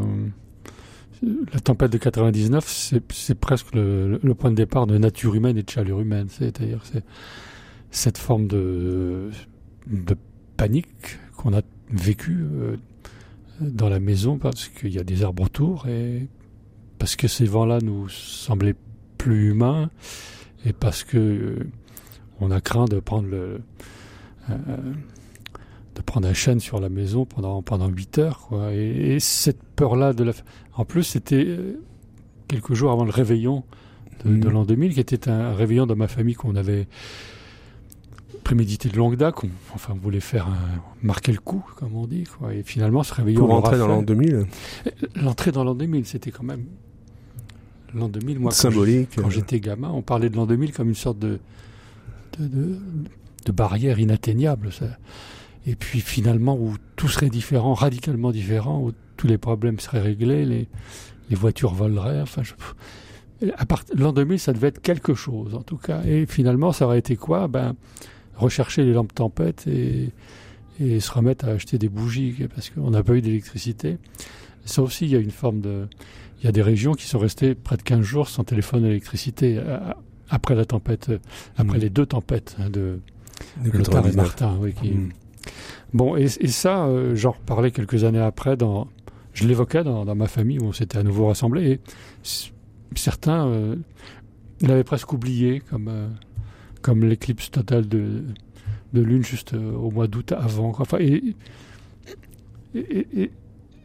la 1.54 1.60
tempête 1.60 1.92
de 1.92 1.98
99, 1.98 2.66
c'est 3.12 3.36
presque 3.36 3.74
le, 3.74 4.20
point 4.38 4.52
de 4.52 4.56
départ 4.56 4.88
de 4.88 4.98
nature 4.98 5.36
humaine 5.36 5.58
et 5.58 5.64
de 5.64 5.70
chaleur 5.70 6.00
humaine. 6.00 6.28
C'est-à-dire 6.30 6.82
c'est 6.84 7.04
cette 7.92 8.18
forme 8.18 8.48
de, 8.48 9.30
panique 10.58 11.20
qu'on 11.38 11.54
a 11.54 11.62
vécue 11.92 12.46
euh, 12.54 12.78
dans 13.60 13.90
la 13.90 14.00
maison 14.00 14.38
parce 14.38 14.68
qu'il 14.68 14.94
y 14.94 15.00
a 15.00 15.04
des 15.04 15.24
arbres 15.24 15.44
autour 15.44 15.88
et 15.88 16.28
parce 17.00 17.16
que 17.16 17.28
ces 17.28 17.46
vents-là 17.46 17.80
nous 17.82 18.10
semblaient 18.10 18.76
plus 19.18 19.50
humains 19.52 19.90
et 20.66 20.74
parce 20.74 21.04
que 21.04 21.18
euh, 21.18 21.70
on 22.40 22.52
a 22.52 22.62
craint 22.62 22.86
de 22.86 23.00
prendre 23.00 23.28
le 23.28 23.62
euh, 24.50 24.56
de 25.96 26.02
prendre 26.02 26.28
un 26.28 26.34
chêne 26.34 26.60
sur 26.60 26.80
la 26.80 26.90
maison 26.90 27.26
pendant 27.26 27.62
pendant 27.62 27.88
huit 27.88 28.18
heures 28.18 28.40
quoi 28.40 28.74
et, 28.74 29.20
cette 29.20 29.64
peur 29.76 29.96
là 29.96 30.14
de 30.14 30.24
la 30.24 30.34
en 30.74 30.86
plus 30.86 31.04
c'était 31.04 31.46
euh, 31.46 31.80
quelques 32.48 32.74
jours 32.74 32.92
avant 32.92 33.06
le 33.06 33.12
réveillon 33.12 33.64
de, 34.26 34.30
mhm. 34.30 34.50
l'an 34.50 34.66
2000 34.66 34.94
qui 34.94 35.00
était 35.00 35.30
un 35.30 35.54
réveillon 35.54 35.86
dans 35.86 35.96
ma 35.96 36.08
famille 36.08 36.36
qu'on 36.36 36.56
avait 36.56 36.88
prémédité 38.44 38.90
de 38.90 38.98
longue 38.98 39.16
date 39.16 39.36
enfin 39.74 39.94
on 39.96 40.00
voulait 40.00 40.20
faire 40.20 40.48
marquer 41.02 41.32
le 41.32 41.40
coup 41.40 41.64
comme 41.78 41.96
on 41.96 42.06
dit 42.06 42.26
quoi. 42.26 42.54
Et 42.54 42.64
finalement 42.64 43.04
ce 43.04 43.14
réveillon 43.14 43.42
pour 43.42 43.50
rentrer 43.50 43.78
dans 43.78 43.88
l'an 43.88 44.02
2000 44.02 44.34
euh, 44.36 44.46
l'entrée 45.16 45.52
dans 45.52 45.64
l'an 45.64 45.76
2000 45.76 46.06
c'était 46.06 46.32
quand 46.32 46.44
même 46.44 46.66
l'an 47.94 48.10
2000 48.10 48.40
moi 48.40 48.52
symbolique 48.52 49.10
quand 49.16 49.30
j'étais 49.30 49.60
gamin 49.60 49.90
on 49.90 50.02
parlait 50.02 50.30
de 50.30 50.36
l'an 50.36 50.46
2000 50.46 50.74
comme 50.74 50.90
une 50.90 50.96
sorte 50.96 51.20
de 51.20 51.40
de, 52.40 52.48
de, 52.48 52.80
de 53.46 53.52
barrière 53.52 54.00
inatteignable 54.00 54.72
ça. 54.72 54.86
Et 55.66 55.76
puis 55.76 56.02
finalement 56.02 56.58
où 56.58 56.76
tout 56.96 57.08
serait 57.08 57.30
différent, 57.30 57.74
radicalement 57.74 58.32
différent, 58.32 58.82
où 58.82 58.92
tous 59.18 59.28
les 59.28 59.38
problèmes 59.38 59.80
seraient 59.80 60.02
réglés, 60.02 60.46
les, 60.46 60.68
les 61.30 61.36
voitures 61.36 61.74
voleraient, 61.74 62.22
enfin, 62.22 62.42
à 63.58 63.66
part, 63.66 63.84
l'an 63.96 64.14
2000, 64.14 64.40
ça 64.40 64.54
devait 64.54 64.68
être 64.70 64.82
quelque 64.82 65.14
chose, 65.14 65.56
en 65.56 65.62
tout 65.62 65.78
cas. 65.78 66.02
Et 66.06 66.26
finalement, 66.26 66.72
ça 66.72 66.86
aurait 66.86 67.00
été 67.00 67.16
quoi? 67.16 67.48
Ben, 67.48 67.76
rechercher 68.36 68.84
les 68.84 68.94
lampes 68.94 69.14
tempête 69.14 69.68
et, 69.68 70.10
et 70.80 71.00
se 71.00 71.12
remettre 71.12 71.46
à 71.46 71.50
acheter 71.50 71.78
des 71.78 71.90
bougies, 71.90 72.36
parce 72.54 72.70
qu'on 72.70 72.92
n'a 72.92 73.04
pas 73.04 73.14
eu 73.14 73.22
d'électricité. 73.22 73.98
Ça 74.66 74.82
aussi, 74.82 75.06
il 75.06 75.12
y 75.12 75.16
a 75.16 75.20
une 75.20 75.32
forme 75.32 75.62
de... 75.62 75.88
Il 76.42 76.46
y 76.46 76.50
a 76.50 76.52
des 76.52 76.62
régions 76.62 76.94
qui 76.94 77.06
sont 77.06 77.20
restées 77.20 77.56
près 77.56 77.78
de 77.78 77.84
15 77.84 78.02
jours 78.02 78.28
sans 78.28 78.44
téléphone 78.44 78.84
et 78.86 78.90
électricité 78.90 79.62
après 80.30 80.56
la 80.56 80.66
tempête, 80.66 81.10
après 81.56 81.78
mmh. 81.78 81.82
les 81.82 81.90
deux 81.90 82.06
tempêtes 82.06 82.58
hein, 82.60 82.70
de, 82.70 83.00
et 83.64 84.16
Martin, 84.16 84.58
oui, 84.60 84.74
qui, 84.74 84.92
mmh. 84.92 85.10
Bon, 85.94 86.16
et, 86.16 86.28
ça, 86.28 86.86
euh, 86.86 87.16
j'en 87.16 87.32
reparlais 87.32 87.72
quelques 87.72 88.04
années 88.04 88.20
après, 88.20 88.58
dans, 88.58 88.88
je 89.34 89.48
l'évoquais 89.48 89.84
dans, 89.84 90.04
ma 90.16 90.28
famille 90.28 90.60
où 90.60 90.66
on 90.66 90.74
s'était 90.74 90.98
à 90.98 91.04
nouveau 91.04 91.28
rassemblés. 91.28 91.72
Et 91.72 91.80
certains 92.96 93.48
euh, 93.48 93.76
l'avaient 94.62 94.84
presque 94.84 95.14
oublié, 95.14 95.60
comme, 95.60 95.88
euh, 95.88 96.08
comme 96.84 97.04
l'éclipse 97.04 97.50
totale 97.50 97.88
de, 97.88 98.24
de 98.94 99.02
lune 99.02 99.24
juste 99.24 99.54
au 99.54 99.90
mois 99.90 100.08
d'août 100.08 100.34
avant. 100.34 100.76
Enfin, 100.78 101.00
et, 101.00 101.36
et, 102.76 103.32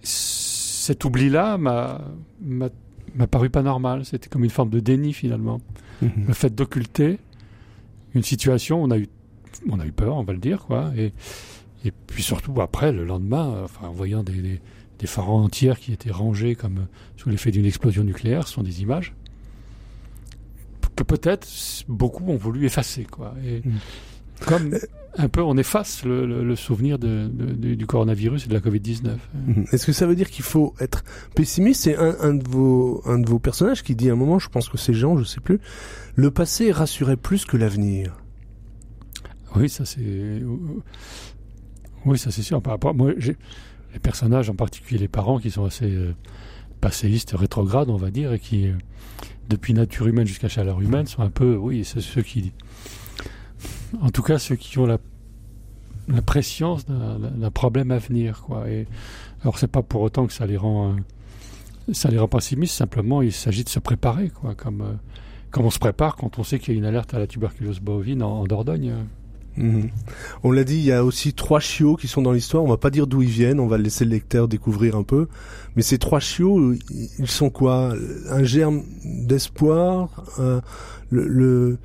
cet 0.02 1.04
oubli-là 1.04 1.58
m'a, 1.58 2.00
m'a, 2.42 3.26
paru 3.26 3.50
pas 3.50 3.62
normal. 3.62 4.04
C'était 4.04 4.28
comme 4.28 4.44
une 4.44 4.50
forme 4.50 4.70
de 4.70 4.80
déni 4.80 5.12
finalement. 5.12 5.60
Mhm. 6.02 6.26
Le 6.28 6.34
fait 6.34 6.54
d'occulter 6.54 7.18
une 8.14 8.22
situation, 8.22 8.82
on 8.82 8.90
a 8.90 8.98
eu, 8.98 9.08
on 9.68 9.78
a 9.80 9.86
eu 9.86 9.92
peur, 9.92 10.16
on 10.16 10.24
va 10.24 10.32
le 10.32 10.38
dire, 10.38 10.64
quoi. 10.66 10.90
Et, 10.96 11.12
et 11.84 11.92
puis 12.06 12.22
surtout 12.22 12.60
après, 12.60 12.92
le 12.92 13.04
lendemain, 13.04 13.62
enfin, 13.64 13.88
en 13.88 13.92
voyant 13.92 14.22
des, 14.22 14.60
des, 14.98 15.06
pharaons 15.06 15.44
entières 15.44 15.78
qui 15.78 15.92
étaient 15.92 16.10
rangés 16.10 16.54
comme 16.54 16.86
sous 17.16 17.28
l'effet 17.28 17.50
d'une 17.50 17.66
explosion 17.66 18.02
nucléaire, 18.02 18.48
ce 18.48 18.54
sont 18.54 18.62
des 18.62 18.82
images 18.82 19.14
que 20.98 21.04
peut-être 21.04 21.46
beaucoup 21.86 22.24
ont 22.28 22.36
voulu 22.36 22.66
effacer, 22.66 23.04
quoi. 23.04 23.34
Et 23.46 23.62
mhm. 23.64 23.78
comme 24.46 24.74
un 25.16 25.28
peu, 25.28 25.42
on 25.42 25.56
efface 25.56 26.04
le, 26.04 26.56
souvenir 26.56 26.98
du 26.98 27.86
coronavirus 27.86 28.44
et 28.44 28.48
de 28.48 28.54
la 28.54 28.60
Covid-19. 28.60 29.16
Mhm. 29.34 29.66
Est-ce 29.72 29.86
que 29.86 29.92
ça 29.92 30.06
veut 30.06 30.16
dire 30.16 30.28
qu'il 30.28 30.44
faut 30.44 30.74
être 30.80 31.04
pessimiste? 31.34 31.84
C'est 31.84 31.96
un, 31.96 32.34
de 32.34 32.48
vos, 32.48 33.00
un 33.06 33.18
de 33.18 33.28
vos 33.28 33.38
personnages 33.38 33.82
qui 33.82 33.94
dit 33.94 34.10
à 34.10 34.12
un 34.12 34.16
moment, 34.16 34.38
je 34.38 34.48
pense 34.48 34.68
que 34.68 34.76
c'est 34.76 34.92
Jean, 34.92 35.16
je 35.16 35.24
sais 35.24 35.40
plus, 35.40 35.60
le 36.16 36.30
passé 36.30 36.72
rassurait 36.72 37.16
plus 37.16 37.44
que 37.44 37.56
l'avenir. 37.56 38.16
Oui, 39.56 39.68
ça 39.68 39.84
c'est... 39.84 40.42
Oui, 42.04 42.18
ça 42.18 42.30
c'est 42.30 42.42
sûr. 42.42 42.60
Par 42.60 42.72
rapport, 42.72 42.94
moi, 42.94 43.12
j'ai 43.18 43.36
les 43.92 43.98
personnages, 43.98 44.50
en 44.50 44.54
particulier 44.54 44.98
les 44.98 45.08
parents, 45.08 45.38
qui 45.38 45.50
sont 45.50 45.64
assez 45.64 45.90
euh, 45.90 46.14
passéistes, 46.80 47.32
rétrogrades, 47.36 47.88
on 47.88 47.96
va 47.96 48.10
dire, 48.10 48.32
et 48.32 48.38
qui, 48.38 48.68
euh, 48.68 48.74
depuis 49.48 49.74
nature 49.74 50.06
humaine 50.06 50.26
jusqu'à 50.26 50.48
chaleur 50.48 50.80
humaine, 50.80 51.06
sont 51.06 51.22
un 51.22 51.30
peu, 51.30 51.56
oui, 51.56 51.84
c'est 51.84 52.00
ceux 52.00 52.22
qui 52.22 52.52
en 54.00 54.10
tout 54.10 54.22
cas 54.22 54.38
ceux 54.38 54.56
qui 54.56 54.78
ont 54.78 54.86
la, 54.86 54.98
la 56.08 56.22
préscience 56.22 56.86
d'un 56.86 57.50
problème 57.50 57.90
à 57.90 57.98
venir. 57.98 58.42
Quoi. 58.42 58.68
Et, 58.68 58.86
alors 59.42 59.58
c'est 59.58 59.68
pas 59.68 59.82
pour 59.82 60.02
autant 60.02 60.26
que 60.26 60.32
ça 60.32 60.46
les 60.46 60.56
rend, 60.56 60.90
euh, 60.90 61.92
ça 61.92 62.10
les 62.10 62.18
rend 62.18 62.28
pessimistes, 62.28 62.74
simplement 62.74 63.22
il 63.22 63.32
s'agit 63.32 63.64
de 63.64 63.68
se 63.68 63.78
préparer, 63.78 64.30
quoi, 64.30 64.54
comme, 64.54 64.80
euh, 64.82 64.92
comme 65.50 65.66
on 65.66 65.70
se 65.70 65.78
prépare 65.78 66.16
quand 66.16 66.38
on 66.38 66.44
sait 66.44 66.58
qu'il 66.58 66.74
y 66.74 66.76
a 66.76 66.78
une 66.78 66.86
alerte 66.86 67.14
à 67.14 67.18
la 67.18 67.26
tuberculose 67.26 67.80
bovine 67.80 68.22
en, 68.22 68.44
Dordogne. 68.44 68.94
Mhm. 69.58 69.90
On 70.44 70.52
l'a 70.52 70.64
dit, 70.64 70.76
il 70.76 70.84
y 70.84 70.92
a 70.92 71.04
aussi 71.04 71.32
trois 71.32 71.60
chiots 71.60 71.96
qui 71.96 72.08
sont 72.08 72.22
dans 72.22 72.32
l'histoire. 72.32 72.62
On 72.62 72.68
va 72.68 72.76
pas 72.76 72.90
dire 72.90 73.06
d'où 73.06 73.22
ils 73.22 73.28
viennent, 73.28 73.60
on 73.60 73.66
va 73.66 73.76
laisser 73.76 74.04
le 74.04 74.12
lecteur 74.12 74.48
découvrir 74.48 74.96
un 74.96 75.02
peu. 75.02 75.26
Mais 75.76 75.82
ces 75.82 75.98
trois 75.98 76.20
chiots, 76.20 76.74
ils 77.18 77.26
sont 77.26 77.50
quoi? 77.50 77.94
Un 78.30 78.44
germe 78.44 78.82
d'espoir, 79.04 80.24
le, 81.10 81.78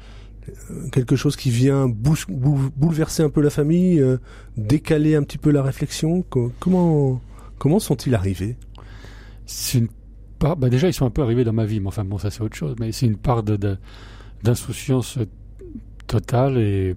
quelque 0.92 1.16
chose 1.16 1.36
qui 1.36 1.50
vient 1.50 1.88
bouleverser 1.88 3.24
un 3.24 3.30
peu 3.30 3.42
la 3.42 3.50
famille, 3.50 4.00
euh, 4.00 4.18
décaler 4.58 5.16
un 5.16 5.24
petit 5.24 5.38
peu 5.38 5.52
la 5.52 5.64
réflexion. 5.64 6.24
Comment 6.60 7.22
comment 7.58 7.80
sont-ils 7.80 8.16
arrivés? 8.16 8.56
C'est 9.46 9.80
une 9.80 9.88
part. 10.40 10.58
Bah 10.58 10.70
déjà, 10.70 10.88
ils 10.88 10.94
sont 10.94 11.06
un 11.06 11.12
peu 11.12 11.22
arrivés 11.22 11.44
dans 11.44 11.54
ma 11.54 11.66
vie, 11.66 11.80
mais 11.80 11.88
enfin 11.88 12.04
bon, 12.04 12.18
ça 12.18 12.30
c'est 12.30 12.42
autre 12.42 12.56
chose. 12.56 12.76
Mais 12.80 12.92
c'est 12.92 13.06
une 13.06 13.18
part 13.18 13.44
de, 13.44 13.78
d'insouciance 14.44 15.18
totale 16.08 16.58
et, 16.58 16.96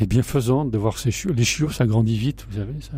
et 0.00 0.06
bienfaisante 0.06 0.70
de 0.70 0.78
voir 0.78 0.98
ces 0.98 1.10
chiots. 1.10 1.32
Les 1.32 1.44
chiots, 1.44 1.70
ça 1.70 1.86
grandit 1.86 2.16
vite, 2.16 2.46
vous 2.50 2.58
savez. 2.58 2.74
Ça... 2.80 2.96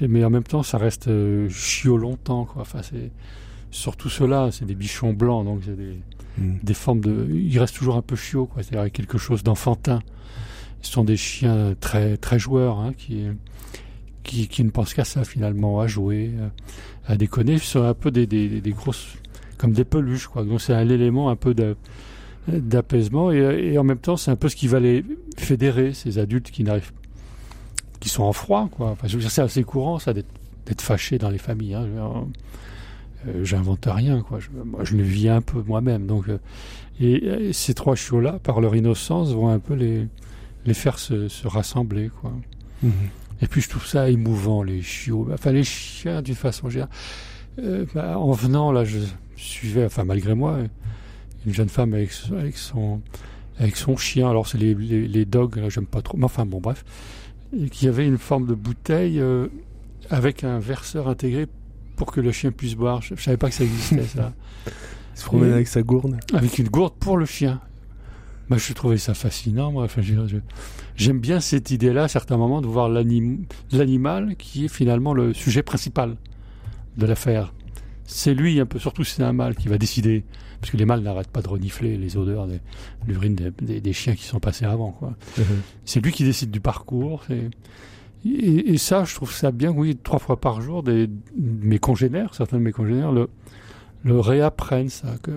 Et, 0.00 0.08
mais 0.08 0.24
en 0.24 0.30
même 0.30 0.44
temps, 0.44 0.62
ça 0.62 0.78
reste 0.78 1.08
euh, 1.08 1.48
chiot 1.50 1.96
longtemps. 1.96 2.44
Quoi. 2.44 2.62
Enfin, 2.62 2.80
c'est 2.82 3.10
surtout 3.70 4.08
ceux-là, 4.08 4.50
c'est 4.50 4.64
des 4.64 4.74
bichons 4.74 5.12
blancs, 5.12 5.44
donc 5.44 5.60
c'est 5.64 5.76
des 5.76 5.98
Mm. 6.38 6.56
des 6.62 6.74
formes 6.74 7.00
de. 7.00 7.28
Il 7.30 7.58
reste 7.58 7.76
toujours 7.76 7.96
un 7.96 8.02
peu 8.02 8.16
chiot, 8.16 8.46
quoi. 8.46 8.62
C'est-à-dire 8.62 8.90
quelque 8.90 9.18
chose 9.18 9.42
d'enfantin. 9.42 10.00
Ce 10.82 10.92
sont 10.92 11.04
des 11.04 11.16
chiens 11.16 11.74
très 11.78 12.16
très 12.16 12.38
joueurs, 12.38 12.78
hein, 12.78 12.94
qui, 12.96 13.26
qui, 14.22 14.48
qui 14.48 14.64
ne 14.64 14.70
pensent 14.70 14.94
qu'à 14.94 15.04
ça 15.04 15.24
finalement, 15.24 15.80
à 15.80 15.86
jouer, 15.86 16.32
à, 17.06 17.16
déconner. 17.16 17.58
Ce 17.58 17.66
sont 17.66 17.82
un 17.82 17.94
peu 17.94 18.10
des, 18.10 18.26
des, 18.26 18.62
des, 18.62 18.70
grosses, 18.72 19.18
comme 19.58 19.72
des 19.72 19.84
peluches, 19.84 20.28
quoi. 20.28 20.44
Donc 20.44 20.60
c'est 20.60 20.72
un 20.72 20.88
élément 20.88 21.28
un 21.28 21.36
peu 21.36 21.52
de 21.52 21.76
d'apaisement 22.48 23.30
et, 23.30 23.38
et, 23.72 23.78
en 23.78 23.84
même 23.84 23.98
temps 23.98 24.16
c'est 24.16 24.30
un 24.30 24.36
peu 24.36 24.48
ce 24.48 24.56
qui 24.56 24.66
va 24.66 24.80
les 24.80 25.04
fédérer 25.36 25.92
ces 25.92 26.18
adultes 26.18 26.50
qui 26.50 26.64
n'arrivent 26.64 26.92
qui 28.00 28.08
sont 28.08 28.22
en 28.22 28.32
froid 28.32 28.68
quoi 28.70 28.90
enfin 28.90 29.08
je 29.08 29.14
veux 29.14 29.20
dire 29.20 29.30
c'est 29.30 29.42
assez 29.42 29.62
courant 29.62 29.98
ça 29.98 30.12
d'être 30.14 30.80
fâché 30.80 31.18
dans 31.18 31.30
les 31.30 31.38
familles 31.38 31.74
hein. 31.74 31.86
Euh, 33.28 33.44
j'invente 33.44 33.86
rien, 33.86 34.22
quoi. 34.22 34.38
Je, 34.40 34.48
moi, 34.64 34.84
je 34.84 34.96
le 34.96 35.02
vis 35.02 35.28
un 35.28 35.42
peu 35.42 35.62
moi-même. 35.66 36.06
Donc, 36.06 36.28
euh, 36.28 36.38
et, 37.00 37.52
ces 37.52 37.74
trois 37.74 37.94
chiots-là, 37.94 38.38
par 38.42 38.60
leur 38.60 38.74
innocence, 38.74 39.32
vont 39.32 39.48
un 39.48 39.58
peu 39.58 39.74
les, 39.74 40.06
les 40.64 40.74
faire 40.74 40.98
se, 40.98 41.28
se 41.28 41.46
rassembler, 41.46 42.10
quoi. 42.20 42.32
Mhm. 42.82 42.92
Et 43.42 43.46
puis, 43.46 43.60
je 43.60 43.68
trouve 43.68 43.86
ça 43.86 44.10
émouvant, 44.10 44.62
les 44.62 44.82
chiots. 44.82 45.28
Enfin, 45.32 45.52
les 45.52 45.64
chiens, 45.64 46.22
d'une 46.22 46.34
façon 46.34 46.68
générale. 46.70 46.92
Euh, 47.58 47.84
bah, 47.94 48.18
en 48.18 48.32
venant, 48.32 48.72
là, 48.72 48.84
je 48.84 48.98
suivais, 49.36 49.84
enfin, 49.84 50.04
malgré 50.04 50.34
moi, 50.34 50.58
une 51.46 51.54
jeune 51.54 51.68
femme 51.68 51.94
avec, 51.94 52.10
avec 52.32 52.56
son 52.56 53.00
avec 53.58 53.76
son 53.76 53.96
chien. 53.96 54.30
Alors, 54.30 54.46
c'est 54.48 54.58
les, 54.58 54.74
les, 54.74 55.06
les, 55.06 55.24
dogs, 55.24 55.60
j'aime 55.68 55.86
pas 55.86 56.00
trop. 56.00 56.16
Mais 56.16 56.24
enfin, 56.24 56.46
bon, 56.46 56.60
bref. 56.60 56.84
Et 57.58 57.68
qui 57.68 57.88
avait 57.88 58.06
une 58.06 58.18
forme 58.18 58.46
de 58.46 58.54
bouteille 58.54 59.22
avec 60.08 60.44
un 60.44 60.58
verseur 60.58 61.08
intégré 61.08 61.46
pour 61.96 62.12
que 62.12 62.20
le 62.20 62.32
chien 62.32 62.50
puisse 62.52 62.74
boire. 62.74 63.02
Je, 63.02 63.14
ne 63.14 63.18
savais 63.18 63.36
pas 63.36 63.48
que 63.48 63.54
ça 63.54 63.64
existait, 63.64 64.04
ça. 64.04 64.32
Il 64.66 64.72
se 65.14 65.24
promène 65.24 65.52
avec 65.52 65.68
sa 65.68 65.82
gourde 65.82 66.18
Avec 66.32 66.58
une 66.58 66.68
gourde 66.68 66.94
pour 66.98 67.16
le 67.16 67.26
chien. 67.26 67.60
Moi, 68.48 68.58
je 68.58 68.72
trouvais 68.72 68.96
ça 68.96 69.14
fascinant. 69.14 69.70
Moi. 69.70 69.84
Enfin, 69.84 70.00
j'aime 70.96 71.20
bien 71.20 71.40
cette 71.40 71.70
idée-là, 71.70 72.04
à 72.04 72.08
certains 72.08 72.36
moments, 72.36 72.60
de 72.62 72.66
voir 72.66 72.88
l'animal 72.88 74.34
qui 74.36 74.64
est 74.64 74.68
finalement 74.68 75.14
le 75.14 75.34
sujet 75.34 75.62
principal 75.62 76.16
de 76.96 77.06
l'affaire. 77.06 77.52
C'est 78.04 78.34
lui, 78.34 78.58
un 78.58 78.66
peu, 78.66 78.78
surtout 78.78 79.04
si 79.04 79.16
c'est 79.16 79.22
un 79.22 79.32
mâle, 79.32 79.54
qui 79.54 79.68
va 79.68 79.78
décider. 79.78 80.24
Parce 80.60 80.72
que 80.72 80.76
les 80.76 80.84
mâles 80.84 81.00
n'arrêtent 81.00 81.30
pas 81.30 81.40
de 81.42 81.48
renifler 81.48 81.96
les 81.96 82.16
odeurs 82.16 82.46
de 82.46 82.58
l'urine 83.06 83.34
des, 83.34 83.80
des, 83.80 83.92
chiens 83.92 84.14
qui 84.14 84.24
sont 84.24 84.40
passés 84.40 84.66
avant. 84.66 84.90
Quoi. 84.92 85.14
Uh-huh. 85.38 85.44
C'est 85.86 86.04
lui 86.04 86.12
qui 86.12 86.24
décide 86.24 86.50
du 86.50 86.60
parcours. 86.60 87.22
C'est 87.26 87.48
et, 88.24 88.76
ça, 88.76 89.04
je 89.04 89.14
trouve 89.14 89.32
ça 89.32 89.50
bien, 89.50 89.70
oui, 89.70 89.96
trois 89.96 90.18
fois 90.18 90.38
par 90.38 90.60
jour, 90.60 90.82
des, 90.82 91.08
mes 91.36 91.78
congénères, 91.78 92.34
certains 92.34 92.58
de 92.58 92.62
mes 92.62 92.72
congénères 92.72 93.12
le, 93.12 93.30
le 94.04 94.20
réapprennent, 94.20 94.90
ça, 94.90 95.14
que 95.22 95.32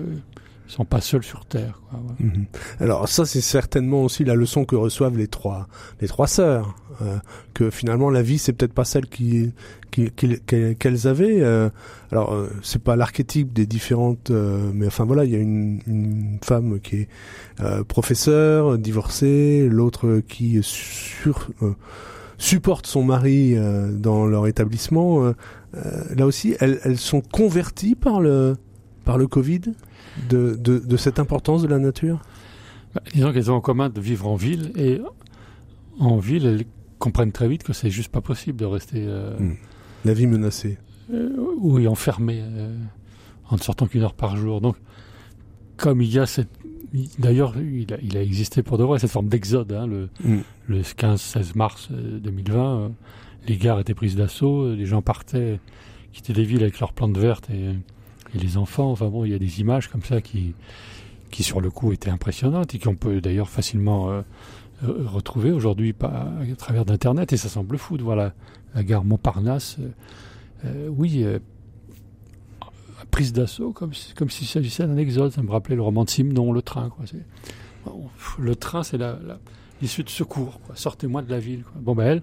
sont 0.66 0.84
pas 0.84 1.00
seuls 1.00 1.22
sur 1.22 1.44
Terre. 1.44 1.80
Quoi, 1.90 2.00
mhm. 2.18 2.46
Alors 2.80 3.08
ça, 3.08 3.24
c'est 3.24 3.40
certainement 3.40 4.02
aussi 4.02 4.24
la 4.24 4.34
leçon 4.34 4.64
que 4.64 4.76
reçoivent 4.76 5.16
les 5.16 5.28
trois, 5.28 5.68
les 6.00 6.08
trois 6.08 6.26
sœurs, 6.26 6.74
euh, 7.02 7.18
que 7.52 7.70
finalement 7.70 8.10
la 8.10 8.22
vie, 8.22 8.38
c'est 8.38 8.52
peut-être 8.52 8.72
pas 8.72 8.84
celle 8.84 9.06
qui 9.06 9.52
qu'elles 9.90 11.06
avaient. 11.06 11.40
Euh, 11.40 11.70
alors 12.10 12.32
euh, 12.32 12.50
c'est 12.62 12.82
pas 12.82 12.96
l'archétype 12.96 13.52
des 13.52 13.64
différentes, 13.66 14.30
euh, 14.30 14.70
mais 14.74 14.88
enfin 14.88 15.04
voilà, 15.04 15.24
il 15.24 15.30
y 15.30 15.36
a 15.36 15.38
une, 15.38 15.80
une 15.86 16.38
femme 16.42 16.80
qui 16.80 16.96
est 16.96 17.08
euh, 17.60 17.84
professeure, 17.84 18.76
divorcée, 18.76 19.68
l'autre 19.70 20.20
qui 20.26 20.58
sur 20.62 21.48
supportent 22.38 22.86
son 22.86 23.02
mari 23.02 23.54
euh, 23.56 23.90
dans 23.92 24.26
leur 24.26 24.46
établissement, 24.46 25.24
euh, 25.24 25.32
euh, 25.76 26.04
là 26.16 26.26
aussi, 26.26 26.54
elles, 26.60 26.80
elles, 26.84 26.98
sont 26.98 27.20
converties 27.20 27.94
par 27.94 28.20
le, 28.20 28.56
par 29.04 29.18
le 29.18 29.26
Covid? 29.26 29.62
De, 30.28 30.54
de, 30.54 30.78
de 30.78 30.96
cette 30.96 31.18
importance 31.18 31.62
de 31.62 31.68
la 31.68 31.78
nature? 31.78 32.20
Bah, 32.94 33.02
Disons 33.12 33.32
qu'elles 33.32 33.50
ont 33.50 33.56
en 33.56 33.60
commun 33.60 33.88
de 33.88 34.00
vivre 34.00 34.28
en 34.28 34.36
ville 34.36 34.72
et 34.76 35.00
en 35.98 36.18
ville, 36.18 36.46
elles 36.46 36.64
comprennent 36.98 37.32
très 37.32 37.48
vite 37.48 37.62
que 37.62 37.72
c'est 37.72 37.90
juste 37.90 38.10
pas 38.10 38.20
possible 38.20 38.58
de 38.58 38.64
rester. 38.64 39.06
Hmm. 39.06 39.54
La 40.04 40.14
vie 40.14 40.26
menacée. 40.26 40.78
oui, 41.10 41.86
enfermée, 41.88 42.42
en 43.48 43.56
ne 43.56 43.60
sortant 43.60 43.86
qu'une 43.86 44.02
heure 44.02 44.14
par 44.14 44.36
jour. 44.36 44.60
Donc, 44.60 44.76
comme 45.76 46.02
il 46.02 46.12
y 46.12 46.18
a 46.18 46.26
cette 46.26 46.50
D'ailleurs, 47.18 47.54
il 47.58 47.92
a, 47.92 47.96
il 48.02 48.16
a, 48.16 48.22
existé 48.22 48.62
pour 48.62 48.78
de 48.78 48.84
vrai 48.84 49.00
cette 49.00 49.10
forme 49.10 49.28
d'exode. 49.28 49.72
Hein, 49.72 49.86
le, 49.86 50.08
mm. 50.22 50.40
le 50.68 50.82
15-16 50.82 51.56
mars 51.56 51.88
2020, 51.90 52.54
euh, 52.54 52.84
euh, 52.84 52.88
les 53.48 53.56
gares 53.56 53.80
étaient 53.80 53.94
prises 53.94 54.14
d'assaut, 54.14 54.62
euh, 54.62 54.76
les 54.76 54.86
gens 54.86 55.02
partaient, 55.02 55.58
quittaient 56.12 56.32
des 56.32 56.44
villes 56.44 56.62
avec 56.62 56.78
leurs 56.78 56.92
plantes 56.92 57.18
vertes 57.18 57.50
et, 57.50 57.72
et, 58.34 58.38
les 58.38 58.56
enfants. 58.56 58.90
Enfin 58.90 59.08
bon, 59.08 59.24
il 59.24 59.32
y 59.32 59.34
a 59.34 59.38
des 59.38 59.60
images 59.60 59.88
comme 59.88 60.02
ça 60.02 60.20
qui, 60.20 60.54
qui 61.30 61.42
sur 61.42 61.60
le 61.60 61.70
coup 61.70 61.92
étaient 61.92 62.10
impressionnantes 62.10 62.74
et 62.74 62.78
qu'on 62.78 62.96
peut 62.96 63.20
d'ailleurs 63.20 63.48
facilement 63.48 64.10
euh, 64.10 64.22
retrouver 64.82 65.52
aujourd'hui 65.52 65.94
à 66.02 66.42
travers 66.56 66.84
d'Internet. 66.84 67.32
Et 67.32 67.36
ça 67.36 67.48
semble 67.48 67.78
fou 67.78 67.96
de 67.96 68.02
voir 68.02 68.16
la, 68.16 68.34
la 68.74 68.82
gare 68.82 69.04
Montparnasse. 69.04 69.78
Euh, 70.64 70.88
oui 70.88 71.24
prise 73.14 73.32
d'assaut, 73.32 73.70
comme, 73.70 73.92
comme 74.16 74.28
s'il 74.28 74.48
s'agissait 74.48 74.84
d'un 74.86 74.96
exode. 74.96 75.30
Ça 75.30 75.42
me 75.42 75.50
rappelait 75.50 75.76
le 75.76 75.82
roman 75.82 76.02
de 76.02 76.10
Simon, 76.10 76.52
Le 76.52 76.62
Train. 76.62 76.90
Quoi. 76.90 77.04
le 78.40 78.56
train, 78.56 78.82
c'est 78.82 78.98
l'issue 79.80 80.00
la, 80.00 80.04
de 80.04 80.10
secours. 80.10 80.60
Sortez-moi 80.74 81.22
de 81.22 81.30
la 81.30 81.38
ville. 81.38 81.62
Bon, 81.76 81.94
ben 81.94 82.04
elles, 82.06 82.22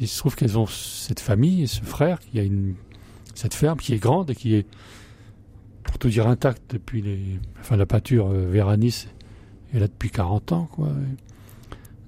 il 0.00 0.08
se 0.08 0.18
trouve 0.18 0.36
qu'elles 0.36 0.58
ont 0.58 0.66
cette 0.66 1.20
famille 1.20 1.66
ce 1.68 1.80
frère 1.80 2.18
qui 2.20 2.38
a 2.38 2.42
une, 2.42 2.74
cette 3.34 3.54
ferme 3.54 3.78
qui 3.78 3.94
est 3.94 3.98
grande 3.98 4.28
et 4.28 4.34
qui 4.34 4.54
est 4.54 4.66
pour 5.84 5.98
tout 5.98 6.08
dire, 6.08 6.26
intacte 6.26 6.62
depuis 6.72 7.02
les, 7.02 7.20
enfin, 7.60 7.76
la 7.76 7.86
pâture 7.86 8.28
euh, 8.28 8.48
Véranis 8.48 9.06
est 9.72 9.78
là 9.78 9.86
depuis 9.86 10.10
40 10.10 10.52
ans, 10.52 10.68
quoi. 10.72 10.88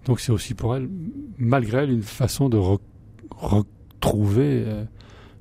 Donc 0.07 0.21
c'est 0.21 0.33
aussi 0.33 0.55
pour 0.55 0.77
elle, 0.77 0.89
malgré 1.37 1.79
elle, 1.79 1.91
une 1.91 2.03
façon 2.03 2.49
de 2.49 2.59
retrouver 3.37 4.65
euh, 4.67 4.85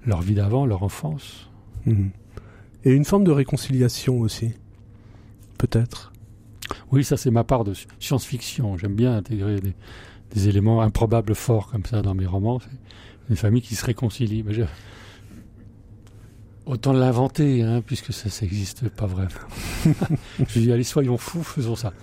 leur 0.05 0.21
vie 0.21 0.33
d'avant, 0.33 0.65
leur 0.65 0.83
enfance. 0.83 1.49
Mhm. 1.85 2.09
Et 2.83 2.91
une 2.91 3.05
forme 3.05 3.23
de 3.23 3.31
réconciliation 3.31 4.19
aussi, 4.19 4.53
peut-être. 5.57 6.13
Oui, 6.91 7.03
ça 7.03 7.15
c'est 7.15 7.31
ma 7.31 7.43
part 7.43 7.63
de 7.63 7.73
science-fiction. 7.99 8.77
J'aime 8.77 8.95
bien 8.95 9.15
intégrer 9.15 9.59
des, 9.59 10.49
éléments 10.49 10.81
improbables 10.81 11.33
forts 11.33 11.69
comme 11.71 11.85
ça 11.85 12.01
dans 12.01 12.13
mes 12.13 12.25
romans. 12.25 12.59
Une 13.29 13.37
famille 13.37 13.61
qui 13.61 13.75
se 13.75 13.85
réconcilie. 13.85 14.43
Mais 14.43 14.53
Autant 16.65 16.93
l'inventer, 16.93 17.61
hein, 17.61 17.83
puisque 17.85 18.11
ça 18.11 18.27
n'existe 18.41 18.89
pas 18.89 19.05
vraiment. 19.05 19.29
je 20.47 20.59
dis, 20.59 20.71
allez, 20.71 20.83
soyons 20.83 21.17
fous, 21.17 21.43
faisons 21.43 21.75
ça. 21.75 21.93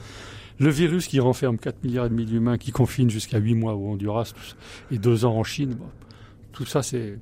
Le 0.60 0.70
virus 0.70 1.08
qui 1.08 1.18
renferme 1.18 1.58
4 1.58 1.82
milliards 1.82 2.06
et 2.06 2.10
demi 2.10 2.24
d'humains, 2.24 2.58
qui 2.58 2.70
confine 2.70 3.10
jusqu'à 3.10 3.38
8 3.38 3.54
mois 3.54 3.74
au 3.74 3.90
Honduras 3.90 4.32
et 4.92 4.98
2 4.98 5.24
ans 5.24 5.36
en 5.36 5.44
Chine, 5.44 5.76
tout 6.52 6.66
ça 6.66 6.82
c'est... 6.82 7.18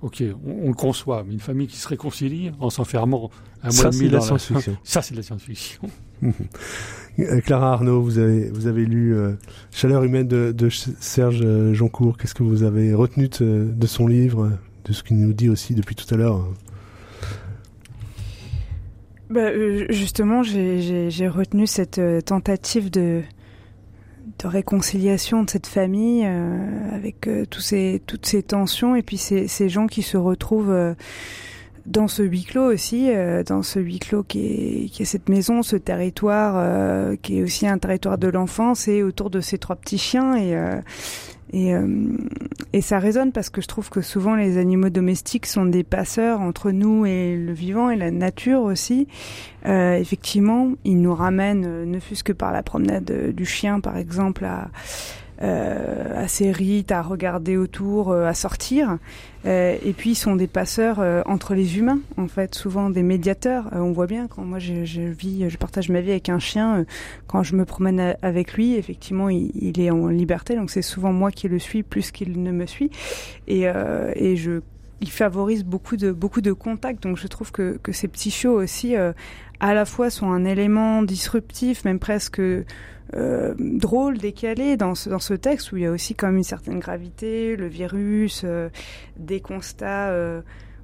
Ok, 0.00 0.24
on, 0.44 0.66
le 0.66 0.74
conçoit, 0.74 1.22
mais 1.24 1.32
une 1.32 1.38
famille 1.38 1.68
qui 1.68 1.76
se 1.76 1.86
réconcilie 1.86 2.50
en 2.58 2.70
s'enfermant 2.70 3.30
un 3.62 3.70
mois 3.72 3.86
et 3.86 3.90
demi 3.90 4.08
dans 4.08 4.18
la 4.18 4.24
science-fiction. 4.24 4.76
Ça, 4.82 5.00
c'est 5.00 5.14
la 5.14 5.22
science-fiction. 5.22 5.82
Euh, 7.18 7.42
Clara 7.42 7.74
Arnaud, 7.74 8.00
vous 8.00 8.18
avez, 8.18 8.48
vous 8.48 8.66
avez 8.66 8.86
lu 8.86 9.14
euh, 9.14 9.34
Chaleur 9.70 10.02
humaine 10.02 10.26
de, 10.26 10.50
de 10.50 10.70
Serge 10.70 11.44
Joncourt. 11.74 12.16
Qu'est-ce 12.16 12.32
que 12.32 12.42
vous 12.42 12.62
avez 12.62 12.94
retenu 12.94 13.28
de, 13.28 13.70
de 13.70 13.86
son 13.86 14.06
livre, 14.06 14.50
de 14.84 14.92
ce 14.92 15.02
qu'il 15.02 15.18
nous 15.18 15.32
dit 15.32 15.48
aussi 15.48 15.74
depuis 15.74 15.94
tout 15.94 16.12
à 16.12 16.16
l'heure. 16.16 16.46
Bah, 19.32 19.40
euh, 19.40 19.86
justement, 19.88 20.42
j'ai 20.42 21.28
retenu 21.28 21.66
cette 21.66 21.98
euh, 21.98 22.20
tentative 22.20 22.90
de, 22.90 23.22
réconciliation 24.44 25.44
de 25.44 25.48
cette 25.48 25.68
famille 25.68 26.24
euh, 26.26 26.94
avec 26.94 27.30
tous 27.48 27.60
ces, 27.60 28.02
toutes 28.06 28.26
ces 28.26 28.42
tensions 28.42 28.94
et 28.94 29.02
puis 29.02 29.16
ces, 29.16 29.68
gens 29.68 29.86
qui 29.86 30.02
se 30.02 30.16
retrouvent 30.16 30.94
dans 31.86 32.08
ce 32.08 32.24
huis 32.24 32.42
clos 32.42 32.72
aussi, 32.72 33.08
dans 33.46 33.62
ce 33.62 33.78
huis 33.78 34.00
clos 34.00 34.24
qui 34.24 34.40
est, 34.40 34.88
qui 34.88 35.02
est 35.02 35.06
cette 35.06 35.28
maison, 35.28 35.62
ce 35.62 35.76
territoire 35.76 37.16
qui 37.22 37.38
est 37.38 37.42
aussi 37.44 37.68
un 37.68 37.78
territoire 37.78 38.18
de 38.18 38.26
l'enfance 38.26 38.88
et 38.88 39.04
autour 39.04 39.30
de 39.30 39.40
ces 39.40 39.58
trois 39.58 39.76
petits 39.76 39.98
chiens 39.98 40.34
et 40.34 40.56
et, 41.52 41.74
euh, 41.74 41.86
et 42.72 42.80
ça 42.80 42.98
résonne 42.98 43.32
parce 43.32 43.50
que 43.50 43.60
je 43.60 43.68
trouve 43.68 43.90
que 43.90 44.00
souvent 44.00 44.34
les 44.34 44.56
animaux 44.56 44.88
domestiques 44.88 45.46
sont 45.46 45.66
des 45.66 45.84
passeurs 45.84 46.40
entre 46.40 46.70
nous 46.70 47.04
et 47.04 47.36
le 47.36 47.52
vivant 47.52 47.90
et 47.90 47.96
la 47.96 48.10
nature 48.10 48.62
aussi. 48.62 49.06
Euh, 49.66 49.94
effectivement, 49.94 50.72
ils 50.84 51.00
nous 51.00 51.14
ramènent, 51.14 51.64
euh, 51.66 51.84
ne 51.84 52.00
fût-ce 52.00 52.24
que 52.24 52.32
par 52.32 52.52
la 52.52 52.62
promenade 52.62 53.32
du 53.34 53.44
chien 53.44 53.80
par 53.80 53.98
exemple, 53.98 54.44
à, 54.44 54.62
euh, 54.62 54.66
à 55.40 56.28
ses 56.28 56.52
rites, 56.52 56.92
à 56.92 57.02
regarder 57.02 57.56
autour, 57.56 58.10
euh, 58.10 58.26
à 58.26 58.34
sortir. 58.34 58.98
Euh, 59.44 59.76
et 59.84 59.92
puis 59.92 60.10
ils 60.10 60.14
sont 60.14 60.36
des 60.36 60.46
passeurs 60.46 61.00
entre 61.26 61.54
les 61.54 61.78
humains, 61.78 61.98
en 62.16 62.28
fait, 62.28 62.54
souvent 62.54 62.90
des 62.90 63.02
médiateurs. 63.02 63.68
on 63.72 63.92
voit 63.92 64.06
bien 64.06 64.28
quand 64.28 64.44
moi 64.44 64.58
je, 64.58 64.84
je, 64.84 65.02
vis, 65.02 65.50
je 65.50 65.56
partage 65.56 65.88
ma 65.88 66.00
vie 66.00 66.12
avec 66.12 66.28
un 66.28 66.38
chien, 66.38 66.84
quand 67.26 67.42
je 67.42 67.56
me 67.56 67.64
promène 67.64 68.16
avec 68.22 68.54
lui, 68.54 68.74
effectivement, 68.74 69.28
il, 69.28 69.50
il 69.60 69.80
est 69.80 69.90
en 69.90 70.06
liberté, 70.06 70.54
donc 70.54 70.70
c'est 70.70 70.82
souvent 70.82 71.12
moi 71.12 71.32
qui 71.32 71.48
le 71.48 71.58
suis 71.58 71.82
plus 71.82 72.12
qu'il 72.12 72.40
ne 72.40 72.52
me 72.52 72.66
suit. 72.66 72.90
Et, 73.48 73.62
et 74.14 74.36
je 74.36 74.60
il 75.00 75.10
favorise 75.10 75.64
beaucoup 75.64 75.96
de 75.96 76.12
beaucoup 76.12 76.40
de 76.40 76.52
contacts. 76.52 77.02
Donc 77.02 77.16
je 77.16 77.26
trouve 77.26 77.50
que, 77.50 77.76
que 77.82 77.90
ces 77.90 78.06
petits 78.06 78.30
shows 78.30 78.52
aussi, 78.52 78.94
à 79.62 79.74
la 79.74 79.84
fois 79.84 80.10
sont 80.10 80.30
un 80.30 80.44
élément 80.44 81.02
disruptif, 81.02 81.84
même 81.84 82.00
presque 82.00 82.40
euh, 82.40 83.54
drôle, 83.58 84.18
décalé 84.18 84.76
dans 84.76 84.96
ce, 84.96 85.08
dans 85.08 85.20
ce 85.20 85.34
texte 85.34 85.70
où 85.70 85.76
il 85.76 85.84
y 85.84 85.86
a 85.86 85.92
aussi 85.92 86.16
même 86.16 86.36
une 86.36 86.42
certaine 86.42 86.80
gravité, 86.80 87.54
le 87.54 87.68
virus, 87.68 88.42
euh, 88.44 88.70
des 89.16 89.40
constats 89.40 90.10
euh, 90.10 90.42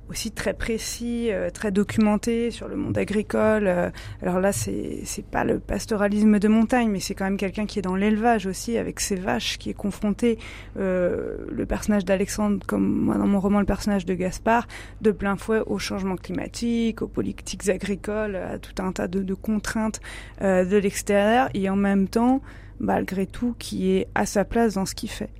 aussi 0.08 0.30
très 0.30 0.54
précis, 0.54 1.28
euh, 1.30 1.50
très 1.50 1.70
documentés 1.70 2.50
sur 2.50 2.68
le 2.68 2.76
monde 2.76 2.96
agricole. 2.96 3.66
Euh, 3.66 3.90
alors 4.22 4.40
là, 4.40 4.52
c'est 4.52 5.00
c'est 5.04 5.24
pas 5.24 5.44
le 5.44 5.58
pastoralisme 5.58 6.38
de 6.38 6.48
montagne, 6.48 6.90
mais 6.90 7.00
c'est 7.00 7.14
quand 7.14 7.24
même 7.24 7.36
quelqu'un 7.36 7.66
qui 7.66 7.78
est 7.78 7.82
dans 7.82 7.94
l'élevage 7.94 8.46
aussi, 8.46 8.78
avec 8.78 9.00
ses 9.00 9.16
vaches, 9.16 9.58
qui 9.58 9.70
est 9.70 9.74
confronté. 9.74 10.38
Euh, 10.78 11.36
le 11.50 11.66
personnage 11.66 12.04
d'Alexandre, 12.04 12.64
comme 12.66 12.88
moi 12.88 13.16
dans 13.16 13.26
mon 13.26 13.40
roman, 13.40 13.60
le 13.60 13.66
personnage 13.66 14.06
de 14.06 14.14
Gaspard, 14.14 14.66
de 15.00 15.10
plein 15.10 15.36
fouet 15.36 15.60
au 15.66 15.78
changement 15.78 16.16
climatique, 16.16 17.02
aux 17.02 17.08
politiques 17.08 17.68
agricoles, 17.68 18.36
à 18.36 18.58
tout 18.58 18.82
un 18.82 18.92
tas 18.92 19.08
de 19.08 19.34
contraintes 19.34 20.00
de 20.40 20.76
l'extérieur, 20.76 21.48
et 21.54 21.68
en 21.68 21.76
même 21.76 22.08
temps, 22.08 22.40
malgré 22.78 23.26
tout, 23.26 23.54
qui 23.58 23.92
est 23.92 24.08
à 24.14 24.26
sa 24.26 24.44
place 24.44 24.74
dans 24.74 24.86
ce 24.86 24.94
qu'il 24.94 25.10
fait. 25.10 25.30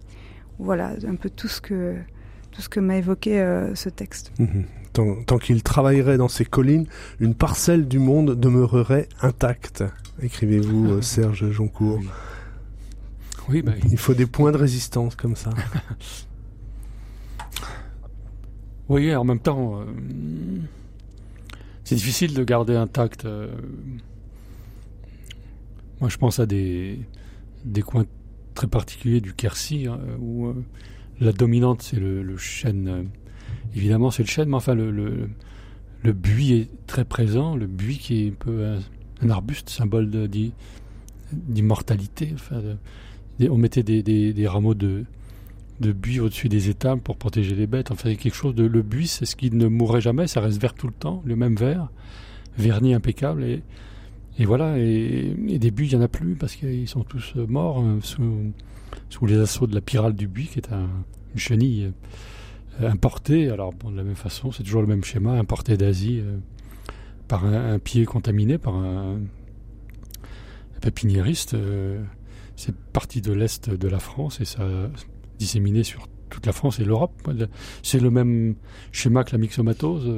Voilà, 0.58 0.92
un 1.06 1.14
peu 1.14 1.30
tout 1.30 1.48
ce 1.48 1.60
que 1.60 1.96
ce 2.58 2.68
que 2.68 2.80
m'a 2.80 2.96
évoqué 2.96 3.40
euh, 3.40 3.74
ce 3.74 3.88
texte. 3.88 4.32
Mhm. 4.38 4.64
Tant, 5.26 5.38
qu'il 5.38 5.62
travaillerait 5.62 6.16
dans 6.16 6.26
ces 6.26 6.44
collines, 6.44 6.86
une 7.20 7.34
parcelle 7.34 7.86
du 7.86 8.00
monde 8.00 8.34
demeurerait 8.34 9.08
intacte. 9.22 9.84
Écrivez-vous, 10.20 10.94
euh, 10.94 11.02
Serge 11.02 11.50
Joncourt. 11.52 12.00
Oui, 13.48 13.62
bah, 13.62 13.74
il 13.88 13.96
faut 13.96 14.14
des 14.14 14.26
points 14.26 14.50
de 14.50 14.56
résistance 14.56 15.14
comme 15.14 15.36
ça. 15.36 15.50
oui, 18.88 19.14
en 19.14 19.22
même 19.22 19.38
temps, 19.38 19.80
euh, 19.80 19.84
c'est 21.84 21.94
difficile 21.94 22.34
de 22.34 22.42
garder 22.42 22.74
intact. 22.74 23.24
moi, 26.00 26.08
je 26.08 26.16
pense 26.16 26.40
à 26.40 26.46
des, 26.46 26.98
des 27.64 27.82
coins 27.82 28.04
très 28.54 28.66
particuliers 28.66 29.20
du 29.20 29.32
Quercy 29.32 29.86
hein, 29.86 30.00
où 30.18 30.52
la 31.20 31.32
dominante, 31.32 31.82
c'est 31.82 31.98
le, 31.98 32.36
chêne. 32.36 32.88
Euh, 32.88 33.02
évidemment, 33.74 34.10
c'est 34.10 34.22
le 34.22 34.28
chêne, 34.28 34.48
mais 34.48 34.56
enfin, 34.56 34.74
le, 34.74 34.90
le, 34.90 36.12
buis 36.12 36.52
est 36.52 36.68
très 36.86 37.04
présent. 37.04 37.56
Le 37.56 37.66
buis 37.66 37.98
qui 37.98 38.24
est 38.24 38.28
un 38.28 38.34
peu 38.38 38.66
un, 39.22 39.30
arbuste, 39.30 39.68
symbole 39.68 40.10
d'immortalité. 41.32 42.30
Enfin, 42.34 42.62
on 43.40 43.56
mettait 43.56 43.82
des, 43.82 44.46
rameaux 44.46 44.74
de, 44.74 45.04
buis 45.80 46.20
au-dessus 46.20 46.48
des 46.48 46.70
étables 46.70 47.00
pour 47.00 47.16
protéger 47.16 47.54
les 47.54 47.66
bêtes. 47.66 47.90
Enfin, 47.90 48.14
quelque 48.14 48.36
chose 48.36 48.54
de. 48.54 48.64
Le 48.64 48.82
buis, 48.82 49.08
c'est 49.08 49.26
ce 49.26 49.36
qui 49.36 49.50
ne 49.50 49.66
mourrait 49.66 50.00
jamais, 50.00 50.26
ça 50.26 50.40
reste 50.40 50.60
vert 50.60 50.74
tout 50.74 50.86
le 50.86 50.94
temps, 50.94 51.22
le 51.24 51.36
même 51.36 51.56
vert, 51.56 51.88
verni 52.56 52.94
impeccable. 52.94 53.44
Et, 53.44 54.44
voilà, 54.44 54.78
et, 54.78 55.34
des 55.36 55.72
buis, 55.72 55.88
il 55.88 55.96
n'y 55.96 56.00
en 56.00 56.04
a 56.04 56.08
plus 56.08 56.36
parce 56.36 56.54
qu'ils 56.54 56.86
sont 56.86 57.02
tous 57.02 57.34
morts 57.34 57.78
hein, 57.80 57.98
sous 59.10 59.26
les 59.26 59.38
assauts 59.38 59.66
de 59.66 59.74
la 59.74 59.80
pyrale 59.80 60.14
du 60.14 60.28
buis, 60.28 60.46
qui 60.46 60.58
est 60.58 60.72
un, 60.72 60.88
une 61.34 61.40
chenille 61.40 61.92
euh, 62.80 62.90
importée. 62.90 63.50
Alors, 63.50 63.72
bon, 63.72 63.90
de 63.90 63.96
la 63.96 64.04
même 64.04 64.14
façon, 64.14 64.52
c'est 64.52 64.62
toujours 64.62 64.82
le 64.82 64.86
même 64.86 65.04
schéma, 65.04 65.32
importé 65.32 65.76
d'Asie 65.76 66.20
euh, 66.20 66.38
par 67.26 67.44
un, 67.44 67.78
pied 67.78 68.04
contaminé, 68.04 68.58
par 68.58 68.74
un, 68.74 69.20
pépiniériste. 70.80 71.54
Euh, 71.54 72.02
c'est 72.56 72.74
parti 72.74 73.20
de 73.20 73.32
l'Est 73.32 73.70
de 73.70 73.88
la 73.88 73.98
France 73.98 74.40
et 74.40 74.44
ça 74.44 74.62
a 74.62 74.88
disséminé 75.38 75.84
sur 75.84 76.08
toute 76.28 76.44
la 76.46 76.52
France 76.52 76.80
et 76.80 76.84
l'Europe. 76.84 77.12
C'est 77.82 78.00
le 78.00 78.10
même 78.10 78.56
schéma 78.90 79.22
que 79.22 79.32
la 79.32 79.38
myxomatose, 79.38 80.10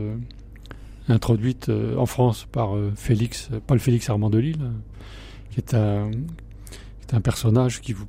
introduite 1.09 1.71
en 1.71 2.07
France 2.07 2.47
par 2.51 2.75
Félix, 2.95 3.51
Paul 3.67 3.79
Félix 3.79 4.09
Armand 4.09 4.31
de 4.31 4.39
Lille, 4.39 4.71
qui 5.51 5.59
est 5.59 5.75
un, 5.75 6.11
qui 6.11 7.07
est 7.09 7.15
un 7.15 7.21
personnage 7.21 7.83
qui 7.83 7.93
vous 7.93 8.07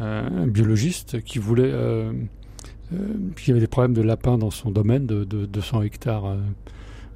un 0.00 0.46
biologiste 0.46 1.22
qui 1.22 1.38
voulait, 1.38 1.70
euh, 1.72 2.12
euh, 2.92 2.96
qui 3.36 3.50
avait 3.50 3.60
des 3.60 3.66
problèmes 3.66 3.94
de 3.94 4.02
lapins 4.02 4.38
dans 4.38 4.50
son 4.50 4.70
domaine 4.70 5.06
de, 5.06 5.24
200 5.24 5.82
hectares 5.82 6.26
euh, 6.26 6.36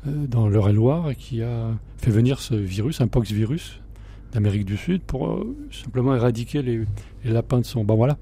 dans 0.04 0.48
l'Eure-et-Loire 0.48 1.10
et 1.10 1.16
qui 1.16 1.42
a 1.42 1.70
fait 1.98 2.10
venir 2.10 2.40
ce 2.40 2.54
virus, 2.54 3.00
un 3.00 3.08
pox 3.08 3.30
virus 3.30 3.80
d'Amérique 4.32 4.64
du 4.64 4.76
Sud 4.76 5.02
pour 5.02 5.44
simplement 5.70 6.14
éradiquer 6.14 6.62
les, 6.62 6.84
lapins 7.24 7.60
de 7.60 7.64
son, 7.64 7.84
voilà, 7.84 8.18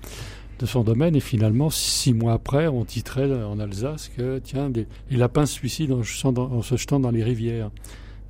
de 0.61 0.67
son 0.67 0.85
domaine. 0.85 1.17
Et 1.17 1.21
finalement, 1.21 1.71
six 1.71 2.15
mois 2.15 2.35
après, 2.35 2.69
on 2.69 2.85
titrait 2.85 3.43
en 3.43 3.59
Alsace 3.59 4.11
que 4.17 4.39
tiens, 4.39 4.71
les 5.11 5.17
lapins 5.17 5.47
se 5.47 5.55
suicident 5.55 6.01
en 6.01 6.63
se 6.63 6.77
jetant 6.77 7.01
dans 7.01 7.11
les 7.11 7.25
rivières. 7.25 7.71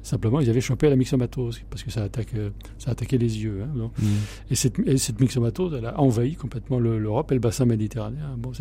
Simplement, 0.05 0.39
ils 0.41 0.51
avaient 0.51 0.61
chopé 0.61 0.91
la 0.91 0.97
myxomatose 0.97 1.63
parce 1.71 1.83
que 1.83 1.91
ça 1.91 2.03
attaque, 2.03 2.35
euh, 2.35 2.51
ça 2.77 2.91
attaquait 2.91 3.17
les 3.17 3.43
yeux. 3.43 3.63
Hein, 3.63 3.91
mm. 3.99 4.07
et, 4.51 4.55
cette, 4.55 4.79
et, 4.81 4.99
cette, 4.99 5.19
myxomatose, 5.19 5.73
elle 5.79 5.87
a 5.87 5.99
envahi 5.99 6.37
complètement 6.37 6.79
l'Europe 6.79 7.33
et 7.33 7.35
le 7.35 7.41
bassin 7.41 7.65
méditerranéen. 7.65 8.37
Bon, 8.37 8.53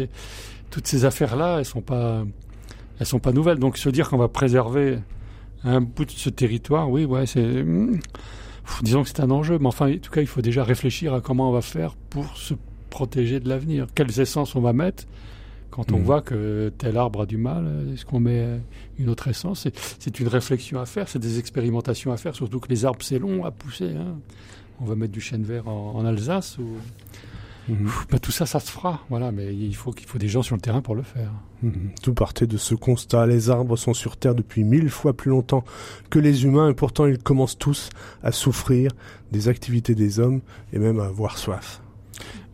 toutes 0.72 0.88
ces 0.88 1.04
affaires-là, 1.04 1.58
elles 1.60 1.66
sont 1.66 1.82
pas, 1.82 2.24
elles 2.98 3.06
sont 3.06 3.20
pas 3.20 3.34
nouvelles. 3.34 3.60
Donc, 3.60 3.78
se 3.78 3.90
dire 3.90 4.10
qu'on 4.10 4.18
va 4.18 4.30
préserver 4.30 5.00
un 5.66 5.82
bout 5.82 6.06
de 6.06 6.12
ce 6.12 6.30
territoire, 6.30 6.90
oui, 6.90 7.04
ouais, 7.04 7.26
c'est, 7.26 7.62
mm, 7.62 8.00
disons 8.82 9.04
que 9.04 9.10
c'est 9.10 9.20
un 9.20 9.30
enjeu. 9.30 9.60
Mais 9.60 9.68
enfin, 9.68 9.92
en 9.92 9.98
tout 9.98 10.12
cas, 10.12 10.22
il 10.22 10.28
faut 10.28 10.42
déjà 10.42 10.64
réfléchir 10.64 11.14
à 11.14 11.20
comment 11.20 11.50
on 11.50 11.54
va 11.54 11.62
faire 11.62 11.96
pour 12.10 12.38
se 12.38 12.54
protéger 12.90 13.42
de 13.42 13.50
l'avenir. 13.50 13.88
Quelles 13.94 14.18
essences 14.22 14.56
on 14.56 14.62
va 14.62 14.72
mettre 14.72 15.04
Quand 15.74 15.92
on 15.92 15.98
mm. 15.98 16.04
voit 16.04 16.22
que 16.22 16.72
tel 16.78 16.98
arbre 16.98 17.22
a 17.22 17.26
du 17.26 17.38
mal, 17.38 17.68
est-ce 17.92 18.06
qu'on 18.06 18.20
met 18.20 18.62
une 19.00 19.10
autre 19.10 19.28
essence? 19.28 19.68
C'est 19.98 20.20
une 20.20 20.28
réflexion 20.28 20.80
à 20.80 20.86
faire, 20.86 21.10
c'est 21.10 21.18
des 21.18 21.40
expérimentations 21.40 22.12
à 22.12 22.18
faire, 22.18 22.36
surtout 22.36 22.60
que 22.60 22.70
les 22.70 22.86
arbres, 22.86 23.00
c'est 23.02 23.18
long 23.18 23.44
à 23.44 23.50
pousser. 23.50 23.90
Hein. 23.90 24.20
On 24.80 24.86
va 24.86 24.94
mettre 24.94 25.14
du 25.14 25.20
chêne 25.20 25.42
vert 25.42 25.68
en, 25.68 26.06
Alsace. 26.06 26.60
Ou... 26.60 26.78
Mm-hmm. 27.72 27.88
Bah, 28.12 28.20
tout 28.20 28.32
ça, 28.32 28.46
ça 28.46 28.60
se 28.60 28.70
fera. 28.70 29.02
Voilà, 29.10 29.32
mais 29.32 29.56
il 29.56 29.76
faut 29.76 29.92
qu'il 29.92 30.06
faut 30.06 30.20
des 30.20 30.28
gens 30.28 30.44
sur 30.44 30.56
le 30.56 30.62
terrain 30.62 30.82
pour 30.82 30.94
le 30.94 31.02
faire. 31.02 31.32
Mm-hmm. 31.66 32.02
Tout 32.04 32.14
partait 32.14 32.46
de 32.46 32.58
ce 32.58 32.76
constat. 32.76 33.26
Les 33.26 33.50
arbres 33.50 33.76
sont 33.76 33.96
sur 33.96 34.16
Terre 34.16 34.36
depuis 34.36 34.64
mille 34.64 34.92
fois 34.92 35.14
plus 35.14 35.32
longtemps 35.32 35.64
que 36.12 36.20
les 36.20 36.44
humains, 36.44 36.70
et 36.70 36.76
pourtant 36.76 37.08
ils 37.08 37.18
commencent 37.18 37.58
tous 37.58 37.90
à 38.22 38.32
souffrir 38.32 38.92
des 39.32 39.48
activités 39.48 39.96
des 39.96 40.20
hommes 40.20 40.42
et 40.72 40.78
même 40.78 41.00
à 41.00 41.06
avoir 41.06 41.40
soif. 41.40 41.82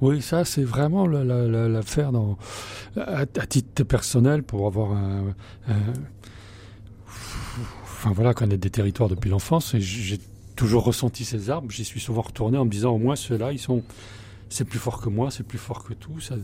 Oui, 0.02 0.22
ça 0.22 0.46
c'est 0.46 0.64
vraiment 0.64 1.06
l'affaire 1.08 2.12
dans 2.12 2.38
à, 2.96 3.26
titre 3.26 3.84
personnel 3.84 4.44
pour 4.44 4.66
avoir 4.68 4.94
un, 4.94 5.34
enfin 7.84 8.12
voilà 8.14 8.34
connaître 8.34 8.62
des 8.62 8.70
territoires 8.70 9.10
depuis 9.10 9.30
l'enfance 9.30 9.76
j'ai 9.78 10.20
toujours 10.56 10.84
ressenti 10.84 11.24
ces 11.24 11.50
arbres. 11.50 11.72
J'y 11.72 11.86
suis 11.86 12.02
souvent 12.02 12.22
retourné 12.22 12.58
en 12.58 12.66
me 12.66 12.70
disant 12.70 12.92
au 12.92 12.98
moins 12.98 13.16
ceux-là 13.16 13.54
ils 13.54 13.60
sont 13.60 13.84
c'est 14.50 14.66
plus 14.66 14.80
fort 14.80 15.00
que 15.00 15.10
moi, 15.10 15.32
c'est 15.32 15.44
plus 15.44 15.58
fort 15.58 15.84
que 15.84 15.94
tout. 15.94 16.20
Ça, 16.20 16.36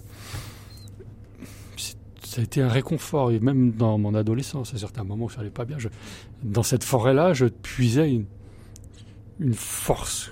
ça 2.23 2.41
a 2.41 2.43
été 2.43 2.61
un 2.61 2.69
réconfort, 2.69 3.31
et 3.31 3.39
même 3.39 3.71
dans 3.71 3.97
mon 3.97 4.13
adolescence, 4.13 4.73
à 4.73 4.77
certains 4.77 5.03
moments 5.03 5.25
où 5.25 5.29
ça 5.29 5.41
allait 5.41 5.49
pas 5.49 5.65
bien. 5.65 5.77
Dans 6.43 6.63
cette 6.63 6.83
forêt-là, 6.83 7.33
je 7.33 7.45
puisais 7.45 8.11
une, 9.39 9.53
force. 9.53 10.31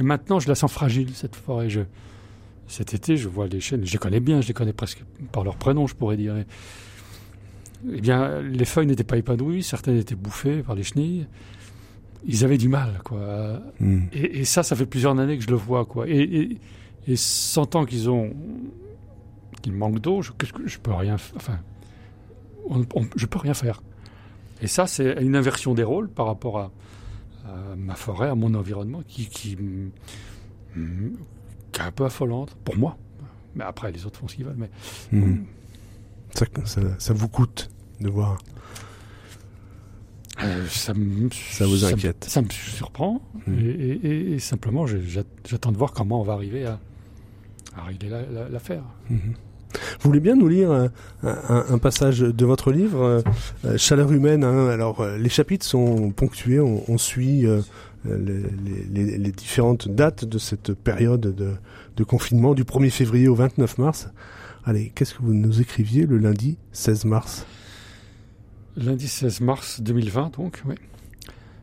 Maintenant, 0.00 0.38
je 0.38 0.48
la 0.48 0.54
sens 0.54 0.72
fragile, 0.72 1.10
cette 1.14 1.36
forêt. 1.36 1.70
Je, 1.70 1.80
cet 2.66 2.94
été, 2.94 3.16
je 3.16 3.28
vois 3.28 3.46
les 3.46 3.60
chênes, 3.60 3.84
je 3.84 3.92
les 3.92 3.98
connais 3.98 4.20
bien, 4.20 4.40
je 4.40 4.48
les 4.48 4.54
connais 4.54 4.72
presque 4.72 5.02
par 5.32 5.42
leur 5.42 5.56
prénom, 5.56 5.86
je 5.86 5.94
pourrais 5.94 6.16
dire. 6.16 6.34
Eh 7.90 8.00
bien, 8.00 8.42
les 8.42 8.64
feuilles 8.64 8.86
n'étaient 8.86 9.04
pas 9.04 9.16
épanouies, 9.16 9.62
certaines 9.62 9.96
étaient 9.96 10.14
bouffées 10.14 10.62
par 10.62 10.74
les 10.74 10.82
chenilles. 10.82 11.26
Ils 12.26 12.44
avaient 12.44 12.58
du 12.58 12.68
mal, 12.68 13.00
quoi. 13.04 13.62
Hmm. 13.80 14.02
Et, 14.12 14.44
ça, 14.44 14.62
ça 14.62 14.76
fait 14.76 14.86
plusieurs 14.86 15.18
années 15.18 15.38
que 15.38 15.44
je 15.44 15.50
le 15.50 15.56
vois, 15.56 15.84
quoi. 15.86 16.08
Et, 16.08 16.58
et, 17.06 17.16
sentant 17.16 17.86
qu'ils 17.86 18.10
ont, 18.10 18.34
qu'ils 19.62 19.72
manquent 19.72 20.00
d'eau, 20.00 20.20
je, 20.20 20.32
je 20.66 20.78
peux 20.78 20.92
rien, 20.92 21.16
enfin, 21.36 21.58
je 23.16 23.26
peux 23.26 23.38
rien 23.38 23.54
faire. 23.54 23.82
Et 24.60 24.66
ça, 24.66 24.86
c'est 24.86 25.22
une 25.22 25.36
inversion 25.36 25.74
des 25.74 25.84
rôles 25.84 26.08
par 26.08 26.26
rapport 26.26 26.58
à, 26.58 26.72
ma 27.76 27.94
forêt, 27.94 28.28
à 28.28 28.34
mon 28.34 28.54
environnement, 28.54 29.02
qui, 29.06 29.26
qui, 29.26 29.56
est 30.74 31.80
un 31.80 31.92
peu 31.92 32.04
affolante 32.04 32.56
pour 32.64 32.76
moi. 32.76 32.96
Mais 33.54 33.64
après, 33.64 33.90
les 33.92 34.06
autres 34.06 34.20
font 34.20 34.28
ce 34.28 34.36
qu'ils 34.36 34.44
veulent. 34.44 34.56
Mais 34.56 34.70
hmm. 35.12 35.44
ça, 36.32 36.46
ça, 36.98 37.12
vous 37.12 37.28
coûte 37.28 37.70
de 38.00 38.08
voir. 38.08 38.38
Euh, 40.42 40.66
ça, 40.68 40.92
ça, 41.32 41.66
vous 41.66 41.84
inquiète. 41.84 42.24
Ça, 42.24 42.42
me 42.42 42.50
surprend. 42.50 43.20
Hmm. 43.46 43.58
Et, 43.58 44.38
simplement, 44.38 44.86
j'attends 44.86 45.72
de 45.72 45.76
voir 45.76 45.92
comment 45.92 46.20
on 46.20 46.24
va 46.24 46.34
arriver 46.34 46.66
à, 46.66 46.78
à 47.76 47.82
régler 47.84 48.10
l'affaire. 48.50 48.84
La, 49.10 49.16
hmm. 49.16 49.34
Vous 50.00 50.10
voulez 50.10 50.20
bien 50.20 50.36
nous 50.36 50.46
lire 50.46 50.70
un, 50.70 50.90
un, 51.22 51.78
passage 51.78 52.20
de 52.20 52.46
votre 52.46 52.70
livre, 52.70 53.02
euh, 53.02 53.22
euh, 53.64 53.76
Chaleur 53.76 54.12
humaine 54.12 54.44
hein. 54.44 54.68
Alors, 54.68 55.00
euh, 55.00 55.18
les 55.18 55.28
chapitres 55.28 55.66
sont 55.66 56.12
ponctués, 56.12 56.60
on, 56.60 56.98
suit 56.98 57.46
les, 58.04 59.32
différentes 59.32 59.88
dates 59.88 60.24
de 60.24 60.38
cette 60.38 60.72
période 60.72 61.20
de, 61.20 61.54
de, 61.96 62.04
confinement, 62.04 62.54
du 62.54 62.62
1er 62.62 62.90
février 62.90 63.26
au 63.26 63.34
29 63.34 63.78
mars. 63.78 64.08
Allez, 64.64 64.92
qu'est-ce 64.94 65.14
que 65.14 65.22
vous 65.22 65.34
nous 65.34 65.60
écriviez 65.60 66.06
le 66.06 66.18
lundi 66.18 66.58
16 66.72 67.04
mars? 67.04 67.44
Lundi 68.76 69.08
16 69.08 69.40
mars 69.40 69.80
2020, 69.80 70.36
donc, 70.36 70.62
oui. 70.64 70.76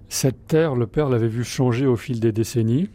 Cette 0.10 0.48
terre, 0.48 0.76
le 0.76 0.88
père 0.88 1.08
l'avait 1.08 1.30
vu 1.30 1.46
changer 1.46 1.86
au 1.86 1.96
fil 1.96 2.20
des 2.20 2.34
décennies, 2.34 2.90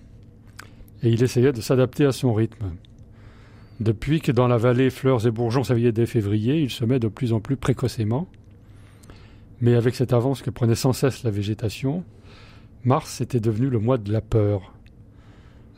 et 1.03 1.09
il 1.09 1.23
essayait 1.23 1.53
de 1.53 1.63
s'adapter 1.63 2.05
à 2.05 2.13
son 2.13 2.35
rythme. 2.35 2.73
Depuis 3.81 4.21
que 4.21 4.31
dans 4.31 4.47
la 4.47 4.59
vallée 4.59 4.91
fleurs 4.91 5.27
et 5.27 5.31
bourgeons 5.31 5.65
s'éveillaient 5.65 5.91
dès 5.91 6.05
février, 6.05 6.61
il 6.61 6.69
se 6.69 6.85
met 6.85 6.99
de 6.99 7.09
plus 7.09 7.33
en 7.33 7.41
plus 7.41 7.57
précocement. 7.57 8.29
Mais 9.63 9.75
avec 9.75 9.95
cette 9.95 10.13
avance 10.13 10.43
que 10.43 10.51
prenait 10.51 10.75
sans 10.75 10.93
cesse 10.93 11.23
la 11.23 11.31
végétation, 11.31 12.05
mars 12.85 13.23
était 13.23 13.41
devenu 13.41 13.71
le 13.71 13.79
mois 13.79 13.97
de 13.97 14.13
la 14.13 14.21
peur. 14.21 14.75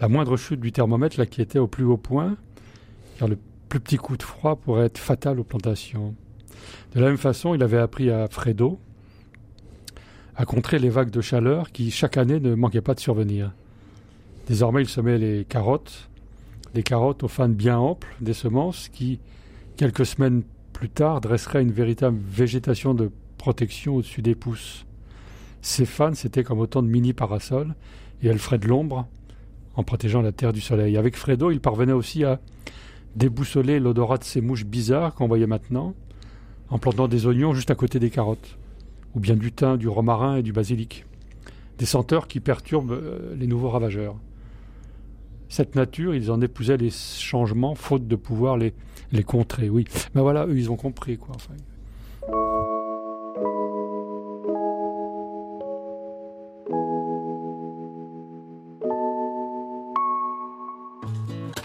La 0.01 0.09
moindre 0.09 0.37
chute 0.37 0.59
du 0.59 0.73
thermomètre 0.73 1.19
l'inquiétait 1.19 1.61
au 1.61 1.69
plus 1.69 1.85
haut 1.85 1.97
point, 1.97 2.37
car 3.19 3.29
le 3.29 3.39
plus 3.69 3.79
petit 3.79 3.99
coup 3.99 4.17
de 4.17 4.23
froid 4.25 4.57
pourrait 4.57 4.87
être 4.87 4.99
fatal 4.99 5.39
aux 5.39 5.45
plantations. 5.45 6.15
De 6.95 7.01
la 7.01 7.07
même 7.07 7.19
façon, 7.19 7.55
il 7.55 7.63
avait 7.63 7.79
appris 7.79 8.11
à 8.11 8.27
Fredo 8.29 8.81
à 10.35 10.45
contrer 10.45 10.81
les 10.81 10.89
vagues 10.89 11.11
de 11.11 11.21
chaleur 11.21 11.71
qui, 11.71 11.91
chaque 11.93 12.17
année, 12.17 12.41
ne 12.41 12.55
manquaient 12.55 12.81
pas 12.81 12.95
de 12.95 13.01
survenir. 13.01 13.53
Désormais, 14.49 14.83
il 14.83 14.89
semait 14.89 15.19
les 15.19 15.45
carottes, 15.45 16.09
des 16.75 16.83
carottes 16.83 17.23
aux 17.23 17.29
fans 17.29 17.49
bien 17.49 17.79
amples, 17.79 18.15
des 18.21 18.33
semences 18.33 18.89
qui, 18.89 19.21
quelques 19.77 20.07
semaines 20.07 20.43
plus 20.73 20.89
tard, 20.89 21.21
dresseraient 21.21 21.63
une 21.63 21.73
véritable 21.73 22.19
végétation 22.19 22.95
de 22.95 23.11
protection 23.39 23.97
au-dessus 23.97 24.23
des 24.23 24.35
pousses. 24.35 24.87
Ces 25.61 25.87
fans, 25.87 26.15
c'était 26.15 26.45
comme 26.45 26.61
autant 26.61 26.83
de 26.83 26.89
mini-parasols, 26.89 27.75
et 28.23 28.29
elles 28.29 28.39
feraient 28.39 28.59
de 28.59 28.69
l'ombre 28.69 29.07
en 29.75 29.83
protégeant 29.85 30.23
la 30.23 30.33
terre 30.33 30.53
du 30.53 30.61
soleil. 30.61 30.97
Avec 30.97 31.17
Fredo, 31.17 31.51
il 31.51 31.61
parvenait 31.61 31.93
aussi 31.93 32.25
à 32.25 32.41
déboussoler 33.17 33.79
l'odorat 33.81 34.19
de 34.19 34.25
ces 34.25 34.41
mouches 34.41 34.65
bizarres 34.65 35.15
qu'on 35.15 35.29
voyait 35.29 35.47
maintenant, 35.47 35.95
en 36.71 36.79
plantant 36.79 37.09
des 37.09 37.27
oignons 37.27 37.53
juste 37.53 37.71
à 37.71 37.75
côté 37.75 37.99
des 37.99 38.11
carottes, 38.11 38.59
ou 39.15 39.21
bien 39.21 39.37
du 39.37 39.53
thym, 39.53 39.77
du 39.77 39.89
romarin 39.89 40.37
et 40.37 40.43
du 40.43 40.53
basilic. 40.53 41.05
Des 41.79 41.87
senteurs 41.87 42.29
qui 42.29 42.41
perturbent 42.41 42.93
euh, 42.93 43.35
les 43.37 43.47
nouveaux 43.47 43.69
ravageurs 43.69 44.17
cette 45.53 45.75
nature, 45.75 46.15
ils 46.15 46.31
en 46.31 46.41
épousaient 46.41 46.79
les 46.79 46.89
changements, 46.89 47.75
faute 47.75 48.09
de 48.09 48.17
pouvoir 48.17 48.57
les, 48.57 48.73
contrer. 49.23 49.69
Oui, 49.69 49.85
mais 50.15 50.23
voilà, 50.23 50.47
eux, 50.47 50.57
ils 50.57 50.71
ont 50.71 50.77
compris, 50.77 51.19
quoi. 51.19 51.35
Enfin. 51.35 51.53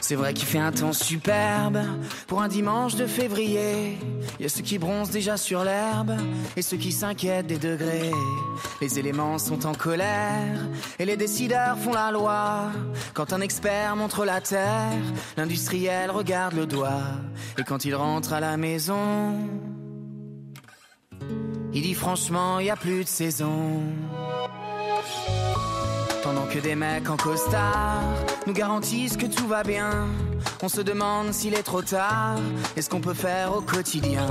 C'est 0.08 0.16
vrai 0.16 0.34
qu'il 0.34 0.48
fait 0.48 0.58
un 0.58 0.72
temps 0.72 0.94
superbe 0.94 1.80
pour 2.28 2.42
un 2.42 2.48
dimanche 2.48 2.96
de 2.96 3.06
février. 3.06 3.98
Il 4.40 4.44
y 4.44 4.46
a 4.46 4.50
ceux 4.50 4.62
qui 4.62 4.78
bronzent 4.78 5.10
déjà 5.10 5.36
sur 5.36 5.66
l'herbe 5.66 6.16
et 6.56 6.62
ceux 6.62 6.78
qui 6.78 6.94
s'inquiètent 6.94 7.48
des 7.48 7.58
degrés. 7.58 8.14
Les 8.80 9.00
éléments 9.00 9.38
sont 9.38 9.66
en 9.66 9.74
colère 9.74 10.62
et 10.98 11.04
les 11.04 11.18
décideurs 11.18 11.78
font 11.78 11.92
la 11.92 12.12
loi. 12.12 12.72
Quand 13.14 13.34
un 13.34 13.42
expert 13.42 13.98
montre 13.98 14.24
la 14.24 14.40
terre, 14.40 14.94
l'industriel 15.36 16.10
regarde 16.10 16.54
le 16.54 16.66
doigt. 16.66 17.04
Et 17.58 17.64
quand 17.66 17.84
il 17.84 17.94
rentre 17.94 18.32
à 18.32 18.40
la 18.40 18.56
maison, 18.56 19.36
il 21.74 21.82
dit 21.82 21.96
franchement, 21.96 22.60
il 22.60 22.64
n'y 22.64 22.70
a 22.70 22.78
plus 22.78 23.04
de 23.04 23.10
saison. 23.10 23.82
Pendant 26.28 26.46
que 26.46 26.60
des 26.60 26.76
mecs 26.76 27.10
en 27.10 27.16
costard 27.16 28.04
nous 28.48 28.52
garantissent 28.52 29.16
que 29.16 29.28
tout 29.28 29.48
va 29.48 29.64
bien, 29.64 30.08
on 30.62 30.68
se 30.68 30.82
demande 30.82 31.32
s'il 31.32 31.54
est 31.54 31.64
trop 31.64 31.82
tard 31.82 32.36
et 32.76 32.82
ce 32.82 32.90
qu'on 32.90 33.00
peut 33.00 33.14
faire 33.14 33.56
au 33.56 33.62
quotidien. 33.62 34.28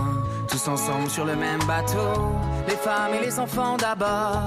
Tous 0.46 0.68
ensemble 0.68 1.08
sur 1.08 1.24
le 1.24 1.34
même 1.36 1.62
bateau, 1.66 2.36
les 2.68 2.76
femmes 2.76 3.14
et 3.14 3.24
les 3.24 3.38
enfants 3.38 3.78
d'abord. 3.78 4.42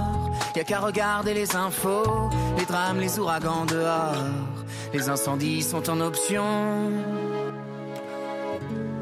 Y 0.55 0.59
a 0.59 0.63
qu'à 0.63 0.77
regarder 0.77 1.33
les 1.33 1.55
infos, 1.55 2.29
les 2.55 2.65
drames, 2.65 2.99
les 2.99 3.17
ouragans 3.17 3.65
dehors. 3.65 4.13
Les 4.93 5.09
incendies 5.09 5.63
sont 5.63 5.89
en 5.89 6.01
option. 6.01 6.45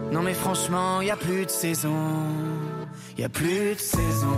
Non 0.09 0.21
mais 0.21 0.33
franchement, 0.33 1.01
y 1.01 1.11
a 1.11 1.17
plus 1.17 1.45
de 1.45 1.51
saison. 1.51 2.23
Y 3.17 3.25
a 3.25 3.29
plus 3.29 3.75
de 3.75 3.79
saison. 3.79 4.37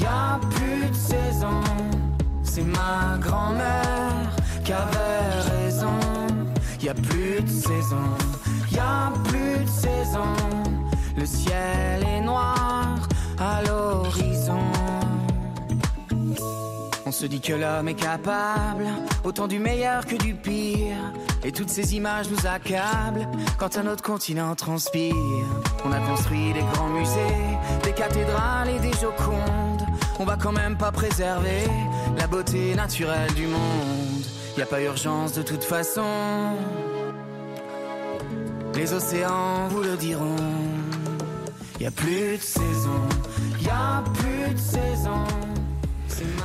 Y 0.00 0.04
a 0.04 0.40
plus 0.50 0.88
de 0.88 0.94
saison 0.96 1.60
c'est 2.56 2.62
ma 2.62 3.18
grand-mère 3.20 4.30
qui 4.64 4.72
avait 4.72 5.28
raison. 5.50 5.98
Y 6.80 6.88
a 6.88 6.94
plus 6.94 7.42
de 7.42 7.48
saison, 7.48 8.06
y 8.72 8.78
a 8.78 9.12
plus 9.24 9.62
de 9.62 9.68
saison. 9.68 10.32
Le 11.18 11.26
ciel 11.26 12.02
est 12.08 12.22
noir 12.22 12.96
à 13.38 13.62
l'horizon. 13.62 14.64
On 17.04 17.12
se 17.12 17.26
dit 17.26 17.40
que 17.40 17.52
l'homme 17.52 17.88
est 17.88 18.00
capable 18.12 18.86
autant 19.22 19.48
du 19.48 19.58
meilleur 19.58 20.06
que 20.06 20.16
du 20.16 20.34
pire. 20.34 21.12
Et 21.44 21.52
toutes 21.52 21.68
ces 21.68 21.94
images 21.94 22.30
nous 22.30 22.46
accablent 22.46 23.28
quand 23.58 23.76
un 23.76 23.86
autre 23.86 24.02
continent 24.02 24.54
transpire. 24.54 25.14
On 25.84 25.92
a 25.92 26.00
construit 26.00 26.54
des 26.54 26.64
grands 26.72 26.88
musées, 26.88 27.36
des 27.82 27.92
cathédrales 27.92 28.70
et 28.70 28.80
des 28.80 28.92
jocondes. 28.94 29.85
On 30.18 30.24
va 30.24 30.36
quand 30.36 30.52
même 30.52 30.76
pas 30.76 30.92
préserver 30.92 31.64
la 32.16 32.26
beauté 32.26 32.74
naturelle 32.74 33.32
du 33.34 33.46
monde. 33.46 34.24
Y 34.56 34.62
a 34.62 34.66
pas 34.66 34.80
urgence 34.80 35.34
de 35.34 35.42
toute 35.42 35.62
façon. 35.62 36.56
Les 38.74 38.92
océans 38.92 39.68
vous 39.68 39.82
le 39.82 39.96
diront. 39.96 40.36
Y 41.78 41.86
a 41.86 41.90
plus 41.90 42.38
de 42.38 42.42
saison, 42.42 43.02
y 43.60 43.68
a 43.68 44.02
plus 44.14 44.54
de 44.54 44.58
saison. 44.58 45.45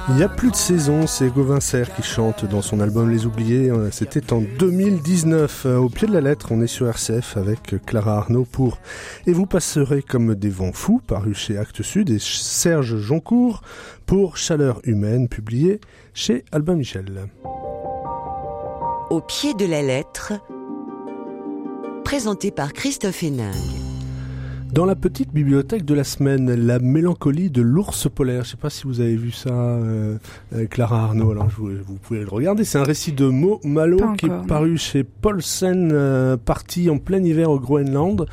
Il 0.09 0.15
n'y 0.15 0.23
a 0.23 0.29
plus 0.29 0.51
de 0.51 0.55
saison, 0.55 1.07
c'est 1.07 1.29
Gauvin 1.29 1.59
Serre 1.59 1.93
qui 1.95 2.01
chante 2.01 2.45
dans 2.45 2.61
son 2.61 2.79
album 2.79 3.09
Les 3.09 3.25
Oubliés. 3.25 3.69
Euh, 3.69 3.89
c'était 3.91 4.33
en 4.33 4.41
2019. 4.41 5.65
Euh, 5.65 5.77
au 5.77 5.89
pied 5.89 6.07
de 6.07 6.13
la 6.13 6.21
lettre, 6.21 6.47
on 6.51 6.61
est 6.61 6.67
sur 6.67 6.87
RCF 6.87 7.37
avec 7.37 7.75
Clara 7.85 8.17
Arnaud 8.17 8.45
pour 8.45 8.79
Et 9.27 9.31
vous 9.31 9.45
passerez 9.45 10.01
comme 10.01 10.35
des 10.35 10.49
vents 10.49 10.73
fous, 10.73 11.01
paru 11.05 11.33
chez 11.33 11.57
Actes 11.57 11.83
Sud, 11.83 12.09
et 12.09 12.19
Serge 12.19 12.97
Joncourt 12.97 13.61
pour 14.05 14.37
Chaleur 14.37 14.81
humaine, 14.83 15.29
publié 15.29 15.79
chez 16.13 16.43
Albin 16.51 16.75
Michel. 16.75 17.27
Au 19.09 19.21
pied 19.21 19.53
de 19.53 19.65
la 19.65 19.81
lettre, 19.81 20.33
présenté 22.03 22.51
par 22.51 22.73
Christophe 22.73 23.23
Hénin. 23.23 23.51
Dans 24.71 24.85
la 24.85 24.95
petite 24.95 25.33
bibliothèque 25.33 25.83
de 25.83 25.93
la 25.93 26.05
semaine, 26.05 26.49
la 26.53 26.79
mélancolie 26.79 27.49
de 27.49 27.61
l'ours 27.61 28.07
polaire. 28.09 28.43
Je 28.43 28.47
ne 28.47 28.51
sais 28.51 28.57
pas 28.57 28.69
si 28.69 28.83
vous 28.85 29.01
avez 29.01 29.17
vu 29.17 29.31
ça, 29.31 29.49
euh, 29.49 30.17
euh, 30.55 30.65
Clara 30.65 31.03
Arnaud. 31.03 31.31
Alors 31.31 31.49
vous, 31.49 31.97
pouvez 32.01 32.21
le 32.21 32.29
regarder. 32.29 32.63
C'est 32.63 32.77
un 32.77 32.85
récit 32.85 33.11
de 33.11 33.25
Mo 33.25 33.59
Malo 33.65 33.99
qui 34.17 34.27
est 34.27 34.47
paru 34.47 34.77
chez 34.77 35.03
Paulsen, 35.03 35.91
euh, 35.91 36.37
parti 36.37 36.89
en 36.89 36.99
plein 36.99 37.21
hiver 37.21 37.49
au 37.51 37.59
Groenland. 37.59 38.25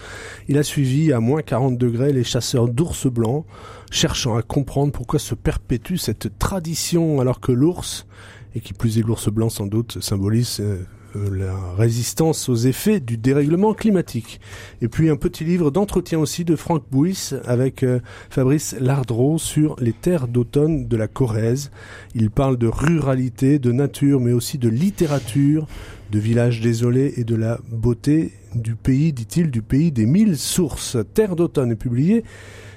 Il 0.47 0.59
a 0.59 0.63
suivi 0.63 1.13
à 1.13 1.19
moins 1.19 1.43
40 1.43 1.77
degrés 1.77 2.13
les 2.13 2.23
chasseurs 2.23 2.69
d'ours 2.69 3.09
blancs, 3.09 3.45
cherchant 3.91 4.37
à 4.37 4.43
comprendre 4.43 4.93
pourquoi 4.93 5.19
se 5.19 5.35
perpétue 5.35 5.97
cette 5.97 6.39
tradition 6.39 7.21
alors 7.21 7.41
que 7.41 7.51
l'ours, 7.51 8.07
et 8.55 8.61
qui 8.61 8.75
plus 8.75 8.99
est 8.99 9.03
l'ours 9.03 9.29
blanc 9.29 9.49
sans 9.49 9.67
doute, 9.67 9.99
symbolise 10.01 10.59
euh, 10.61 10.85
la 11.31 11.55
résistance 11.77 12.49
aux 12.49 12.55
effets 12.55 13.01
du 13.01 13.17
dérèglement 13.17 13.75
climatique. 13.75 14.41
Et 14.83 14.89
puis 14.89 15.11
un 15.11 15.17
petit 15.17 15.45
livre 15.45 15.71
d'entretien 15.71 16.19
aussi 16.19 16.45
de 16.45 16.57
Franck 16.57 16.85
Bouys 16.91 17.35
avec 17.45 17.83
euh, 17.83 18.01
Fabrice 18.31 18.77
Lardreau 18.81 19.39
sur 19.39 19.77
les 19.81 19.93
terres 19.93 20.29
d'automne 20.29 20.89
de 20.89 20.97
la 20.97 21.09
Corrèze. 21.09 21.71
Il 22.15 22.31
parle 22.31 22.57
de 22.57 22.67
ruralité, 22.67 23.59
de 23.59 23.73
nature, 23.73 24.21
mais 24.21 24.33
aussi 24.33 24.59
de 24.59 24.69
littérature, 24.69 25.67
de 26.11 26.19
villages 26.19 26.61
désolés 26.61 27.15
et 27.17 27.25
de 27.25 27.35
la 27.35 27.59
beauté 27.71 28.33
du 28.55 28.75
pays, 28.75 29.13
dit-il, 29.13 29.51
du 29.51 29.63
pays 29.63 29.93
des 29.93 30.07
mille 30.07 30.37
sources. 30.37 30.97
Terre 31.15 31.37
d'automne 31.37 31.73
est 31.73 31.77
publié 31.77 32.25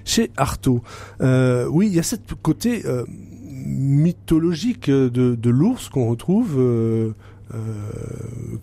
chez 0.03 0.31
Artaud. 0.35 0.81
Euh, 1.21 1.67
oui, 1.67 1.87
il 1.87 1.93
y 1.93 1.99
a 1.99 2.03
ce 2.03 2.15
côté 2.41 2.83
mythologique 3.65 4.89
de, 4.89 5.49
l'ours 5.49 5.89
qu'on 5.89 6.09
retrouve 6.09 6.55
euh, 6.57 7.11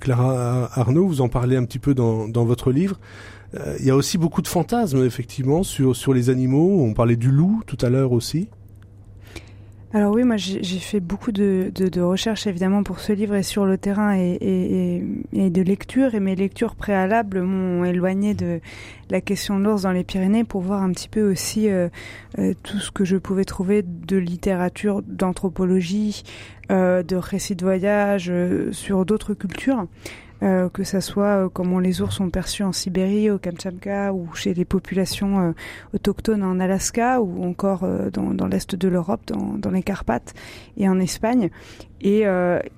Clara 0.01 0.71
Arnaud, 0.73 1.07
vous 1.07 1.21
en 1.21 1.29
parlez 1.29 1.57
un 1.57 1.65
petit 1.65 1.79
peu 1.79 1.95
dans, 1.95 2.45
votre 2.45 2.71
livre. 2.71 2.99
Euh, 3.55 3.77
il 3.81 3.87
y 3.87 3.91
a 3.91 3.97
aussi 3.97 4.19
beaucoup 4.19 4.43
de 4.43 4.49
fantasmes, 4.49 5.05
effectivement, 5.05 5.63
sur, 5.63 5.97
sur 5.97 6.13
les 6.13 6.31
animaux. 6.31 6.83
On 6.83 6.95
parlait 6.95 7.17
du 7.17 7.31
loup 7.31 7.63
tout 7.67 7.79
à 7.81 7.89
l'heure 7.89 8.13
aussi. 8.13 8.49
Alors 9.95 10.15
oui, 10.15 10.23
moi 10.23 10.37
j'ai 10.37 10.79
fait 10.81 11.01
beaucoup 11.01 11.33
de, 11.33 11.73
de, 11.75 12.01
recherches 12.03 12.47
évidemment 12.47 12.83
pour 12.83 13.01
ce 13.01 13.15
livre 13.15 13.35
et 13.37 13.43
sur 13.43 13.65
le 13.65 13.79
terrain 13.79 14.15
et, 14.15 15.03
et, 15.33 15.49
de 15.49 15.63
lecture 15.63 16.15
et 16.15 16.21
mes 16.21 16.35
lectures 16.35 16.75
préalables 16.75 17.41
m'ont 17.41 17.87
éloigné 17.87 18.35
de 18.35 18.61
la 19.09 19.23
question 19.23 19.59
de 19.59 19.65
l'ours 19.65 19.83
dans 19.83 19.93
les 19.93 20.05
Pyrénées 20.05 20.45
pour 20.45 20.61
voir 20.61 20.83
un 20.83 20.93
petit 20.93 21.09
peu 21.09 21.23
aussi 21.31 21.71
euh, 21.71 21.89
euh, 22.39 22.53
tout 22.63 22.79
ce 22.79 22.91
que 22.91 23.07
je 23.07 23.17
pouvais 23.17 23.47
trouver 23.47 23.83
de 23.83 24.19
littérature, 24.19 25.01
d'anthropologie, 25.01 26.23
euh, 26.71 27.03
de 27.03 27.17
récits 27.17 27.57
de 27.57 27.65
voyage 27.65 28.31
sur 28.73 29.07
d'autres 29.07 29.33
cultures. 29.33 29.87
Euh, 30.45 30.69
que 30.69 30.85
ça 30.85 31.01
soit 31.01 31.47
euh, 31.47 31.49
comment 31.53 31.81
les 31.81 32.01
ours 32.01 32.15
sont 32.15 32.31
perçus 32.31 32.63
en 32.63 32.73
Sibérie, 32.73 33.29
au 33.29 33.39
Kamtchatka 33.39 34.13
ou 34.13 34.33
chez 34.35 34.55
les 34.55 34.65
populations 34.65 35.41
euh, 35.41 35.53
autochtones 35.95 36.45
en 36.45 36.61
Alaska 36.61 37.21
ou 37.21 37.45
encore 37.45 37.85
dans, 38.13 38.35
dans 38.35 38.47
l'est 38.47 38.77
de 38.77 38.89
l'Europe, 38.89 39.23
dans, 39.27 39.55
dans, 39.59 39.71
les 39.71 39.83
Carpates 39.83 40.35
et 40.77 40.89
en 40.89 41.01
Espagne. 41.01 41.51
Et 42.01 42.23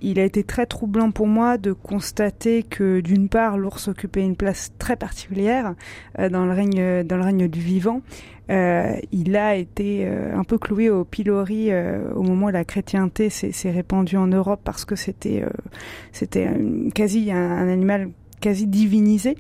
il 0.01 0.19
a 0.19 0.25
été 0.25 0.45
très 0.45 0.65
troublant 0.65 1.11
pour 1.11 1.27
moi 1.27 1.59
de 1.59 1.75
constater 1.75 2.63
que 2.63 3.01
d'une 3.01 3.29
part 3.29 3.59
l'ours 3.59 3.89
occupait 3.89 4.23
une 4.23 4.37
place 4.37 4.73
très 4.79 4.97
particulière 4.97 5.75
dans 6.19 6.47
le 6.47 6.53
règne 6.53 7.05
dans 7.05 7.17
le 7.19 7.25
règne 7.25 7.47
du 7.47 7.61
vivant 7.61 8.01
euh, 8.51 8.97
il 9.13 9.37
a 9.37 9.55
été 9.55 10.05
euh, 10.07 10.37
un 10.37 10.43
peu 10.43 10.59
cloué 10.59 10.91
au 10.91 11.05
pilori 11.05 11.71
euh, 11.71 12.13
au 12.15 12.23
moment 12.23 12.47
où 12.47 12.51
la 12.51 12.65
chrétienté 12.65 13.31
s'est 13.31 13.71
répandue 13.71 14.17
en 14.17 14.27
Europe 14.27 14.61
parce 14.65 14.85
que 14.85 14.97
c'était 14.97 15.45
c'était 16.11 16.49
quasi 16.95 17.31
un, 17.31 17.69
animal 17.69 18.11
quasi 18.41 18.67
divinisé. 18.67 19.37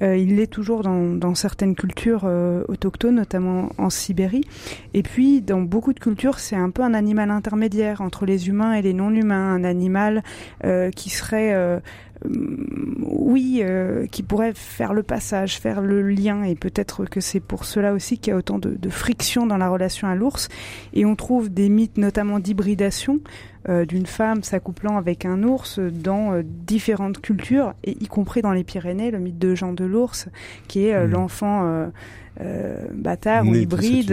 il 0.00 0.36
l'est 0.36 0.46
toujours 0.46 0.82
dans, 0.82 1.34
certaines 1.34 1.74
cultures 1.74 2.24
autochtones, 2.68 3.16
notamment 3.16 3.70
en 3.78 3.90
Sibérie. 3.90 4.44
Et 4.92 5.02
puis, 5.02 5.40
dans 5.40 5.60
beaucoup 5.60 5.92
de 5.92 6.00
cultures, 6.00 6.38
c'est 6.38 6.56
un 6.56 6.70
peu 6.70 6.82
un 6.82 6.94
animal 6.94 7.30
intermédiaire 7.30 8.00
entre 8.00 8.26
les 8.26 8.48
humains 8.48 8.74
et 8.74 8.82
les 8.82 8.92
non-humains, 8.92 9.54
un 9.54 9.64
animal 9.64 10.22
qui 10.94 11.10
serait 11.10 11.80
oui, 12.24 13.60
euh, 13.62 14.06
qui 14.06 14.22
pourrait 14.22 14.52
faire 14.54 14.94
le 14.94 15.02
passage, 15.02 15.58
faire 15.58 15.80
le 15.80 16.02
lien, 16.02 16.42
et 16.44 16.54
peut-être 16.54 17.04
que 17.04 17.20
c'est 17.20 17.40
pour 17.40 17.64
cela 17.64 17.92
aussi 17.92 18.18
qu'il 18.18 18.30
y 18.30 18.34
a 18.34 18.36
autant 18.36 18.58
de, 18.58 18.70
de, 18.70 18.88
friction 18.88 19.46
dans 19.46 19.56
la 19.56 19.68
relation 19.68 20.08
à 20.08 20.14
l'ours. 20.14 20.48
Et 20.94 21.04
on 21.04 21.16
trouve 21.16 21.52
des 21.52 21.68
mythes, 21.68 21.98
notamment 21.98 22.38
d'hybridation, 22.38 23.20
euh, 23.24 23.53
d'une 23.66 24.06
femme 24.06 24.42
s'accouplant 24.42 24.96
avec 24.96 25.24
un 25.24 25.42
ours 25.42 25.78
dans 25.78 26.32
euh, 26.32 26.42
différentes 26.44 27.20
cultures, 27.20 27.74
et 27.82 27.92
y 27.92 28.06
compris 28.06 28.42
dans 28.42 28.52
les 28.52 28.64
Pyrénées, 28.64 29.10
le 29.10 29.18
mythe 29.18 29.38
de 29.38 29.54
Jean 29.54 29.72
de 29.72 29.84
l'ours, 29.84 30.28
qui 30.68 30.86
est 30.86 30.98
mmh. 30.98 31.10
l'enfant. 31.10 31.90
bâtard 32.92 33.46
ou 33.46 33.54
hybride 33.54 34.12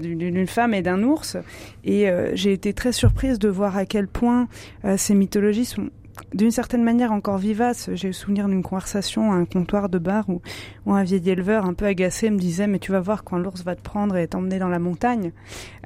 d'une 0.00 0.46
femme 0.46 0.74
et 0.74 0.82
d'un 0.82 1.02
ours. 1.02 1.38
Et 1.84 2.06
j'ai 2.34 2.52
été 2.52 2.74
très 2.74 2.92
surprise 2.92 3.38
de 3.38 3.48
voir 3.48 3.76
à 3.76 3.86
quel 3.86 4.06
point 4.06 4.48
ces 4.96 5.14
mythologies 5.14 5.64
sont 5.64 5.88
d'une 6.34 6.50
certaine 6.50 6.82
manière 6.82 7.12
encore 7.12 7.38
vivace. 7.38 7.90
J'ai 7.94 8.08
le 8.08 8.12
souvenir 8.12 8.48
d'une 8.48 8.62
conversation 8.62 9.32
à 9.32 9.34
un 9.34 9.44
comptoir 9.44 9.88
de 9.88 9.98
bar 9.98 10.28
où, 10.28 10.40
un 10.86 11.04
vieil 11.04 11.28
éleveur 11.28 11.66
un 11.66 11.74
peu 11.74 11.84
agacé 11.84 12.30
me 12.30 12.38
disait 12.38 12.66
mais 12.66 12.78
tu 12.78 12.92
vas 12.92 13.00
voir 13.00 13.22
quand 13.22 13.38
l'ours 13.38 13.62
va 13.62 13.76
te 13.76 13.82
prendre 13.82 14.16
et 14.16 14.26
t'emmener 14.26 14.58
dans 14.58 14.68
la 14.68 14.78
montagne. 14.78 15.32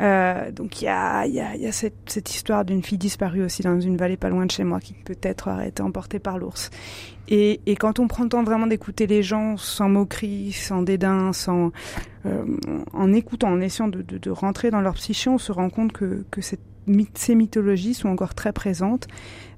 Euh, 0.00 0.50
donc 0.52 0.80
il 0.80 0.86
y 0.86 0.88
a, 0.88 1.20
a, 1.20 1.24
a 1.24 1.72
cette, 1.72 2.30
histoire 2.30 2.64
d'une 2.64 2.82
fille 2.82 2.98
disparue 2.98 3.42
aussi 3.42 3.62
dans 3.62 3.80
une 3.80 3.96
vallée 3.96 4.16
pas 4.16 4.28
loin 4.28 4.46
de 4.46 4.50
chez 4.50 4.64
moi 4.64 4.80
qui 4.80 4.94
peut-être 4.94 5.50
aurait 5.50 5.68
été 5.68 5.82
emportée 5.82 6.18
par 6.18 6.38
l'ours. 6.38 6.70
Et, 7.28 7.60
quand 7.76 7.98
on 7.98 8.08
prend 8.08 8.24
le 8.24 8.28
temps 8.28 8.42
vraiment 8.42 8.66
d'écouter 8.66 9.06
les 9.06 9.22
gens 9.22 9.56
sans 9.56 9.88
moquerie, 9.88 10.52
sans 10.52 10.82
dédain, 10.82 11.32
sans 11.32 11.70
euh, 12.26 12.44
en 12.92 13.12
écoutant, 13.12 13.48
en 13.48 13.60
essayant 13.60 13.88
de, 13.88 14.30
rentrer 14.30 14.70
dans 14.70 14.80
leur 14.80 14.94
psyché, 14.94 15.30
on 15.30 15.38
se 15.38 15.52
rend 15.52 15.70
compte 15.70 15.92
que, 15.92 16.24
ces 17.14 17.34
mythologies 17.34 17.94
sont 17.94 18.08
encore 18.08 18.34
très 18.34 18.52
présentes, 18.52 19.06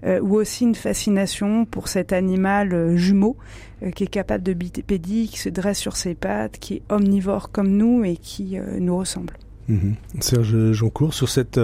ou 0.03 0.35
aussi 0.37 0.65
une 0.65 0.75
fascination 0.75 1.65
pour 1.65 1.89
cet 1.89 2.13
animal 2.13 2.73
euh, 2.73 2.97
jumeau 2.97 3.37
euh, 3.83 3.91
qui 3.91 4.05
est 4.05 4.09
capable 4.09 4.45
de 4.45 4.53
bipédie, 4.53 5.29
qui 5.29 5.39
se 5.39 5.49
dresse 5.49 5.79
sur 5.79 5.97
ses 5.97 6.15
pattes, 6.15 6.59
qui 6.59 6.75
est 6.75 6.83
omnivore 6.91 7.51
comme 7.51 7.71
nous 7.71 8.05
et 8.05 8.17
qui 8.17 8.59
nous 8.79 8.97
ressemble. 8.97 9.35
Mmh. 9.69 9.93
Serge 10.21 10.73
Joncourt, 10.73 11.15
sur 11.15 11.31
cette 11.31 11.59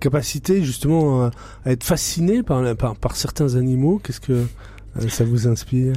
capacité 0.00 0.64
justement 0.64 1.26
à, 1.26 1.30
être 1.66 1.84
fasciné 1.84 2.42
par, 2.42 2.74
par 2.76 3.14
certains 3.14 3.54
animaux, 3.54 4.00
qu'est-ce 4.02 4.20
que 4.20 4.46
ça 5.08 5.24
vous 5.24 5.46
inspire? 5.46 5.94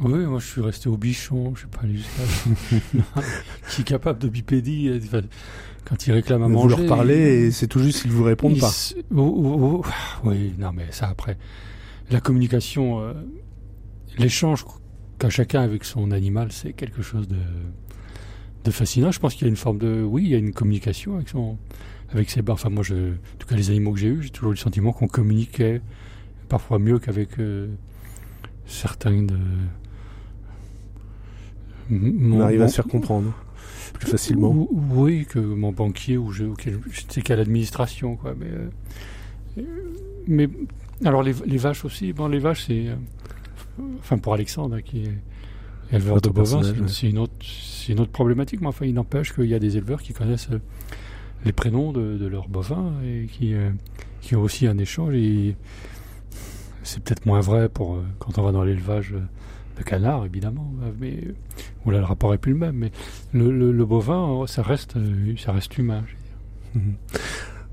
Oui, 0.00 0.26
moi 0.26 0.38
je 0.38 0.46
suis 0.46 0.60
resté 0.60 0.88
au 0.88 0.96
bichon, 0.96 1.54
je 1.54 1.62
sais 1.62 1.66
pas, 1.66 1.82
qui 3.70 3.82
est 3.82 3.84
capable 3.84 4.18
de 4.18 4.28
bipédie 4.28 4.90
quand 5.84 6.06
ils 6.06 6.12
réclament 6.12 6.44
à 6.44 6.48
manger. 6.48 6.74
Vous 6.74 6.82
leur 6.82 6.88
parlez 6.88 7.46
et 7.46 7.50
c'est 7.50 7.66
tout 7.66 7.80
juste 7.80 8.02
qu'ils 8.02 8.12
vous 8.12 8.24
répondent 8.24 8.58
pas. 8.58 8.72
oui, 10.24 10.54
non, 10.58 10.72
mais 10.72 10.86
ça 10.90 11.08
après, 11.08 11.36
la 12.10 12.20
communication, 12.20 13.00
euh, 13.00 13.12
l'échange 14.18 14.64
qu'a 15.18 15.30
chacun 15.30 15.62
avec 15.62 15.84
son 15.84 16.10
animal, 16.10 16.52
c'est 16.52 16.72
quelque 16.72 17.02
chose 17.02 17.28
de, 17.28 17.36
de 18.64 18.70
fascinant. 18.70 19.12
Je 19.12 19.20
pense 19.20 19.34
qu'il 19.34 19.42
y 19.42 19.46
a 19.46 19.50
une 19.50 19.56
forme 19.56 19.78
de, 19.78 20.02
oui, 20.02 20.24
il 20.24 20.30
y 20.30 20.34
a 20.34 20.38
une 20.38 20.52
communication 20.52 21.16
avec 21.16 21.28
son, 21.28 21.58
avec 22.10 22.30
ses, 22.30 22.42
enfin 22.48 22.70
moi, 22.70 22.82
je, 22.82 22.94
en 22.94 23.36
tout 23.38 23.46
cas 23.46 23.56
les 23.56 23.70
animaux 23.70 23.92
que 23.92 23.98
j'ai 23.98 24.08
eus, 24.08 24.22
j'ai 24.22 24.30
toujours 24.30 24.50
eu 24.50 24.54
le 24.54 24.60
sentiment 24.60 24.92
qu'on 24.92 25.08
communiquait 25.08 25.80
parfois 26.48 26.78
mieux 26.78 26.98
qu'avec 26.98 27.38
euh, 27.38 27.68
certains 28.66 29.22
de. 29.22 29.38
On 31.92 32.40
arrive 32.40 32.62
à 32.62 32.68
se 32.68 32.76
faire 32.76 32.86
comprendre 32.86 33.32
plus 33.92 34.10
facilement. 34.10 34.68
oui, 34.70 35.26
que 35.26 35.38
mon 35.38 35.72
banquier 35.72 36.16
ou 36.16 36.32
je, 36.32 36.44
sais 37.08 37.22
qu'à 37.22 37.36
l'administration, 37.36 38.16
quoi. 38.16 38.34
Mais, 38.38 38.46
euh, 39.58 39.62
mais 40.26 40.48
alors 41.04 41.22
les, 41.22 41.32
vaches 41.32 41.84
aussi. 41.84 42.12
Bon, 42.12 42.28
les 42.28 42.38
vaches, 42.38 42.66
c'est, 42.66 42.88
euh, 42.88 42.94
enfin 43.98 44.18
pour 44.18 44.34
Alexandre 44.34 44.76
hein, 44.76 44.82
qui 44.82 45.04
est 45.04 45.94
éleveur 45.94 46.20
de 46.20 46.30
bovins, 46.30 46.62
c'est 46.86 47.08
une 47.08 47.18
autre, 47.18 47.34
c'est 47.40 47.92
une 47.92 48.00
autre 48.00 48.12
problématique. 48.12 48.60
Mais 48.60 48.68
enfin, 48.68 48.86
il 48.86 48.94
n'empêche 48.94 49.32
qu'il 49.34 49.46
y 49.46 49.54
a 49.54 49.58
des 49.58 49.76
éleveurs 49.76 50.02
qui 50.02 50.12
connaissent 50.12 50.50
euh, 50.50 50.60
les 51.44 51.52
prénoms 51.52 51.92
de, 51.92 52.26
leurs 52.26 52.48
bovins 52.48 52.92
et 53.04 53.26
qui, 53.26 53.54
qui 54.20 54.36
ont 54.36 54.42
aussi 54.42 54.68
un 54.68 54.78
échange. 54.78 55.14
Et 55.14 55.56
c'est 56.84 57.02
peut-être 57.02 57.26
moins 57.26 57.40
vrai 57.40 57.68
pour 57.68 58.00
quand 58.20 58.38
on 58.38 58.42
va 58.42 58.52
dans 58.52 58.62
l'élevage 58.62 59.14
le 59.82 59.90
canard, 59.90 60.24
évidemment, 60.24 60.72
mais 61.00 61.18
voilà, 61.84 61.98
le 61.98 62.04
rapport 62.04 62.32
est 62.34 62.38
plus 62.38 62.52
le 62.52 62.58
même. 62.58 62.76
Mais 62.76 62.92
le, 63.32 63.84
bovin, 63.84 64.44
ça 64.46 64.62
reste, 64.62 64.94
ça 65.36 65.52
reste 65.52 65.76
humain. 65.76 66.02
Mhm. 66.74 66.94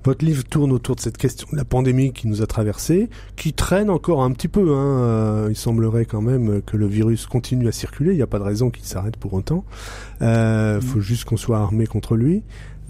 Votre 0.05 0.23
livre 0.23 0.43
tourne 0.45 0.71
autour 0.71 0.95
de 0.95 1.01
cette 1.01 1.17
question 1.17 1.47
de 1.51 1.57
la 1.57 1.65
pandémie 1.65 2.13
qui 2.13 2.27
nous 2.27 2.41
a 2.41 2.47
traversé, 2.47 3.09
qui 3.35 3.51
traîne 3.51 3.89
encore 3.89 4.23
un 4.23 4.31
petit 4.31 4.47
peu. 4.47 4.73
Hein. 4.73 4.99
Euh, 5.01 5.47
il 5.49 5.57
semblerait 5.57 6.05
quand 6.05 6.21
même 6.21 6.61
que 6.61 6.77
le 6.77 6.87
virus 6.87 7.25
continue 7.25 7.67
à 7.67 7.73
circuler. 7.73 8.11
Il 8.11 8.15
n'y 8.15 8.21
a 8.21 8.27
pas 8.27 8.39
de 8.39 8.43
raison 8.43 8.69
qu'il 8.69 8.85
s'arrête 8.85 9.17
pour 9.17 9.33
autant. 9.33 9.65
Il 10.21 10.27
euh, 10.27 10.75
mhm. 10.75 10.81
faut 10.81 11.01
juste 11.01 11.25
qu'on 11.25 11.37
soit 11.37 11.59
armé 11.59 11.85
contre 11.85 12.15
lui. 12.15 12.43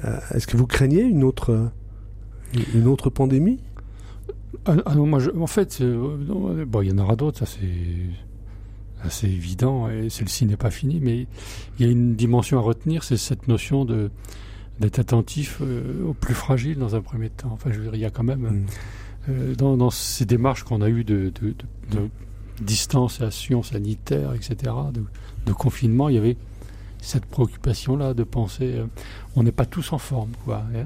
Euh, 0.05 0.20
est-ce 0.36 0.45
que 0.45 0.55
vous 0.55 0.67
craignez 0.67 1.01
une 1.01 1.24
autre, 1.24 1.72
une 2.76 2.88
autre 2.88 3.09
pandémie? 3.09 3.59
Ah, 4.65 4.76
ah 4.86 4.95
moi, 4.95 5.20
en 5.39 5.47
fait, 5.47 5.82
bon, 5.82 6.82
il 6.84 6.89
y 6.89 6.91
en 6.91 6.97
aura 6.99 7.15
d'autres. 7.15 7.39
Ça 7.39 7.45
c'est 7.47 7.59
assez 9.04 9.28
évident. 9.28 9.89
Et 9.89 10.10
celle-ci 10.10 10.45
n'est 10.45 10.58
pas 10.58 10.72
finie, 10.72 11.00
mais 11.02 11.28
il 11.78 11.86
y 11.86 11.89
a 11.89 11.91
une 11.91 12.16
dimension 12.16 12.58
à 12.58 12.62
retenir, 12.62 13.04
c'est 13.04 13.18
cette 13.18 13.47
notion 13.47 13.86
de 13.86 14.12
d'être 14.80 15.00
attentif 15.00 15.58
euh, 15.62 16.06
aux 16.06 16.14
plus 16.14 16.34
fragiles 16.34 16.78
dans 16.78 16.95
un 16.95 17.02
premier 17.02 17.30
temps. 17.30 17.50
Enfin, 17.52 17.70
je 17.72 17.80
veux 17.80 17.84
dire, 17.84 17.95
il 17.95 18.00
y 18.00 18.06
a 18.06 18.10
quand 18.10 18.24
même 18.24 18.39
mm. 18.39 18.66
euh, 19.30 19.56
dans, 19.56 19.76
dans, 19.76 19.89
ces 19.89 20.26
démarches 20.26 20.64
qu'on 20.64 20.82
a 20.82 20.88
eues 20.88 21.04
de, 21.04 21.34
de, 21.41 21.50
de, 21.50 21.97
de, 21.97 22.10
distanciation 22.62 23.62
sanitaire, 23.62 24.34
etc., 24.34 24.74
de, 25.45 25.52
confinement, 25.52 26.08
il 26.08 26.16
y 26.16 26.18
avait 26.18 26.38
cette 27.02 27.26
préoccupation-là 27.26 28.14
de 28.14 28.24
penser, 28.24 28.76
euh, 28.76 28.86
on 29.36 29.43
n'est 29.43 29.52
pas 29.52 29.66
tous 29.66 29.91
en 29.91 29.97
forme, 29.97 30.32
quoi. 30.45 30.64
Hein. 30.76 30.86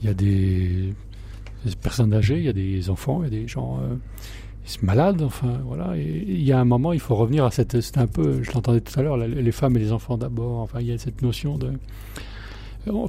Il 0.00 0.06
y 0.06 0.10
a 0.10 0.14
des, 0.14 0.94
des, 1.66 1.76
personnes 1.76 2.14
âgées, 2.14 2.38
il 2.38 2.44
y 2.44 2.48
a 2.48 2.52
des 2.52 2.88
enfants, 2.88 3.22
il 3.22 3.24
y 3.24 3.36
a 3.36 3.40
des 3.42 3.48
gens 3.48 3.80
malades, 4.82 5.22
enfin 5.22 5.60
voilà. 5.64 5.96
Et 5.96 6.24
il 6.26 6.42
y 6.42 6.52
a 6.52 6.60
un 6.60 6.64
moment, 6.64 6.92
il 6.92 7.00
faut 7.00 7.14
revenir 7.14 7.44
à 7.44 7.50
cette, 7.50 7.80
c'est 7.80 7.98
un 7.98 8.06
peu, 8.06 8.42
je 8.42 8.52
l'entendais 8.52 8.80
tout 8.80 8.98
à 8.98 9.02
l'heure, 9.02 9.16
les 9.16 9.52
femmes 9.52 9.76
et 9.76 9.80
les 9.80 9.92
enfants 9.92 10.16
d'abord. 10.16 10.60
Enfin, 10.60 10.80
il 10.80 10.86
y 10.86 10.92
a 10.92 10.98
cette 10.98 11.22
notion 11.22 11.58
de 11.58 11.72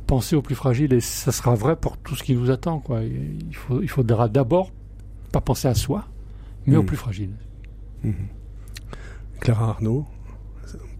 penser 0.05 0.35
aux 0.35 0.41
plus 0.41 0.55
fragiles 0.55 0.93
et 0.93 0.99
ça 0.99 1.31
sera 1.31 1.55
vrai 1.55 1.75
pour 1.75 1.97
tout 1.97 2.15
ce 2.15 2.23
qui 2.23 2.35
nous 2.35 2.51
attend. 2.51 2.79
Quoi. 2.79 3.01
Il, 3.03 3.55
faut, 3.55 3.81
il 3.81 3.89
faudra 3.89 4.27
d'abord 4.27 4.71
pas 5.31 5.41
penser 5.41 5.67
à 5.67 5.75
soi, 5.75 6.05
mais 6.65 6.75
aux 6.75 6.83
mmh. 6.83 6.85
plus 6.85 6.97
fragiles. 6.97 7.35
Mmh. 8.03 8.11
Clara 9.39 9.69
Arnaud, 9.69 10.05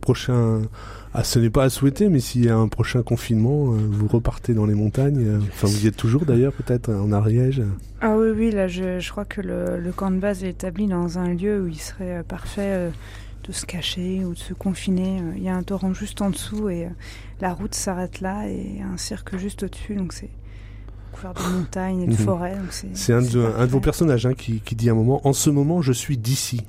prochain. 0.10 0.64
Ah, 1.14 1.24
ce 1.24 1.38
n'est 1.38 1.51
pas 1.51 1.66
à 1.66 1.70
souhaiter, 1.70 2.10
mais 2.10 2.20
s'il 2.20 2.43
y 2.43 2.49
a 2.49 2.57
un 2.57 2.68
prochain 2.68 3.03
confinement, 3.03 3.74
euh, 3.74 3.78
vous 3.91 4.07
repartez 4.07 4.55
dans 4.55 4.66
les 4.66 4.74
montagnes. 4.74 5.24
Euh, 5.24 5.39
enfin, 5.53 5.68
vous 5.68 5.86
y 5.86 5.88
êtes 5.88 5.97
toujours 5.97 6.26
d'ailleurs, 6.26 6.51
peut-être 6.51 6.91
en 6.91 7.12
Ariège. 7.12 7.62
Ah 8.01 8.16
oui, 8.18 8.30
oui, 8.36 8.49
là, 8.49 8.68
je, 8.68 8.99
je 8.99 9.12
crois 9.12 9.26
que 9.26 9.39
le, 9.39 9.80
le, 9.80 9.91
camp 9.91 10.10
de 10.10 10.18
base 10.18 10.43
est 10.43 10.49
établi 10.49 10.88
dans 10.88 11.20
un 11.20 11.28
lieu 11.32 11.62
où 11.62 11.68
il 11.68 11.80
serait 11.80 12.18
euh, 12.18 12.24
parfait 12.24 12.89
de 13.43 13.51
se 13.51 13.68
cacher 13.68 14.26
ou 14.26 14.34
de 14.34 14.39
se 14.39 14.55
confiner. 14.55 15.22
Il 15.36 15.43
y 15.43 15.49
a 15.49 15.55
un 15.55 15.62
torrent 15.62 15.93
juste 15.93 16.24
en 16.24 16.32
dessous 16.32 16.70
et 16.70 16.88
la 17.39 17.53
route 17.53 17.76
s'arrête 17.76 18.20
là 18.20 18.47
et 18.47 18.82
un 18.82 18.97
cirque 18.97 19.38
juste 19.38 19.62
au-dessus, 19.62 19.93
donc 19.93 20.14
c'est 20.14 20.32
couvert 21.12 21.36
de 21.36 21.55
montagnes 21.55 22.01
et 22.01 22.07
de 22.07 22.12
mhm. 22.14 22.18
forêts. 22.18 22.57
C'est 22.93 23.14
un, 23.14 23.22
de, 23.22 23.45
un 23.60 23.66
de 23.68 23.72
vos 23.72 23.80
personnages 23.80 24.26
hein, 24.26 24.34
qui, 24.34 24.60
qui 24.60 24.76
dit 24.76 24.89
un 24.89 24.95
moment, 24.95 25.22
en 25.28 25.34
ce 25.34 25.51
moment 25.51 25.84
je 25.84 25.93
suis 25.93 26.18
d'ici. 26.18 26.62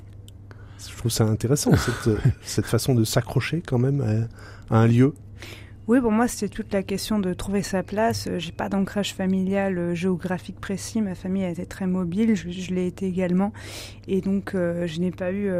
Je 0.89 0.97
trouve 0.97 1.11
ça 1.11 1.25
intéressant, 1.25 1.73
cette, 1.77 2.15
cette 2.43 2.67
façon 2.67 2.95
de 2.95 3.05
s'accrocher 3.05 3.63
quand 3.67 3.79
même 3.79 4.29
à, 4.71 4.77
un 4.77 4.87
lieu. 4.87 5.15
Oui, 5.91 6.01
pour 6.01 6.13
moi, 6.13 6.29
c'était 6.29 6.55
toute 6.55 6.73
la 6.73 6.85
question 6.85 7.19
de 7.19 7.35
trouver 7.35 7.63
sa 7.63 7.83
place. 7.83 8.29
Euh, 8.29 8.39
j'ai 8.39 8.53
pas 8.53 8.69
d'ancrage 8.69 9.13
familial 9.13 9.77
euh, 9.77 9.95
géographique 9.95 10.61
précis. 10.61 11.01
Ma 11.01 11.17
famille 11.17 11.43
a 11.43 11.49
été 11.49 11.67
très 11.67 11.89
mobile, 11.89 12.37
je, 12.37 12.73
l'ai 12.73 12.87
été 12.87 13.07
également. 13.07 13.53
Et 14.07 14.21
donc, 14.21 14.55
euh, 14.55 14.87
je 14.87 15.01
n'ai 15.01 15.11
pas 15.11 15.33
eu, 15.33 15.51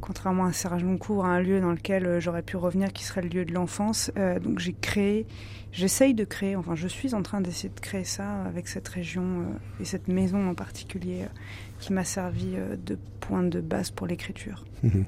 contrairement 0.00 0.46
à 0.46 0.52
Serge 0.52 0.82
Moncourt, 0.82 1.26
un 1.26 1.40
lieu 1.40 1.60
dans 1.60 1.70
lequel 1.70 2.18
j'aurais 2.18 2.42
pu 2.42 2.56
revenir 2.56 2.92
qui 2.92 3.04
serait 3.04 3.22
le 3.22 3.28
lieu 3.28 3.44
de 3.44 3.52
l'enfance. 3.52 4.10
donc, 4.42 4.58
j'ai 4.58 4.72
créé, 4.72 5.26
j'essaye 5.70 6.12
de 6.12 6.24
créer, 6.24 6.56
enfin, 6.56 6.74
je 6.74 6.88
suis 6.88 7.14
en 7.14 7.22
train 7.22 7.40
d'essayer 7.40 7.68
de 7.72 7.78
créer 7.78 8.04
ça 8.04 8.42
avec 8.46 8.66
cette 8.66 8.88
région 8.88 9.44
et 9.80 9.84
cette 9.84 10.08
maison 10.08 10.48
en 10.48 10.54
particulier 10.54 11.26
qui 11.80 11.92
m'a 11.92 12.04
servi 12.04 12.54
euh, 12.54 12.76
de 12.76 12.98
point 13.20 13.42
de 13.42 13.60
base 13.60 13.90
pour 13.90 14.06
l'écriture. 14.06 14.64
Mhm. 14.82 15.04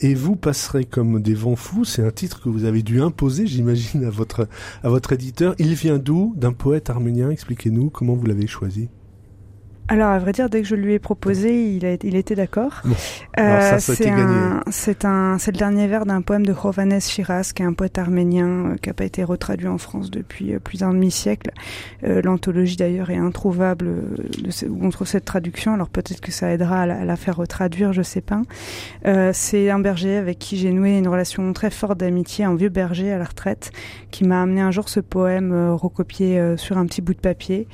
Et 0.00 0.14
vous 0.14 0.36
passerez 0.36 0.84
comme 0.84 1.20
des 1.20 1.34
vents 1.34 1.56
fous, 1.56 1.84
c'est 1.84 2.04
un 2.04 2.10
titre 2.10 2.40
que 2.42 2.48
vous 2.48 2.64
avez 2.64 2.82
dû 2.82 3.00
imposer, 3.00 3.46
j'imagine, 3.46 4.04
à 4.04 4.10
votre, 4.10 4.48
à 4.82 4.88
votre 4.88 5.12
éditeur. 5.12 5.54
Il 5.58 5.74
vient 5.74 5.98
d'où? 5.98 6.34
D'un 6.36 6.52
poète 6.52 6.90
arménien? 6.90 7.30
Expliquez-nous 7.30 7.90
comment 7.90 8.14
vous 8.14 8.26
l'avez 8.26 8.46
choisi. 8.46 8.88
Alors, 9.86 10.08
à 10.08 10.18
vrai 10.18 10.32
dire, 10.32 10.48
dès 10.48 10.62
que 10.62 10.68
je 10.68 10.76
lui 10.76 10.94
ai 10.94 10.98
proposé, 10.98 11.74
il, 11.74 11.84
a, 11.84 11.92
il 12.02 12.16
était 12.16 12.34
d'accord. 12.34 12.80
euh, 13.38 13.78
c'est 13.78 14.08
un, 14.08 14.62
un, 15.10 15.36
le 15.36 15.52
dernier 15.58 15.86
vers 15.86 16.06
d'un 16.06 16.22
poème 16.22 16.46
de 16.46 16.52
Hrovanes 16.52 17.00
Shiraz, 17.00 17.52
qui 17.54 17.62
est 17.62 17.66
un 17.66 17.74
poète 17.74 17.98
arménien 17.98 18.46
euh, 18.46 18.76
qui 18.76 18.88
n'a 18.88 18.94
pas 18.94 19.04
été 19.04 19.22
retraduit 19.24 19.68
en 19.68 19.76
France 19.76 20.10
depuis 20.10 20.54
euh, 20.54 20.58
plus 20.58 20.78
d'un 20.78 20.94
demi-siècle. 20.94 21.50
Euh, 22.04 22.22
l'anthologie 22.22 22.76
d'ailleurs 22.76 23.10
est 23.10 23.18
introuvable 23.18 23.86
de, 23.86 24.68
où 24.68 24.86
on 24.86 24.88
trouve 24.88 25.06
cette 25.06 25.26
traduction. 25.26 25.74
Alors 25.74 25.90
peut-être 25.90 26.22
que 26.22 26.32
ça 26.32 26.50
aidera 26.50 26.82
à 26.82 26.86
la, 26.86 27.16
faire 27.16 27.36
retraduire, 27.36 27.92
je 27.92 28.02
sais 28.02 28.22
pas. 28.22 28.42
c'est 29.32 29.70
un 29.70 29.78
berger 29.78 30.16
avec 30.16 30.38
qui 30.38 30.56
j'ai 30.56 30.72
noué 30.72 30.98
une 30.98 31.08
relation 31.08 31.52
très 31.52 31.70
forte 31.70 31.98
d'amitié, 31.98 32.44
un 32.44 32.54
vieux 32.54 32.70
berger 32.70 33.12
à 33.12 33.18
la 33.18 33.24
retraite, 33.24 33.70
qui 34.10 34.24
m'a 34.24 34.42
amené 34.42 34.60
un 34.60 34.70
jour 34.70 34.88
ce 34.88 35.00
poème 35.00 35.52
recopié 35.74 36.54
sur 36.56 36.78
un 36.78 36.86
petit 36.86 37.02
bout 37.02 37.14
de 37.14 37.20
papier. 37.20 37.68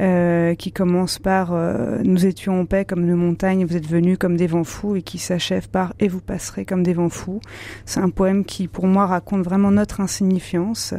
Euh, 0.00 0.54
qui 0.54 0.70
commence 0.70 1.18
par 1.18 1.52
euh, 1.52 1.98
Nous 2.04 2.24
étions 2.24 2.60
en 2.60 2.66
paix 2.66 2.84
comme 2.84 3.02
une 3.02 3.16
montagne, 3.16 3.64
vous 3.64 3.76
êtes 3.76 3.88
venus 3.88 4.16
comme 4.16 4.36
des 4.36 4.46
vents 4.46 4.62
fous, 4.62 4.94
et 4.94 5.02
qui 5.02 5.18
s'achève 5.18 5.68
par 5.68 5.92
Et 5.98 6.06
vous 6.06 6.20
passerez 6.20 6.64
comme 6.64 6.84
des 6.84 6.92
vents 6.92 7.08
fous. 7.08 7.40
C'est 7.84 7.98
un 7.98 8.10
poème 8.10 8.44
qui, 8.44 8.68
pour 8.68 8.86
moi, 8.86 9.06
raconte 9.06 9.42
vraiment 9.42 9.72
notre 9.72 10.00
insignifiance, 10.00 10.94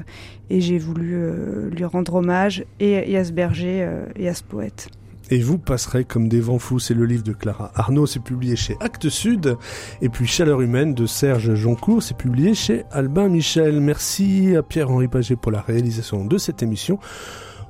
et 0.50 0.60
j'ai 0.60 0.78
voulu 0.78 1.14
euh, 1.14 1.70
lui 1.70 1.86
rendre 1.86 2.16
hommage 2.16 2.66
et, 2.82 3.16
à 3.16 3.24
ce 3.24 3.32
berger 3.32 3.88
et 4.18 4.28
à 4.28 4.34
ce 4.34 4.44
poète. 4.44 4.90
Et 5.32 5.40
vous 5.40 5.58
passerez 5.58 6.04
comme 6.04 6.28
des 6.28 6.42
vents 6.42 6.60
fous, 6.60 6.80
c'est 6.80 6.94
le 6.94 7.06
livre 7.06 7.24
de 7.24 7.34
Clara 7.34 7.72
Arnaud, 7.76 8.06
c'est 8.06 8.22
publié 8.22 8.58
chez 8.58 8.76
Actes 8.82 9.10
Sud. 9.10 9.56
Et 10.02 10.10
puis 10.10 10.28
Chaleur 10.28 10.60
humaine 10.60 10.94
de 10.94 11.06
Serge 11.06 11.54
Joncourt, 11.54 12.04
c'est 12.04 12.18
publié 12.18 12.54
chez 12.54 12.84
Albin 12.92 13.30
Michel. 13.30 13.80
Merci 13.80 14.56
à 14.58 14.64
Pierre-Henri 14.64 15.08
Paget 15.08 15.38
pour 15.38 15.54
la 15.54 15.62
réalisation 15.62 16.26
de 16.26 16.38
cette 16.38 16.64
émission. 16.64 17.00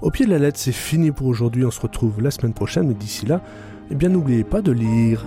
Au 0.02 0.12
pied 0.12 0.26
de 0.26 0.32
la 0.32 0.40
lettre, 0.40 0.58
c'est 0.58 0.72
fini 0.72 1.12
pour 1.12 1.28
aujourd'hui. 1.28 1.66
On 1.66 1.72
se 1.72 1.82
retrouve 1.82 2.22
la 2.22 2.32
semaine 2.32 2.54
prochaine, 2.54 2.88
mais 2.88 2.94
d'ici 2.94 3.26
là, 3.26 3.42
eh 3.92 3.96
bien, 3.96 4.08
n'oubliez 4.08 4.46
pas 4.46 4.62
de 4.62 4.72
lire. 4.72 5.26